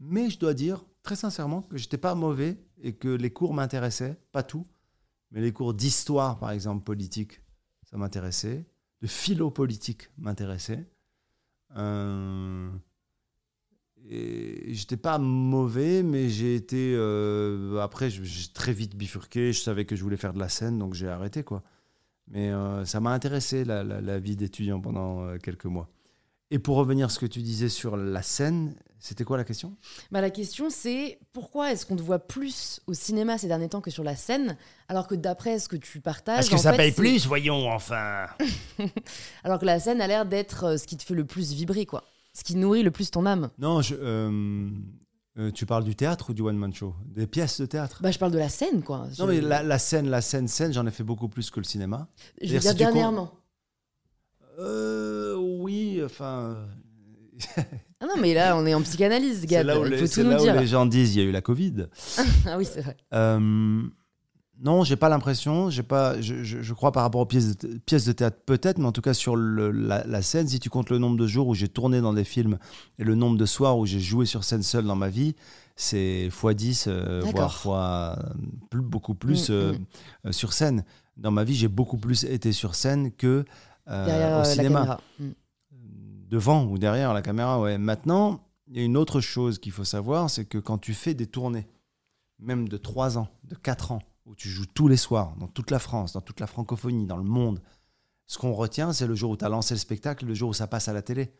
Mais 0.00 0.30
je 0.30 0.38
dois 0.38 0.54
dire, 0.54 0.84
très 1.02 1.16
sincèrement, 1.16 1.62
que 1.62 1.76
j'étais 1.78 1.98
pas 1.98 2.14
mauvais 2.14 2.58
et 2.82 2.94
que 2.94 3.08
les 3.08 3.32
cours 3.32 3.54
m'intéressaient, 3.54 4.20
pas 4.32 4.42
tout. 4.42 4.66
Mais 5.30 5.40
les 5.40 5.52
cours 5.52 5.72
d'histoire, 5.74 6.38
par 6.38 6.50
exemple, 6.50 6.84
politique, 6.84 7.40
ça 7.90 7.96
m'intéressait. 7.96 8.66
De 9.00 9.06
philo 9.06 9.50
politique 9.50 10.10
m'intéressait. 10.18 10.86
Euh, 11.76 12.70
et 14.10 14.72
j'étais 14.74 14.96
pas 14.96 15.18
mauvais, 15.18 16.02
mais 16.02 16.28
j'ai 16.28 16.54
été. 16.54 16.94
euh, 16.96 17.78
après, 17.80 18.10
je- 18.10 18.22
j'ai 18.24 18.48
très 18.52 18.72
vite 18.72 18.96
bifurqué. 18.96 19.52
Je 19.52 19.60
savais 19.60 19.84
que 19.84 19.96
je 19.96 20.02
voulais 20.02 20.16
faire 20.16 20.32
de 20.32 20.38
la 20.38 20.48
scène, 20.48 20.78
donc 20.78 20.94
j'ai 20.94 21.08
arrêté, 21.08 21.42
quoi. 21.42 21.62
Mais 22.30 22.50
euh, 22.50 22.84
ça 22.84 23.00
m'a 23.00 23.10
intéressé, 23.12 23.64
la, 23.64 23.82
la- 23.84 24.00
la 24.00 24.18
vie 24.18 24.36
d'étudiant 24.36 24.80
pendant 24.80 25.22
euh, 25.24 25.36
quelques 25.38 25.64
mois. 25.66 25.88
Et 26.50 26.58
pour 26.58 26.76
revenir 26.76 27.06
à 27.06 27.08
ce 27.10 27.18
que 27.18 27.26
tu 27.26 27.40
disais 27.40 27.68
sur 27.68 27.96
la 27.96 28.22
scène, 28.22 28.74
c'était 28.98 29.24
quoi 29.24 29.36
la 29.36 29.44
question? 29.44 29.76
Bah, 30.10 30.20
la 30.22 30.30
question, 30.30 30.70
c'est 30.70 31.18
pourquoi 31.34 31.72
est-ce 31.72 31.84
qu'on 31.84 31.96
te 31.96 32.02
voit 32.02 32.18
plus 32.18 32.80
au 32.86 32.94
cinéma 32.94 33.36
ces 33.38 33.46
derniers 33.48 33.68
temps 33.68 33.82
que 33.82 33.90
sur 33.90 34.02
la 34.04 34.16
scène, 34.16 34.56
alors 34.88 35.06
que 35.06 35.14
d'après 35.14 35.58
ce 35.58 35.68
que 35.68 35.76
tu 35.76 36.00
partages. 36.00 36.36
Parce 36.36 36.48
que 36.48 36.54
en 36.54 36.58
ça 36.58 36.70
fait, 36.72 36.78
paye 36.78 36.92
plus, 36.92 37.26
voyons, 37.26 37.70
enfin. 37.70 38.26
Alors 39.44 39.58
que 39.58 39.66
la 39.66 39.78
scène 39.78 40.00
a 40.00 40.06
l'air 40.06 40.24
d'être 40.26 40.78
ce 40.78 40.86
qui 40.86 40.96
te 40.96 41.02
fait 41.02 41.14
le 41.14 41.24
plus 41.26 41.52
vibrer, 41.52 41.84
quoi. 41.86 42.04
Ce 42.38 42.44
qui 42.44 42.54
nourrit 42.54 42.84
le 42.84 42.92
plus 42.92 43.10
ton 43.10 43.26
âme. 43.26 43.50
Non, 43.58 43.82
je, 43.82 43.96
euh, 43.98 44.70
euh, 45.40 45.50
tu 45.50 45.66
parles 45.66 45.82
du 45.82 45.96
théâtre 45.96 46.30
ou 46.30 46.34
du 46.34 46.42
one-man 46.42 46.72
show? 46.72 46.94
Des 47.04 47.26
pièces 47.26 47.60
de 47.60 47.66
théâtre? 47.66 47.98
Bah, 48.00 48.12
je 48.12 48.18
parle 48.18 48.30
de 48.30 48.38
la 48.38 48.48
scène, 48.48 48.84
quoi. 48.84 49.08
Non, 49.18 49.26
mais 49.26 49.40
la, 49.40 49.64
la 49.64 49.78
scène, 49.80 50.08
la 50.08 50.20
scène, 50.20 50.46
scène, 50.46 50.72
j'en 50.72 50.86
ai 50.86 50.92
fait 50.92 51.02
beaucoup 51.02 51.28
plus 51.28 51.50
que 51.50 51.58
le 51.58 51.64
cinéma. 51.64 52.06
Je 52.40 52.52
veux 52.52 52.60
dire 52.60 52.70
si 52.70 52.76
dernièrement. 52.76 53.32
Euh, 54.60 55.34
oui, 55.36 56.00
enfin. 56.04 56.58
Ah 58.00 58.06
non, 58.06 58.20
mais 58.20 58.34
là, 58.34 58.56
on 58.56 58.66
est 58.66 58.74
en 58.74 58.82
psychanalyse, 58.82 59.40
C'est 59.40 59.46
Gab. 59.48 59.66
là 59.66 59.80
où, 59.80 59.82
les, 59.82 60.06
c'est 60.06 60.22
là 60.22 60.40
où 60.40 60.60
les 60.60 60.66
gens 60.68 60.86
disent 60.86 61.16
il 61.16 61.22
y 61.22 61.24
a 61.24 61.28
eu 61.28 61.32
la 61.32 61.40
Covid. 61.42 61.86
Ah 62.46 62.56
oui, 62.56 62.64
c'est 62.64 62.82
vrai. 62.82 62.96
Euh, 63.14 63.82
non, 64.60 64.82
j'ai 64.84 64.96
pas 64.96 65.08
l'impression. 65.08 65.70
J'ai 65.70 65.82
pas. 65.82 66.20
Je, 66.20 66.42
je- 66.42 66.62
je 66.62 66.74
crois 66.74 66.90
par 66.92 67.02
rapport 67.04 67.20
aux 67.20 67.26
pièces 67.26 67.56
de, 67.58 67.78
pièces 67.78 68.04
de 68.06 68.12
théâtre 68.12 68.38
peut-être, 68.44 68.78
mais 68.78 68.86
en 68.86 68.92
tout 68.92 69.00
cas 69.02 69.14
sur 69.14 69.36
le- 69.36 69.70
la, 69.70 70.04
la 70.06 70.22
scène, 70.22 70.48
si 70.48 70.58
tu 70.58 70.68
comptes 70.70 70.90
le 70.90 70.98
nombre 70.98 71.16
de 71.16 71.26
jours 71.26 71.46
où 71.48 71.54
j'ai 71.54 71.68
tourné 71.68 72.00
dans 72.00 72.12
des 72.12 72.24
films 72.24 72.58
et 72.98 73.04
le 73.04 73.14
nombre 73.14 73.36
de 73.36 73.46
soirs 73.46 73.78
où 73.78 73.86
j'ai 73.86 74.00
joué 74.00 74.26
sur 74.26 74.42
scène 74.44 74.62
seul 74.62 74.84
dans 74.84 74.96
ma 74.96 75.08
vie, 75.10 75.34
c'est 75.76 76.26
x 76.26 76.44
10, 76.56 76.84
euh, 76.88 77.20
voire 77.32 77.54
fois 77.54 78.18
plus, 78.70 78.82
beaucoup 78.82 79.14
plus 79.14 79.48
Mm, 79.48 79.52
euh, 79.52 79.72
mm. 79.74 79.84
euh, 80.26 80.32
sur 80.32 80.52
scène. 80.52 80.84
Dans 81.16 81.30
ma 81.30 81.44
vie, 81.44 81.54
j'ai 81.54 81.68
beaucoup 81.68 81.98
plus 81.98 82.24
été 82.24 82.52
sur 82.52 82.74
scène 82.74 83.12
que 83.12 83.44
euh, 83.88 84.38
au 84.38 84.40
euh, 84.40 84.44
cinéma. 84.44 84.98
Mm. 85.20 85.28
devant 86.30 86.64
ou 86.64 86.78
derrière 86.78 87.14
la 87.14 87.22
caméra. 87.22 87.60
Ouais. 87.60 87.78
Maintenant, 87.78 88.40
il 88.68 88.76
y 88.76 88.80
a 88.80 88.84
une 88.84 88.96
autre 88.96 89.20
chose 89.20 89.58
qu'il 89.58 89.72
faut 89.72 89.84
savoir, 89.84 90.30
c'est 90.30 90.44
que 90.44 90.58
quand 90.58 90.78
tu 90.78 90.94
fais 90.94 91.14
des 91.14 91.26
tournées, 91.26 91.66
même 92.38 92.68
de 92.68 92.76
3 92.76 93.16
ans, 93.18 93.28
de 93.44 93.54
4 93.54 93.92
ans, 93.92 94.02
où 94.28 94.34
tu 94.34 94.48
joues 94.48 94.66
tous 94.66 94.88
les 94.88 94.96
soirs, 94.96 95.34
dans 95.36 95.48
toute 95.48 95.70
la 95.70 95.78
France, 95.78 96.12
dans 96.12 96.20
toute 96.20 96.40
la 96.40 96.46
francophonie, 96.46 97.06
dans 97.06 97.16
le 97.16 97.24
monde, 97.24 97.60
ce 98.26 98.38
qu'on 98.38 98.52
retient, 98.52 98.92
c'est 98.92 99.06
le 99.06 99.14
jour 99.14 99.30
où 99.30 99.36
tu 99.36 99.44
as 99.44 99.48
lancé 99.48 99.74
le 99.74 99.78
spectacle, 99.78 100.26
le 100.26 100.34
jour 100.34 100.50
où 100.50 100.54
ça 100.54 100.66
passe 100.66 100.88
à 100.88 100.92
la 100.92 101.02
télé. 101.02 101.32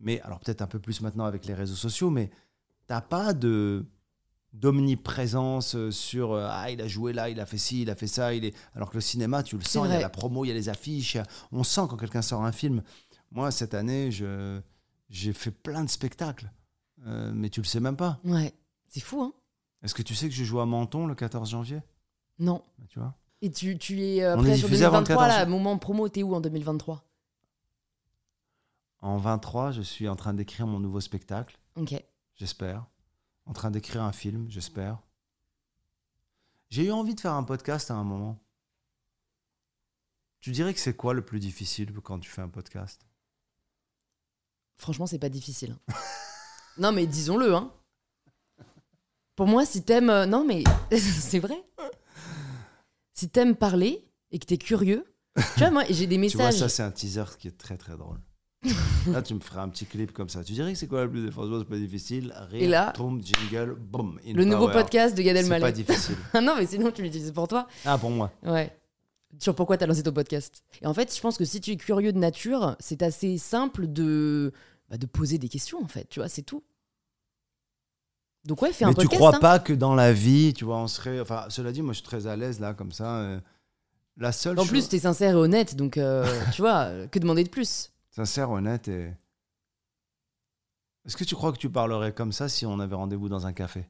Mais, 0.00 0.20
alors 0.20 0.38
peut-être 0.38 0.62
un 0.62 0.66
peu 0.66 0.78
plus 0.78 1.00
maintenant 1.00 1.24
avec 1.24 1.46
les 1.46 1.54
réseaux 1.54 1.74
sociaux, 1.74 2.10
mais 2.10 2.30
t'as 2.86 3.00
pas 3.00 3.32
de 3.32 3.86
d'omniprésence 4.54 5.74
euh, 5.74 5.90
sur 5.90 6.32
euh, 6.32 6.48
ah 6.50 6.70
il 6.70 6.80
a 6.80 6.88
joué 6.88 7.12
là 7.12 7.28
il 7.28 7.38
a 7.38 7.44
fait 7.44 7.58
ci 7.58 7.82
il 7.82 7.90
a 7.90 7.94
fait 7.94 8.06
ça 8.06 8.32
il 8.32 8.46
est 8.46 8.56
alors 8.74 8.88
que 8.88 8.94
le 8.94 9.02
cinéma 9.02 9.42
tu 9.42 9.58
le 9.58 9.62
sens 9.62 9.86
il 9.86 9.92
y 9.92 9.94
a 9.94 10.00
la 10.00 10.08
promo 10.08 10.42
il 10.42 10.48
y 10.48 10.50
a 10.50 10.54
les 10.54 10.70
affiches 10.70 11.18
on 11.52 11.62
sent 11.62 11.82
quand 11.90 11.98
quelqu'un 11.98 12.22
sort 12.22 12.42
un 12.42 12.50
film 12.50 12.82
moi 13.30 13.50
cette 13.50 13.74
année 13.74 14.10
je 14.10 14.58
J'ai 15.10 15.32
fait 15.32 15.50
plein 15.50 15.84
de 15.84 15.88
spectacles, 15.88 16.50
euh, 17.06 17.32
mais 17.34 17.48
tu 17.48 17.60
le 17.60 17.66
sais 17.66 17.80
même 17.80 17.96
pas. 17.96 18.20
Ouais. 18.24 18.52
C'est 18.88 19.00
fou, 19.00 19.22
hein 19.22 19.32
Est-ce 19.82 19.94
que 19.94 20.02
tu 20.02 20.14
sais 20.14 20.28
que 20.28 20.34
je 20.34 20.44
joue 20.44 20.60
à 20.60 20.66
Menton 20.66 21.06
le 21.06 21.14
14 21.14 21.50
janvier? 21.50 21.80
Non. 22.38 22.62
Bah, 22.78 22.84
Tu 22.88 22.98
vois 22.98 23.14
Et 23.42 23.50
tu, 23.50 23.78
tu 23.78 24.00
es 24.02 24.22
euh, 24.22 24.34
après 24.34 24.56
sur 24.56 24.68
diffusé 24.68 24.84
avant 24.84 24.98
le 25.00 25.04
2023, 25.04 25.26
14. 25.28 25.38
là, 25.40 25.46
moment 25.46 25.78
promo, 25.78 26.08
t'es 26.08 26.22
où 26.22 26.34
en 26.34 26.40
2023 26.40 27.02
En 29.00 29.16
23, 29.18 29.72
je 29.72 29.82
suis 29.82 30.08
en 30.08 30.16
train 30.16 30.34
d'écrire 30.34 30.66
mon 30.66 30.80
nouveau 30.80 31.00
spectacle, 31.00 31.58
Ok. 31.76 31.94
j'espère. 32.36 32.86
En 33.46 33.52
train 33.52 33.70
d'écrire 33.70 34.02
un 34.02 34.12
film, 34.12 34.46
j'espère. 34.50 34.98
J'ai 36.70 36.86
eu 36.86 36.92
envie 36.92 37.14
de 37.14 37.20
faire 37.20 37.32
un 37.32 37.44
podcast 37.44 37.90
à 37.90 37.94
un 37.94 38.04
moment. 38.04 38.38
Tu 40.40 40.52
dirais 40.52 40.74
que 40.74 40.80
c'est 40.80 40.94
quoi 40.96 41.14
le 41.14 41.24
plus 41.24 41.40
difficile 41.40 41.92
quand 42.00 42.18
tu 42.20 42.30
fais 42.30 42.42
un 42.42 42.48
podcast? 42.48 43.06
Franchement, 44.76 45.06
c'est 45.06 45.18
pas 45.18 45.30
difficile. 45.30 45.74
hein. 45.88 45.94
non, 46.78 46.92
mais 46.92 47.06
disons-le, 47.06 47.54
hein. 47.54 47.72
Pour 49.34 49.46
moi, 49.46 49.64
si 49.64 49.82
t'aimes. 49.82 50.10
euh, 50.10 50.26
non, 50.26 50.44
mais 50.44 50.62
c'est 50.98 51.38
vrai. 51.38 51.56
Si 53.18 53.28
t'aimes 53.28 53.56
parler 53.56 54.04
et 54.30 54.38
que 54.38 54.46
t'es 54.46 54.58
curieux. 54.58 55.04
Tu 55.34 55.58
vois, 55.58 55.70
moi, 55.72 55.82
j'ai 55.90 56.06
des 56.06 56.14
Tu 56.28 56.36
vois, 56.36 56.46
messages. 56.46 56.54
ça, 56.60 56.68
c'est 56.68 56.82
un 56.84 56.92
teaser 56.92 57.24
qui 57.36 57.48
est 57.48 57.58
très 57.58 57.76
très 57.76 57.96
drôle. 57.96 58.18
là, 59.08 59.22
tu 59.22 59.34
me 59.34 59.40
ferais 59.40 59.58
un 59.60 59.68
petit 59.68 59.86
clip 59.86 60.12
comme 60.12 60.28
ça. 60.28 60.44
Tu 60.44 60.52
dirais 60.52 60.72
que 60.72 60.78
c'est 60.78 60.86
quoi 60.86 61.02
le 61.04 61.10
plus 61.10 61.28
Franchement, 61.32 61.58
c'est 61.58 61.68
pas 61.68 61.78
difficile. 61.78 62.32
Rire, 62.48 62.62
Et 62.62 62.68
là, 62.68 62.92
tombe, 62.94 63.20
jingle, 63.24 63.74
boum. 63.74 64.20
le 64.24 64.44
nouveau 64.44 64.68
power. 64.68 64.82
podcast 64.84 65.16
de 65.16 65.22
Gad 65.22 65.36
C'est 65.36 65.48
pas 65.48 65.56
Elmaleh. 65.56 65.72
difficile. 65.72 66.14
Ah 66.32 66.40
non, 66.40 66.54
mais 66.56 66.66
sinon, 66.66 66.92
tu 66.92 67.02
l'utilises 67.02 67.32
pour 67.32 67.48
toi. 67.48 67.66
Ah, 67.84 67.98
pour 67.98 68.10
moi. 68.10 68.30
Ouais. 68.44 68.72
Sur 69.40 69.56
pourquoi 69.56 69.76
t'as 69.76 69.86
lancé 69.86 70.04
ton 70.04 70.12
podcast. 70.12 70.62
Et 70.80 70.86
en 70.86 70.94
fait, 70.94 71.12
je 71.12 71.20
pense 71.20 71.36
que 71.38 71.44
si 71.44 71.60
tu 71.60 71.72
es 71.72 71.76
curieux 71.76 72.12
de 72.12 72.18
nature, 72.18 72.76
c'est 72.78 73.02
assez 73.02 73.36
simple 73.38 73.86
de, 73.88 74.52
bah, 74.90 74.96
de 74.96 75.06
poser 75.06 75.38
des 75.38 75.48
questions, 75.48 75.82
en 75.82 75.88
fait. 75.88 76.08
Tu 76.08 76.20
vois, 76.20 76.28
c'est 76.28 76.42
tout. 76.42 76.62
Donc, 78.48 78.62
ouais, 78.62 78.72
fais 78.72 78.84
un 78.84 78.88
Mais 78.88 78.94
tu 78.94 79.02
podcast. 79.02 79.20
crois 79.20 79.36
hein. 79.36 79.40
pas 79.40 79.58
que 79.58 79.72
dans 79.74 79.94
la 79.94 80.12
vie, 80.12 80.54
tu 80.54 80.64
vois, 80.64 80.78
on 80.78 80.88
serait. 80.88 81.20
Enfin, 81.20 81.44
cela 81.50 81.70
dit, 81.70 81.82
moi, 81.82 81.92
je 81.92 81.98
suis 81.98 82.06
très 82.06 82.26
à 82.26 82.34
l'aise 82.34 82.58
là, 82.60 82.72
comme 82.74 82.92
ça. 82.92 83.16
euh, 83.18 83.38
La 84.16 84.32
seule 84.32 84.58
En 84.58 84.62
chose. 84.62 84.70
plus, 84.70 84.88
t'es 84.88 84.98
sincère 84.98 85.32
et 85.32 85.34
honnête, 85.36 85.76
donc 85.76 85.98
euh, 85.98 86.24
tu 86.54 86.62
vois, 86.62 86.88
que 87.10 87.18
demander 87.18 87.44
de 87.44 87.50
plus? 87.50 87.92
Sincère, 88.10 88.50
honnête 88.50 88.88
et. 88.88 89.12
Est-ce 91.06 91.16
que 91.16 91.24
tu 91.24 91.34
crois 91.34 91.52
que 91.52 91.58
tu 91.58 91.70
parlerais 91.70 92.12
comme 92.12 92.32
ça 92.32 92.48
si 92.48 92.66
on 92.66 92.80
avait 92.80 92.94
rendez-vous 92.96 93.28
dans 93.28 93.46
un 93.46 93.52
café? 93.52 93.86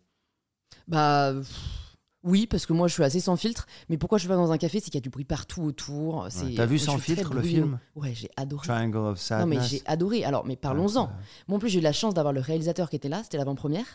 Bah 0.86 1.32
pff, 1.34 1.88
oui, 2.25 2.47
parce 2.47 2.66
que 2.66 2.73
moi 2.73 2.89
je 2.89 2.95
suis 2.95 3.03
assez 3.05 3.21
sans 3.21 3.37
filtre. 3.37 3.66
Mais 3.89 3.97
pourquoi 3.97 4.19
je 4.19 4.27
vais 4.29 4.35
dans 4.35 4.51
un 4.53 4.59
café, 4.59 4.81
c'est 4.81 4.87
qu'il 4.87 4.97
y 4.97 4.99
a 4.99 5.01
du 5.03 5.09
bruit 5.11 5.25
partout 5.25 5.62
autour. 5.62 6.27
c'est- 6.31 6.45
Ouais. 6.47 6.55
T'as 6.57 6.66
vu 6.66 6.79
Sans 6.79 6.99
filtre, 6.99 7.33
le 7.35 7.43
film 7.43 7.79
Ouais, 7.95 8.12
j'ai 8.14 8.29
adoré. 8.37 8.66
Triangle 8.66 8.97
of 8.99 9.05
Non 9.07 9.14
Sadness. 9.16 9.59
mais 9.61 9.66
j'ai 9.66 9.83
adoré. 9.87 10.25
Alors, 10.25 10.45
mais 10.45 10.57
parlons-en. 10.57 11.11
Moi 11.47 11.57
en 11.57 11.59
plus 11.59 11.69
j'ai 11.69 11.79
eu 11.79 11.83
la 11.83 11.93
chance 11.93 12.14
d'avoir 12.14 12.33
le 12.33 12.41
réalisateur 12.41 12.91
qui 12.91 12.97
était 12.97 13.09
là, 13.09 13.23
c'était 13.23 13.39
l'avant-première. 13.39 13.87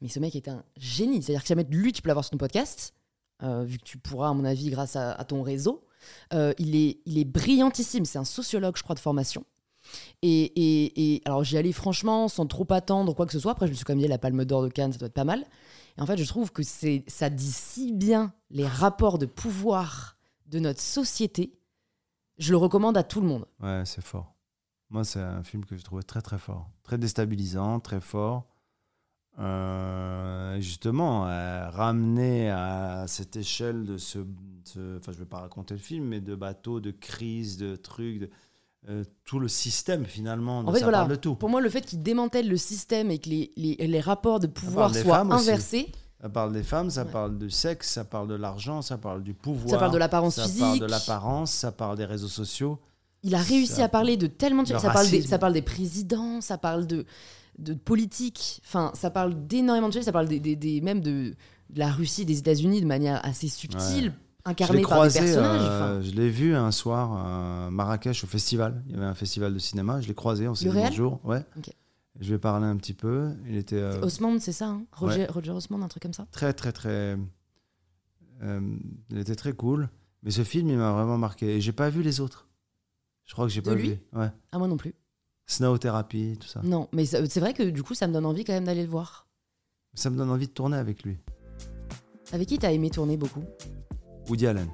Mais 0.00 0.08
ce 0.08 0.18
mec 0.20 0.34
était 0.36 0.50
un 0.50 0.62
génie. 0.76 1.22
C'est-à-dire 1.22 1.42
que 1.42 1.46
si 1.46 1.52
jamais 1.52 1.66
lui 1.70 1.92
tu 1.92 2.02
peux 2.02 2.08
l'avoir 2.08 2.24
sur 2.24 2.30
ton 2.30 2.38
podcast, 2.38 2.94
euh, 3.42 3.64
vu 3.64 3.78
que 3.78 3.84
tu 3.84 3.98
pourras 3.98 4.28
à 4.30 4.32
mon 4.34 4.44
avis 4.44 4.70
grâce 4.70 4.94
à, 4.96 5.12
à 5.12 5.24
ton 5.24 5.42
réseau, 5.42 5.84
euh, 6.34 6.52
il, 6.58 6.76
est, 6.76 6.98
il 7.06 7.18
est 7.18 7.24
brillantissime. 7.24 8.04
C'est 8.04 8.18
un 8.18 8.24
sociologue 8.24 8.76
je 8.76 8.82
crois 8.84 8.94
de 8.94 9.00
formation. 9.00 9.44
Et, 10.22 10.44
et, 10.44 11.14
et 11.16 11.22
alors 11.24 11.42
j'y 11.42 11.58
allais 11.58 11.72
franchement 11.72 12.28
sans 12.28 12.46
trop 12.46 12.66
attendre 12.70 13.12
quoi 13.14 13.26
que 13.26 13.32
ce 13.32 13.40
soit. 13.40 13.52
Après 13.52 13.66
je 13.66 13.72
me 13.72 13.76
suis 13.76 13.84
quand 13.84 13.94
même 13.94 14.02
dit 14.02 14.06
la 14.08 14.18
Palme 14.18 14.44
d'Or 14.44 14.62
de 14.62 14.68
Cannes 14.68 14.92
ça 14.92 14.98
doit 14.98 15.06
être 15.08 15.14
pas 15.14 15.24
mal. 15.24 15.44
En 15.98 16.06
fait 16.06 16.16
je 16.16 16.26
trouve 16.26 16.52
que 16.52 16.62
c'est 16.62 17.04
ça 17.06 17.30
dit 17.30 17.52
si 17.52 17.92
bien 17.92 18.32
les 18.50 18.66
rapports 18.66 19.18
de 19.18 19.26
pouvoir 19.26 20.16
de 20.46 20.58
notre 20.58 20.80
société. 20.80 21.58
Je 22.38 22.50
le 22.50 22.56
recommande 22.56 22.96
à 22.96 23.02
tout 23.02 23.20
le 23.20 23.26
monde. 23.26 23.46
Ouais, 23.60 23.82
c'est 23.84 24.04
fort. 24.04 24.34
Moi, 24.90 25.04
c'est 25.04 25.20
un 25.20 25.42
film 25.42 25.64
que 25.64 25.76
je 25.76 25.82
trouvais 25.82 26.02
très 26.02 26.20
très 26.20 26.38
fort. 26.38 26.68
Très 26.82 26.98
déstabilisant, 26.98 27.80
très 27.80 28.00
fort. 28.00 28.46
Euh, 29.38 30.60
justement, 30.60 31.26
euh, 31.26 31.70
ramener 31.70 32.50
à 32.50 33.06
cette 33.08 33.36
échelle 33.36 33.86
de 33.86 33.96
ce. 33.96 34.18
Enfin, 34.98 35.12
je 35.12 35.18
vais 35.18 35.24
pas 35.24 35.40
raconter 35.40 35.74
le 35.74 35.80
film, 35.80 36.04
mais 36.06 36.20
de 36.20 36.34
bateaux, 36.34 36.80
de 36.80 36.90
crises, 36.90 37.56
de 37.56 37.74
trucs, 37.74 38.18
de, 38.18 38.30
euh, 38.88 39.04
tout 39.24 39.38
le 39.38 39.48
système 39.48 40.04
finalement. 40.06 40.60
En 40.60 40.72
fait, 40.72 40.78
ça 40.80 40.84
voilà. 40.86 40.98
parle 40.98 41.10
de 41.10 41.16
tout. 41.16 41.34
Pour 41.36 41.48
moi, 41.48 41.60
le 41.60 41.70
fait 41.70 41.82
qu'il 41.82 42.02
démantèle 42.02 42.48
le 42.48 42.56
système 42.56 43.10
et 43.10 43.18
que 43.18 43.28
les, 43.28 43.52
les, 43.56 43.76
les 43.76 44.00
rapports 44.00 44.40
de 44.40 44.46
pouvoir 44.48 44.94
soient 44.94 45.22
aussi. 45.22 45.32
inversés, 45.32 45.92
Ça 46.20 46.28
parle 46.28 46.52
des 46.52 46.62
femmes, 46.62 46.90
ça 46.90 47.04
Ouais. 47.04 47.10
parle 47.12 47.38
du 47.38 47.50
sexe, 47.50 47.90
ça 47.92 48.04
parle 48.04 48.28
de 48.28 48.34
l'argent, 48.34 48.82
ça 48.82 48.98
parle 48.98 49.22
du 49.22 49.34
pouvoir. 49.34 49.70
ça 49.70 49.78
parle 49.78 49.92
de 49.92 49.98
l'apparence 49.98 50.34
ça 50.36 50.44
physique. 50.44 50.60
parle 50.62 50.78
de 50.80 50.86
l'apparence, 50.86 51.50
ça 51.52 51.70
parle 51.72 51.96
des 51.96 52.04
réseaux 52.04 52.28
sociaux. 52.28 52.78
Il 53.24 53.34
a 53.36 53.38
réussi 53.38 53.74
ça- 53.74 53.84
à 53.84 53.88
parler 53.88 54.16
de 54.16 54.26
tellement 54.26 54.62
de 54.64 54.68
choses. 54.68 54.80
Ça 54.82 54.90
parle, 54.90 55.06
des, 55.06 55.16
racisme. 55.18 55.30
ça 55.30 55.38
parle 55.38 55.52
des 55.52 55.62
présidents, 55.62 56.40
ça 56.40 56.58
parle 56.58 56.86
de, 56.88 57.04
de 57.58 57.74
politique, 57.74 58.60
enfin, 58.64 58.90
ça 58.94 59.10
parle 59.10 59.46
d'énormément 59.46 59.88
de 59.88 59.92
choses. 59.94 60.04
Ça 60.04 60.12
parle 60.12 60.26
des, 60.26 60.40
des- 60.40 60.56
des- 60.56 60.80
même 60.80 61.00
de, 61.00 61.34
de 61.70 61.78
la 61.78 61.90
Russie, 61.92 62.24
des 62.24 62.38
États-Unis 62.38 62.80
de 62.80 62.86
manière 62.86 63.24
assez 63.24 63.46
subtile, 63.48 64.12
Je 64.46 64.72
l'ai 64.72 64.82
par 64.82 64.90
croisé, 64.90 65.20
des 65.20 65.26
personnages. 65.26 65.60
euh, 65.62 66.02
je 66.02 66.10
l'ai 66.12 66.28
vu 66.28 66.54
un 66.54 66.70
soir 66.72 67.12
à 67.12 67.70
Marrakech 67.70 68.24
au 68.24 68.26
festival. 68.26 68.82
Il 68.86 68.92
y 68.92 68.96
avait 68.96 69.04
un 69.06 69.14
festival 69.14 69.54
de 69.54 69.58
cinéma. 69.58 70.00
Je 70.00 70.08
l'ai 70.08 70.14
croisé, 70.14 70.48
on 70.48 70.54
s'est 70.54 70.68
dit 70.68 70.74
bonjour. 70.76 71.20
Ouais. 71.24 71.44
Ok. 71.56 71.70
Je 72.20 72.28
lui 72.28 72.34
ai 72.34 72.38
parlé 72.38 72.66
un 72.66 72.76
petit 72.76 72.92
peu. 72.92 73.30
Il 73.46 73.56
était 73.56 73.76
euh, 73.76 74.00
Osmond, 74.02 74.38
c'est 74.40 74.52
ça 74.52 74.66
hein? 74.68 74.84
Roger, 74.92 75.26
Roger 75.26 75.52
Osmond, 75.52 75.80
un 75.82 75.88
truc 75.88 76.02
comme 76.02 76.12
ça? 76.12 76.26
Très, 76.30 76.52
très, 76.52 76.72
très. 76.72 77.16
euh, 78.42 78.60
il 79.10 79.18
était 79.18 79.36
très 79.36 79.52
cool. 79.52 79.88
Mais 80.22 80.30
ce 80.30 80.44
film, 80.44 80.68
il 80.68 80.76
m'a 80.76 80.92
vraiment 80.92 81.18
marqué. 81.18 81.56
Et 81.56 81.60
j'ai 81.60 81.72
pas 81.72 81.88
vu 81.88 82.02
les 82.02 82.20
autres. 82.20 82.48
Je 83.24 83.32
crois 83.32 83.46
que 83.46 83.52
j'ai 83.52 83.62
pas 83.62 83.74
lui? 83.74 83.90
vu. 83.90 83.98
Ouais. 84.12 84.30
Ah, 84.50 84.58
moi 84.58 84.68
non 84.68 84.76
plus. 84.76 84.94
Snow 85.46 85.78
Therapy, 85.78 86.36
tout 86.38 86.46
ça. 86.48 86.60
Non, 86.62 86.88
mais 86.92 87.04
c'est 87.06 87.40
vrai 87.40 87.54
que 87.54 87.62
du 87.62 87.82
coup, 87.82 87.94
ça 87.94 88.06
me 88.06 88.12
donne 88.12 88.26
envie 88.26 88.44
quand 88.44 88.52
même 88.52 88.64
d'aller 88.64 88.82
le 88.82 88.88
voir. 88.90 89.26
Ça 89.94 90.10
me 90.10 90.16
donne 90.16 90.30
envie 90.30 90.46
de 90.48 90.52
tourner 90.52 90.76
avec 90.76 91.02
lui. 91.04 91.18
Avec 92.32 92.48
qui 92.48 92.58
t'as 92.58 92.72
aimé 92.72 92.90
tourner 92.90 93.16
beaucoup? 93.16 93.44
Woody 94.28 94.46
Allen. 94.46 94.68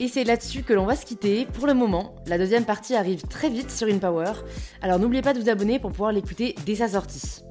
Et 0.00 0.06
c'est 0.06 0.22
là-dessus 0.22 0.62
que 0.62 0.72
l'on 0.72 0.86
va 0.86 0.94
se 0.94 1.04
quitter 1.04 1.46
pour 1.46 1.66
le 1.66 1.74
moment. 1.74 2.14
La 2.26 2.38
deuxième 2.38 2.64
partie 2.64 2.94
arrive 2.94 3.22
très 3.22 3.50
vite 3.50 3.70
sur 3.70 3.88
InPower, 3.88 4.32
alors 4.80 5.00
n'oubliez 5.00 5.22
pas 5.22 5.34
de 5.34 5.40
vous 5.40 5.48
abonner 5.48 5.80
pour 5.80 5.90
pouvoir 5.90 6.12
l'écouter 6.12 6.54
dès 6.64 6.76
sa 6.76 6.88
sortie. 6.88 7.42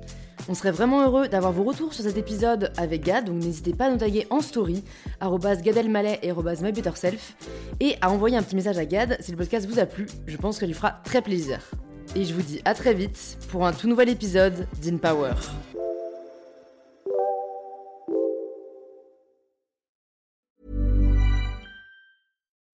On 0.49 0.53
serait 0.53 0.71
vraiment 0.71 1.03
heureux 1.03 1.27
d'avoir 1.27 1.51
vos 1.51 1.63
retours 1.63 1.93
sur 1.93 2.05
cet 2.05 2.15
épisode 2.15 2.71
avec 2.77 3.03
Gad, 3.03 3.25
donc 3.25 3.43
n'hésitez 3.43 3.73
pas 3.73 3.87
à 3.87 3.89
nous 3.89 3.97
taguer 3.97 4.27
en 4.29 4.39
story, 4.39 4.81
gadelmalais 5.61 6.19
et 6.23 6.31
mybetterself, 6.31 7.35
et 7.81 7.95
à 7.99 8.09
envoyer 8.09 8.37
un 8.37 8.43
petit 8.43 8.55
message 8.55 8.77
à 8.77 8.85
Gad 8.85 9.17
si 9.19 9.31
le 9.31 9.37
podcast 9.37 9.67
vous 9.67 9.79
a 9.79 9.85
plu, 9.85 10.05
je 10.25 10.37
pense 10.37 10.57
que 10.57 10.65
lui 10.65 10.73
fera 10.73 11.01
très 11.03 11.21
plaisir. 11.21 11.59
Et 12.15 12.23
je 12.23 12.33
vous 12.33 12.41
dis 12.41 12.61
à 12.63 12.73
très 12.73 12.93
vite 12.93 13.37
pour 13.49 13.67
un 13.67 13.73
tout 13.73 13.89
nouvel 13.89 14.07
épisode 14.07 14.67
d'InPower. 14.81 15.33